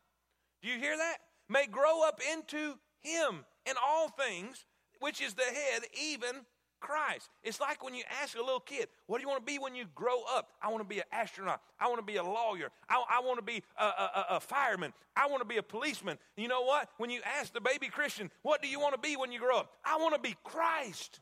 Do 0.62 0.70
you 0.70 0.80
hear 0.80 0.98
that? 0.98 1.18
May 1.50 1.66
grow 1.66 2.08
up 2.08 2.20
into 2.32 2.76
him 3.02 3.46
in 3.66 3.76
all 3.84 4.10
things, 4.10 4.66
which 5.00 5.22
is 5.22 5.34
the 5.34 5.44
head, 5.44 5.84
even 6.00 6.46
Christ. 6.84 7.30
It's 7.44 7.62
like 7.62 7.82
when 7.82 7.96
you 7.96 8.04
ask 8.22 8.36
a 8.36 8.42
little 8.42 8.60
kid, 8.60 8.90
What 9.08 9.18
do 9.18 9.22
you 9.24 9.30
want 9.30 9.40
to 9.40 9.52
be 9.52 9.58
when 9.58 9.74
you 9.74 9.86
grow 9.96 10.22
up? 10.36 10.50
I 10.62 10.70
want 10.70 10.84
to 10.84 10.88
be 10.88 11.00
an 11.00 11.06
astronaut. 11.14 11.62
I 11.80 11.88
want 11.88 12.00
to 12.00 12.06
be 12.06 12.18
a 12.18 12.24
lawyer. 12.24 12.70
I, 12.90 13.02
I 13.10 13.22
want 13.22 13.40
to 13.40 13.42
be 13.42 13.64
a, 13.80 13.84
a, 13.84 14.26
a, 14.32 14.40
fireman. 14.42 14.92
I 15.16 15.28
want 15.28 15.42
to 15.42 15.48
be 15.48 15.56
a 15.56 15.64
policeman. 15.64 16.18
You 16.36 16.50
know 16.50 16.64
what? 16.64 16.90
When 16.98 17.10
you 17.10 17.22
ask 17.40 17.54
the 17.54 17.62
baby 17.62 17.88
Christian, 17.88 18.30
What 18.42 18.62
do 18.62 18.68
you 18.68 18.82
want 18.82 18.94
to 18.96 19.00
be 19.00 19.16
when 19.16 19.32
you 19.32 19.40
grow 19.40 19.60
up? 19.60 19.72
I 19.86 19.96
want 19.96 20.14
to 20.14 20.22
be 20.22 20.36
Christ. 20.44 21.22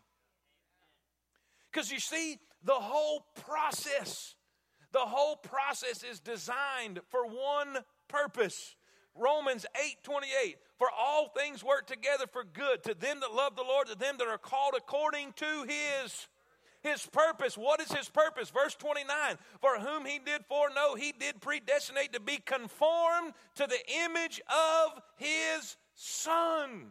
Because 1.71 1.91
you 1.91 1.99
see, 1.99 2.39
the 2.63 2.73
whole 2.73 3.23
process, 3.45 4.33
the 4.91 4.99
whole 4.99 5.35
process 5.35 6.03
is 6.03 6.19
designed 6.19 6.99
for 7.09 7.27
one 7.27 7.77
purpose 8.07 8.75
Romans 9.15 9.65
8 9.75 10.03
28. 10.03 10.57
For 10.81 10.89
all 10.89 11.27
things 11.27 11.63
work 11.63 11.85
together 11.85 12.25
for 12.25 12.43
good 12.43 12.81
to 12.85 12.95
them 12.95 13.19
that 13.19 13.31
love 13.31 13.55
the 13.55 13.61
Lord, 13.61 13.85
to 13.89 13.95
them 13.95 14.15
that 14.17 14.27
are 14.27 14.39
called 14.39 14.73
according 14.75 15.33
to 15.33 15.65
his 15.67 16.27
his 16.81 17.05
purpose. 17.05 17.55
What 17.55 17.79
is 17.79 17.91
his 17.91 18.09
purpose? 18.09 18.49
Verse 18.49 18.73
29 18.73 19.37
For 19.59 19.77
whom 19.77 20.05
he 20.05 20.17
did 20.17 20.43
foreknow, 20.49 20.95
he 20.95 21.11
did 21.11 21.39
predestinate 21.39 22.13
to 22.13 22.19
be 22.19 22.37
conformed 22.37 23.33
to 23.57 23.67
the 23.67 23.77
image 24.05 24.41
of 24.47 24.99
his 25.17 25.77
Son. 25.93 26.87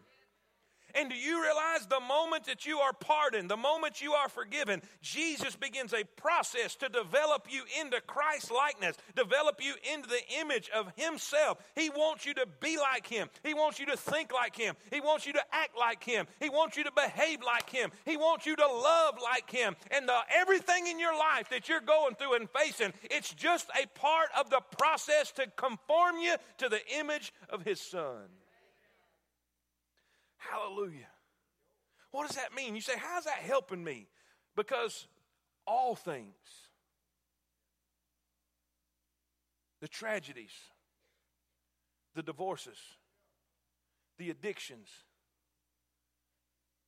And 0.95 1.11
do 1.11 1.17
you 1.17 1.43
realize 1.43 1.87
the 1.87 2.01
moment 2.01 2.45
that 2.45 2.67
you 2.67 2.79
are 2.79 2.93
pardoned, 2.93 3.51
the 3.51 3.57
moment 3.57 4.01
you 4.01 4.13
are 4.13 4.29
forgiven, 4.29 4.83
Jesus 5.03 5.57
begins 5.57 5.93
a 5.93 6.05
process 6.17 6.75
to 6.77 6.89
develop 6.89 7.47
you 7.51 7.63
into 7.81 8.01
Christ 8.01 8.51
likeness, 8.51 8.97
develop 9.15 9.61
you 9.63 9.75
into 9.95 10.09
the 10.09 10.21
image 10.41 10.71
of 10.71 10.93
Himself. 10.97 11.59
He 11.75 11.91
wants 11.91 12.27
you 12.27 12.35
to 12.35 12.47
be 12.61 12.77
like 12.77 13.07
Him. 13.07 13.29
He 13.45 13.55
wants 13.55 13.79
you 13.79 13.87
to 13.87 13.97
think 13.97 14.33
like 14.33 14.57
Him. 14.57 14.75
He 14.91 15.01
wants 15.01 15.27
you 15.27 15.33
to 15.35 15.43
act 15.53 15.77
like 15.79 16.03
Him. 16.03 16.27
He 16.41 16.49
wants 16.49 16.77
you 16.77 16.85
to 16.85 16.93
behave 16.93 17.41
like 17.45 17.71
Him. 17.71 17.91
He 18.05 18.17
wants 18.17 18.47
you 18.47 18.57
to 18.57 18.67
love 18.67 19.15
like 19.23 19.51
Him. 19.51 19.77
And 19.91 20.09
the, 20.09 20.19
everything 20.35 20.87
in 20.87 20.99
your 20.99 21.17
life 21.17 21.49
that 21.51 21.69
you're 21.69 21.81
going 21.81 22.15
through 22.15 22.35
and 22.35 22.49
facing, 22.51 22.93
it's 23.05 23.33
just 23.35 23.69
a 23.81 23.87
part 23.99 24.29
of 24.39 24.51
the 24.51 24.61
process 24.79 25.33
to 25.33 25.47
conform 25.57 26.19
you 26.19 26.37
to 26.59 26.69
the 26.69 26.81
image 26.99 27.33
of 27.49 27.65
His 27.65 27.81
Son. 27.81 28.40
Hallelujah. 30.41 31.07
What 32.11 32.27
does 32.27 32.37
that 32.37 32.55
mean? 32.55 32.75
You 32.75 32.81
say, 32.81 32.95
how's 32.99 33.25
that 33.25 33.39
helping 33.39 33.85
me? 33.85 34.09
Because 34.57 35.07
all 35.67 35.95
things, 35.95 36.35
the 39.81 39.87
tragedies, 39.87 40.53
the 42.15 42.23
divorces, 42.23 42.79
the 44.19 44.31
addictions, 44.31 44.89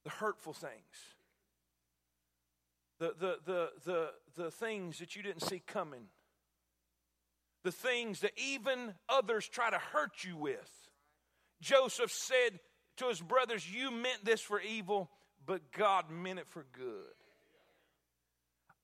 the 0.04 0.10
hurtful 0.10 0.54
things, 0.54 0.72
the, 2.98 3.14
the, 3.18 3.36
the, 3.44 3.68
the, 3.84 4.10
the 4.36 4.50
things 4.50 4.98
that 4.98 5.14
you 5.14 5.22
didn't 5.22 5.42
see 5.42 5.62
coming, 5.66 6.06
the 7.62 7.72
things 7.72 8.20
that 8.20 8.32
even 8.36 8.94
others 9.08 9.46
try 9.46 9.70
to 9.70 9.78
hurt 9.78 10.24
you 10.24 10.36
with. 10.36 10.70
Joseph 11.60 12.10
said, 12.10 12.58
to 13.02 13.08
his 13.08 13.20
brothers, 13.20 13.68
You 13.70 13.90
meant 13.90 14.24
this 14.24 14.40
for 14.40 14.60
evil, 14.60 15.10
but 15.46 15.60
God 15.72 16.10
meant 16.10 16.38
it 16.38 16.48
for 16.48 16.64
good. 16.72 17.14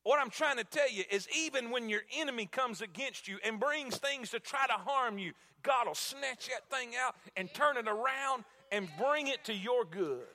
What 0.02 0.20
I'm 0.20 0.30
trying 0.30 0.56
to 0.56 0.64
tell 0.64 0.90
you 0.90 1.04
is, 1.10 1.28
even 1.36 1.70
when 1.70 1.88
your 1.88 2.00
enemy 2.16 2.46
comes 2.46 2.80
against 2.80 3.28
you 3.28 3.38
and 3.44 3.60
brings 3.60 3.96
things 3.98 4.30
to 4.30 4.40
try 4.40 4.66
to 4.66 4.72
harm 4.72 5.18
you, 5.18 5.32
God 5.62 5.86
will 5.86 5.94
snatch 5.94 6.48
that 6.48 6.74
thing 6.74 6.90
out 6.98 7.14
and 7.36 7.52
turn 7.52 7.76
it 7.76 7.86
around 7.88 8.44
and 8.72 8.88
bring 8.98 9.26
it 9.28 9.44
to 9.44 9.54
your 9.54 9.84
good. 9.84 10.26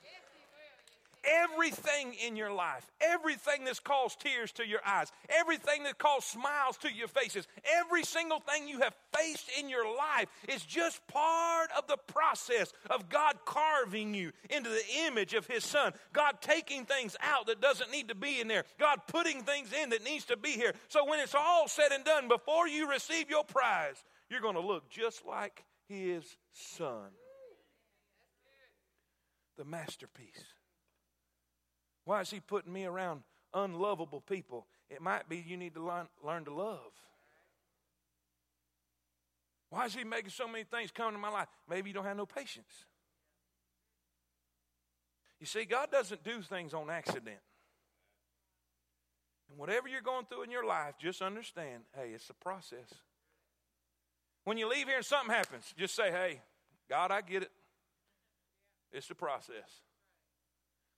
Everything 1.26 2.14
in 2.26 2.36
your 2.36 2.52
life, 2.52 2.90
everything 3.00 3.64
that's 3.64 3.80
caused 3.80 4.20
tears 4.20 4.52
to 4.52 4.66
your 4.66 4.80
eyes, 4.86 5.10
everything 5.28 5.84
that 5.84 5.98
caused 5.98 6.26
smiles 6.26 6.76
to 6.78 6.92
your 6.92 7.08
faces, 7.08 7.46
every 7.80 8.04
single 8.04 8.40
thing 8.40 8.68
you 8.68 8.80
have 8.80 8.94
faced 9.16 9.48
in 9.58 9.68
your 9.68 9.86
life 9.86 10.28
is 10.48 10.62
just 10.62 11.06
part 11.08 11.70
of 11.76 11.86
the 11.86 11.96
process 12.12 12.72
of 12.90 13.08
God 13.08 13.36
carving 13.44 14.14
you 14.14 14.32
into 14.50 14.70
the 14.70 14.84
image 15.06 15.34
of 15.34 15.46
His 15.46 15.64
Son. 15.64 15.92
God 16.12 16.38
taking 16.40 16.84
things 16.84 17.16
out 17.20 17.46
that 17.46 17.60
doesn't 17.60 17.90
need 17.90 18.08
to 18.08 18.14
be 18.14 18.40
in 18.40 18.48
there. 18.48 18.64
God 18.78 19.00
putting 19.06 19.42
things 19.42 19.72
in 19.72 19.90
that 19.90 20.04
needs 20.04 20.26
to 20.26 20.36
be 20.36 20.50
here. 20.50 20.74
So 20.88 21.08
when 21.08 21.20
it's 21.20 21.34
all 21.34 21.68
said 21.68 21.92
and 21.92 22.04
done, 22.04 22.28
before 22.28 22.68
you 22.68 22.90
receive 22.90 23.30
your 23.30 23.44
prize, 23.44 24.02
you're 24.30 24.40
going 24.40 24.54
to 24.54 24.60
look 24.60 24.88
just 24.88 25.24
like 25.26 25.64
His 25.88 26.24
Son. 26.52 27.10
The 29.56 29.64
masterpiece. 29.64 30.53
Why 32.04 32.20
is 32.20 32.30
he 32.30 32.40
putting 32.40 32.72
me 32.72 32.84
around 32.84 33.22
unlovable 33.52 34.20
people? 34.20 34.66
It 34.90 35.00
might 35.00 35.28
be 35.28 35.42
you 35.46 35.56
need 35.56 35.74
to 35.74 35.82
learn, 35.84 36.06
learn 36.22 36.44
to 36.44 36.54
love. 36.54 36.92
Why 39.70 39.86
is 39.86 39.94
he 39.94 40.04
making 40.04 40.30
so 40.30 40.46
many 40.46 40.64
things 40.64 40.90
come 40.90 41.08
into 41.08 41.18
my 41.18 41.30
life? 41.30 41.48
Maybe 41.68 41.90
you 41.90 41.94
don't 41.94 42.04
have 42.04 42.16
no 42.16 42.26
patience. 42.26 42.86
You 45.40 45.46
see, 45.46 45.64
God 45.64 45.90
doesn't 45.90 46.22
do 46.22 46.42
things 46.42 46.74
on 46.74 46.90
accident. 46.90 47.40
And 49.50 49.58
whatever 49.58 49.88
you're 49.88 50.00
going 50.00 50.26
through 50.26 50.42
in 50.42 50.50
your 50.50 50.64
life, 50.64 50.94
just 51.00 51.22
understand 51.22 51.82
hey, 51.94 52.10
it's 52.14 52.30
a 52.30 52.34
process. 52.34 52.92
When 54.44 54.58
you 54.58 54.68
leave 54.68 54.86
here 54.86 54.96
and 54.96 55.04
something 55.04 55.34
happens, 55.34 55.72
just 55.76 55.96
say, 55.96 56.10
hey, 56.10 56.40
God, 56.88 57.10
I 57.10 57.22
get 57.22 57.42
it. 57.42 57.50
It's 58.92 59.08
the 59.08 59.14
process. 59.14 59.83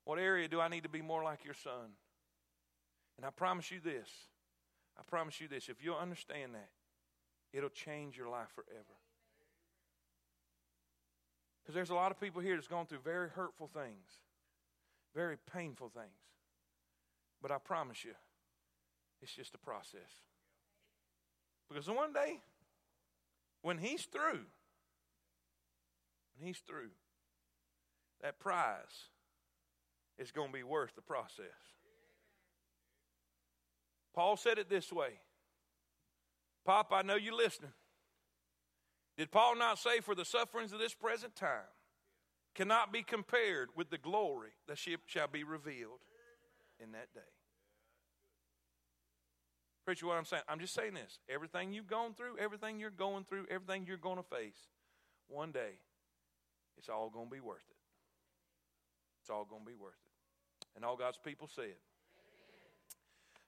What 0.07 0.21
area 0.21 0.47
do 0.47 0.61
I 0.61 0.69
need 0.69 0.85
to 0.85 0.89
be 0.89 1.03
more 1.03 1.25
like 1.25 1.45
your 1.45 1.53
son? 1.53 1.91
And 3.17 3.27
I 3.27 3.31
promise 3.31 3.73
you 3.73 3.81
this. 3.85 4.09
I 4.97 5.03
promise 5.03 5.41
you 5.41 5.49
this. 5.49 5.69
If 5.69 5.83
you'll 5.85 5.97
understand 5.97 6.55
that, 6.55 6.71
it'll 7.53 7.69
change 7.69 8.17
your 8.17 8.29
life 8.29 8.49
forever. 8.55 8.95
Because 11.61 11.75
there's 11.75 11.91
a 11.91 11.95
lot 11.95 12.13
of 12.13 12.21
people 12.21 12.41
here 12.41 12.55
that's 12.55 12.69
gone 12.69 12.87
through 12.87 13.01
very 13.01 13.29
hurtful 13.29 13.67
things, 13.67 14.07
very 15.13 15.37
painful 15.53 15.89
things. 15.89 16.07
But 17.43 17.51
I 17.51 17.59
promise 17.59 18.05
you, 18.05 18.15
it's 19.21 19.35
just 19.35 19.57
a 19.57 19.59
process. 19.59 20.23
Because 21.69 21.89
one 21.89 22.13
day, 22.13 22.39
when 23.63 23.79
he's 23.79 24.05
through, 24.05 24.45
when 26.37 26.47
he's 26.47 26.59
through, 26.59 26.91
that 28.23 28.39
prize 28.39 29.09
is 30.19 30.33
going 30.33 30.49
to 30.49 30.53
be 30.53 30.63
worth 30.63 30.95
the 30.95 31.03
process. 31.03 31.47
Paul 34.15 34.37
said 34.37 34.59
it 34.59 34.71
this 34.71 34.93
way 34.93 35.21
Pop, 36.65 36.93
I 36.93 37.03
know 37.03 37.17
you're 37.17 37.35
listening. 37.37 37.73
Did 39.17 39.31
Paul 39.31 39.57
not 39.57 39.79
say, 39.79 40.01
For 40.01 40.15
the 40.15 40.25
sufferings 40.25 40.73
of 40.73 40.79
this 40.79 40.95
present 40.95 41.37
time 41.37 41.71
cannot 42.55 42.93
be 42.93 43.03
compared 43.03 43.69
with 43.77 43.91
the 43.91 43.99
glory 43.99 44.51
that 44.67 44.79
shall 44.79 45.29
be 45.29 45.45
revealed 45.45 46.01
in 46.81 46.93
that 46.93 47.13
day? 47.15 47.21
Preacher, 49.85 50.07
what 50.07 50.19
I'm 50.19 50.25
saying, 50.25 50.43
I'm 50.49 50.59
just 50.59 50.75
saying 50.75 50.95
this. 50.95 51.21
Everything 51.29 51.73
you've 51.73 51.87
gone 51.87 52.15
through, 52.15 52.39
everything 52.39 52.81
you're 52.81 52.91
going 52.91 53.25
through, 53.25 53.47
everything 53.49 53.85
you're 53.87 53.97
going 53.97 54.17
to 54.17 54.25
face, 54.25 54.59
one 55.29 55.53
day, 55.53 55.79
it's 56.77 56.89
all 56.89 57.09
going 57.09 57.27
to 57.27 57.31
be 57.31 57.41
worth 57.41 57.65
it. 57.71 57.77
It's 59.23 59.31
all 59.31 59.45
going 59.45 59.63
to 59.63 59.67
be 59.67 59.77
worth 59.77 59.95
it. 60.05 60.06
And 60.77 60.85
all 60.85 60.97
God's 60.97 61.19
people 61.19 61.49
said, 61.53 61.75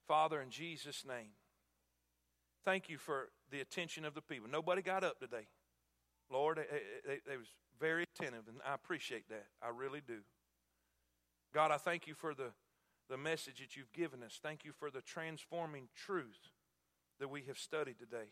Father, 0.09 0.41
in 0.41 0.51
Jesus' 0.51 1.05
name, 1.07 1.29
thank 2.65 2.89
you 2.89 2.99
for 2.99 3.29
the 3.51 3.61
attention 3.61 4.05
of 4.05 4.15
the 4.15 4.23
people. 4.23 4.49
Nobody 4.51 4.83
got 4.83 5.05
up 5.05 5.21
today. 5.21 5.47
Lord, 6.31 6.59
they, 6.59 6.81
they, 7.07 7.19
they 7.27 7.37
was 7.37 7.49
very 7.79 8.05
attentive, 8.05 8.49
and 8.49 8.57
I 8.67 8.75
appreciate 8.75 9.29
that. 9.29 9.47
I 9.63 9.69
really 9.69 10.01
do. 10.07 10.21
God, 11.55 11.71
I 11.71 11.77
thank 11.77 12.07
you 12.07 12.15
for 12.15 12.35
the 12.35 12.51
the 13.09 13.17
message 13.17 13.61
that 13.61 13.77
you've 13.77 13.93
given 13.93 14.23
us. 14.23 14.39
Thank 14.43 14.65
you 14.65 14.73
for 14.73 14.91
the 14.91 15.01
transforming 15.01 15.89
truth 15.95 16.51
that 17.19 17.29
we 17.29 17.43
have 17.43 17.59
studied 17.59 17.99
today. 17.99 18.31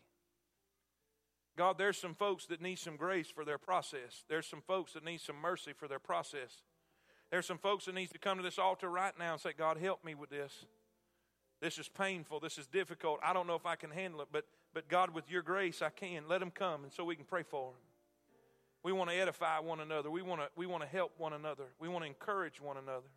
God, 1.57 1.77
there's 1.77 1.97
some 1.97 2.13
folks 2.13 2.45
that 2.45 2.61
need 2.61 2.77
some 2.77 2.95
grace 2.95 3.29
for 3.29 3.43
their 3.43 3.57
process. 3.57 4.23
There's 4.29 4.45
some 4.45 4.61
folks 4.61 4.93
that 4.93 5.03
need 5.03 5.21
some 5.21 5.37
mercy 5.37 5.73
for 5.73 5.87
their 5.87 5.99
process. 5.99 6.61
There's 7.31 7.45
some 7.45 7.57
folks 7.57 7.85
that 7.85 7.95
need 7.95 8.11
to 8.11 8.19
come 8.19 8.37
to 8.37 8.43
this 8.43 8.57
altar 8.57 8.89
right 8.89 9.13
now 9.19 9.33
and 9.33 9.41
say, 9.41 9.51
God, 9.57 9.77
help 9.77 10.03
me 10.03 10.15
with 10.15 10.29
this. 10.29 10.65
This 11.61 11.77
is 11.77 11.89
painful. 11.89 12.39
This 12.39 12.57
is 12.57 12.67
difficult. 12.67 13.19
I 13.23 13.33
don't 13.33 13.47
know 13.47 13.55
if 13.55 13.65
I 13.65 13.75
can 13.75 13.89
handle 13.89 14.21
it, 14.21 14.27
but, 14.31 14.45
but 14.73 14.87
God, 14.87 15.13
with 15.13 15.29
your 15.29 15.41
grace, 15.41 15.81
I 15.81 15.89
can. 15.89 16.27
Let 16.27 16.39
them 16.39 16.51
come, 16.51 16.83
and 16.83 16.93
so 16.93 17.03
we 17.03 17.15
can 17.15 17.25
pray 17.25 17.43
for 17.43 17.71
them. 17.71 17.79
We 18.83 18.93
want 18.93 19.09
to 19.09 19.15
edify 19.15 19.59
one 19.59 19.79
another. 19.79 20.09
We 20.09 20.21
want 20.21 20.41
to, 20.41 20.47
we 20.55 20.65
want 20.65 20.83
to 20.83 20.87
help 20.87 21.13
one 21.17 21.33
another. 21.33 21.65
We 21.79 21.89
want 21.89 22.03
to 22.03 22.07
encourage 22.07 22.61
one 22.61 22.77
another. 22.77 23.07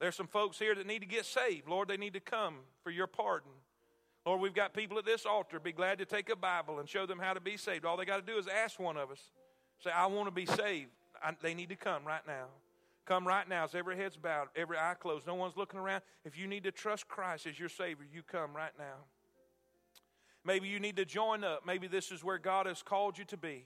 There's 0.00 0.16
some 0.16 0.26
folks 0.26 0.58
here 0.58 0.74
that 0.74 0.86
need 0.86 0.98
to 0.98 1.06
get 1.06 1.24
saved. 1.24 1.68
Lord, 1.68 1.88
they 1.88 1.96
need 1.96 2.12
to 2.14 2.20
come 2.20 2.56
for 2.82 2.90
your 2.90 3.06
pardon. 3.06 3.52
Lord, 4.26 4.40
we've 4.40 4.52
got 4.52 4.74
people 4.74 4.98
at 4.98 5.06
this 5.06 5.24
altar. 5.24 5.60
Be 5.60 5.72
glad 5.72 5.98
to 6.00 6.04
take 6.04 6.28
a 6.28 6.36
Bible 6.36 6.80
and 6.80 6.88
show 6.88 7.06
them 7.06 7.18
how 7.18 7.32
to 7.32 7.40
be 7.40 7.56
saved. 7.56 7.84
All 7.84 7.96
they 7.96 8.04
got 8.04 8.26
to 8.26 8.32
do 8.32 8.38
is 8.38 8.48
ask 8.48 8.78
one 8.78 8.96
of 8.96 9.10
us. 9.10 9.20
Say, 9.82 9.90
I 9.90 10.06
want 10.06 10.26
to 10.26 10.32
be 10.32 10.46
saved. 10.46 10.90
I, 11.22 11.32
they 11.40 11.54
need 11.54 11.68
to 11.68 11.76
come 11.76 12.04
right 12.04 12.26
now. 12.26 12.46
Come 13.06 13.26
right 13.26 13.48
now 13.48 13.64
as 13.64 13.74
every 13.74 13.96
head's 13.96 14.16
bowed, 14.16 14.48
every 14.56 14.76
eye 14.76 14.94
closed. 14.98 15.26
No 15.26 15.36
one's 15.36 15.56
looking 15.56 15.78
around. 15.78 16.02
If 16.24 16.36
you 16.36 16.48
need 16.48 16.64
to 16.64 16.72
trust 16.72 17.06
Christ 17.06 17.46
as 17.46 17.58
your 17.58 17.68
Savior, 17.68 18.04
you 18.12 18.22
come 18.22 18.54
right 18.54 18.72
now. 18.76 19.04
Maybe 20.44 20.68
you 20.68 20.80
need 20.80 20.96
to 20.96 21.04
join 21.04 21.44
up. 21.44 21.62
Maybe 21.64 21.86
this 21.86 22.10
is 22.10 22.24
where 22.24 22.38
God 22.38 22.66
has 22.66 22.82
called 22.82 23.16
you 23.16 23.24
to 23.26 23.36
be. 23.36 23.64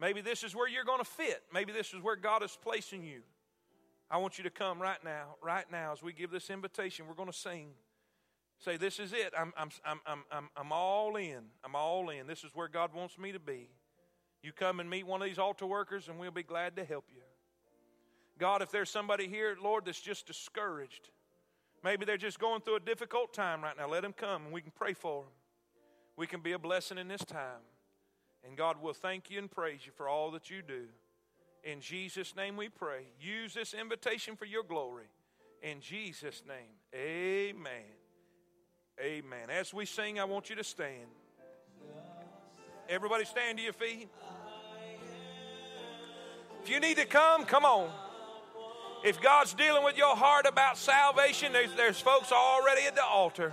Maybe 0.00 0.20
this 0.20 0.44
is 0.44 0.54
where 0.54 0.68
you're 0.68 0.84
going 0.84 0.98
to 0.98 1.04
fit. 1.04 1.42
Maybe 1.52 1.72
this 1.72 1.94
is 1.94 2.02
where 2.02 2.16
God 2.16 2.44
is 2.44 2.56
placing 2.62 3.02
you. 3.02 3.22
I 4.10 4.18
want 4.18 4.38
you 4.38 4.44
to 4.44 4.50
come 4.50 4.80
right 4.80 5.02
now, 5.04 5.36
right 5.42 5.64
now, 5.70 5.92
as 5.92 6.02
we 6.02 6.12
give 6.12 6.30
this 6.30 6.48
invitation. 6.48 7.06
We're 7.08 7.14
going 7.14 7.30
to 7.30 7.36
sing. 7.36 7.70
Say, 8.58 8.76
This 8.76 9.00
is 9.00 9.12
it. 9.12 9.32
I'm, 9.36 9.52
I'm, 9.56 9.70
I'm, 9.84 10.00
I'm, 10.30 10.48
I'm, 10.56 10.72
all 10.72 11.16
in. 11.16 11.44
I'm 11.64 11.74
all 11.74 12.10
in. 12.10 12.26
This 12.26 12.44
is 12.44 12.50
where 12.54 12.68
God 12.68 12.94
wants 12.94 13.18
me 13.18 13.32
to 13.32 13.40
be. 13.40 13.68
You 14.42 14.52
come 14.52 14.78
and 14.78 14.88
meet 14.88 15.06
one 15.06 15.22
of 15.22 15.28
these 15.28 15.38
altar 15.38 15.66
workers, 15.66 16.08
and 16.08 16.18
we'll 16.20 16.30
be 16.30 16.44
glad 16.44 16.76
to 16.76 16.84
help 16.84 17.06
you. 17.12 17.22
God, 18.38 18.62
if 18.62 18.70
there's 18.70 18.90
somebody 18.90 19.28
here, 19.28 19.56
Lord, 19.62 19.86
that's 19.86 20.00
just 20.00 20.26
discouraged, 20.26 21.08
maybe 21.82 22.04
they're 22.04 22.16
just 22.16 22.38
going 22.38 22.60
through 22.60 22.76
a 22.76 22.80
difficult 22.80 23.32
time 23.32 23.62
right 23.62 23.76
now, 23.76 23.88
let 23.88 24.02
them 24.02 24.12
come 24.12 24.44
and 24.44 24.52
we 24.52 24.60
can 24.60 24.72
pray 24.74 24.92
for 24.92 25.22
them. 25.22 25.30
We 26.16 26.26
can 26.26 26.40
be 26.40 26.52
a 26.52 26.58
blessing 26.58 26.98
in 26.98 27.08
this 27.08 27.24
time. 27.24 27.62
And 28.46 28.56
God 28.56 28.80
will 28.80 28.94
thank 28.94 29.30
you 29.30 29.38
and 29.38 29.50
praise 29.50 29.80
you 29.84 29.92
for 29.92 30.08
all 30.08 30.30
that 30.32 30.50
you 30.50 30.62
do. 30.62 30.84
In 31.64 31.80
Jesus' 31.80 32.36
name 32.36 32.56
we 32.56 32.68
pray. 32.68 33.02
Use 33.20 33.54
this 33.54 33.74
invitation 33.74 34.36
for 34.36 34.44
your 34.44 34.62
glory. 34.62 35.06
In 35.62 35.80
Jesus' 35.80 36.42
name, 36.46 36.76
amen. 36.94 37.82
Amen. 39.00 39.50
As 39.50 39.74
we 39.74 39.84
sing, 39.84 40.20
I 40.20 40.24
want 40.24 40.48
you 40.48 40.56
to 40.56 40.64
stand. 40.64 41.08
Everybody 42.88 43.24
stand 43.24 43.58
to 43.58 43.64
your 43.64 43.72
feet. 43.72 44.08
If 46.62 46.70
you 46.70 46.80
need 46.80 46.96
to 46.96 47.04
come, 47.04 47.44
come 47.44 47.64
on. 47.64 47.90
If 49.04 49.20
God's 49.20 49.54
dealing 49.54 49.84
with 49.84 49.96
your 49.96 50.16
heart 50.16 50.46
about 50.46 50.76
salvation, 50.76 51.52
there's, 51.52 51.72
there's 51.74 52.00
folks 52.00 52.32
already 52.32 52.86
at 52.86 52.94
the 52.94 53.04
altar. 53.04 53.52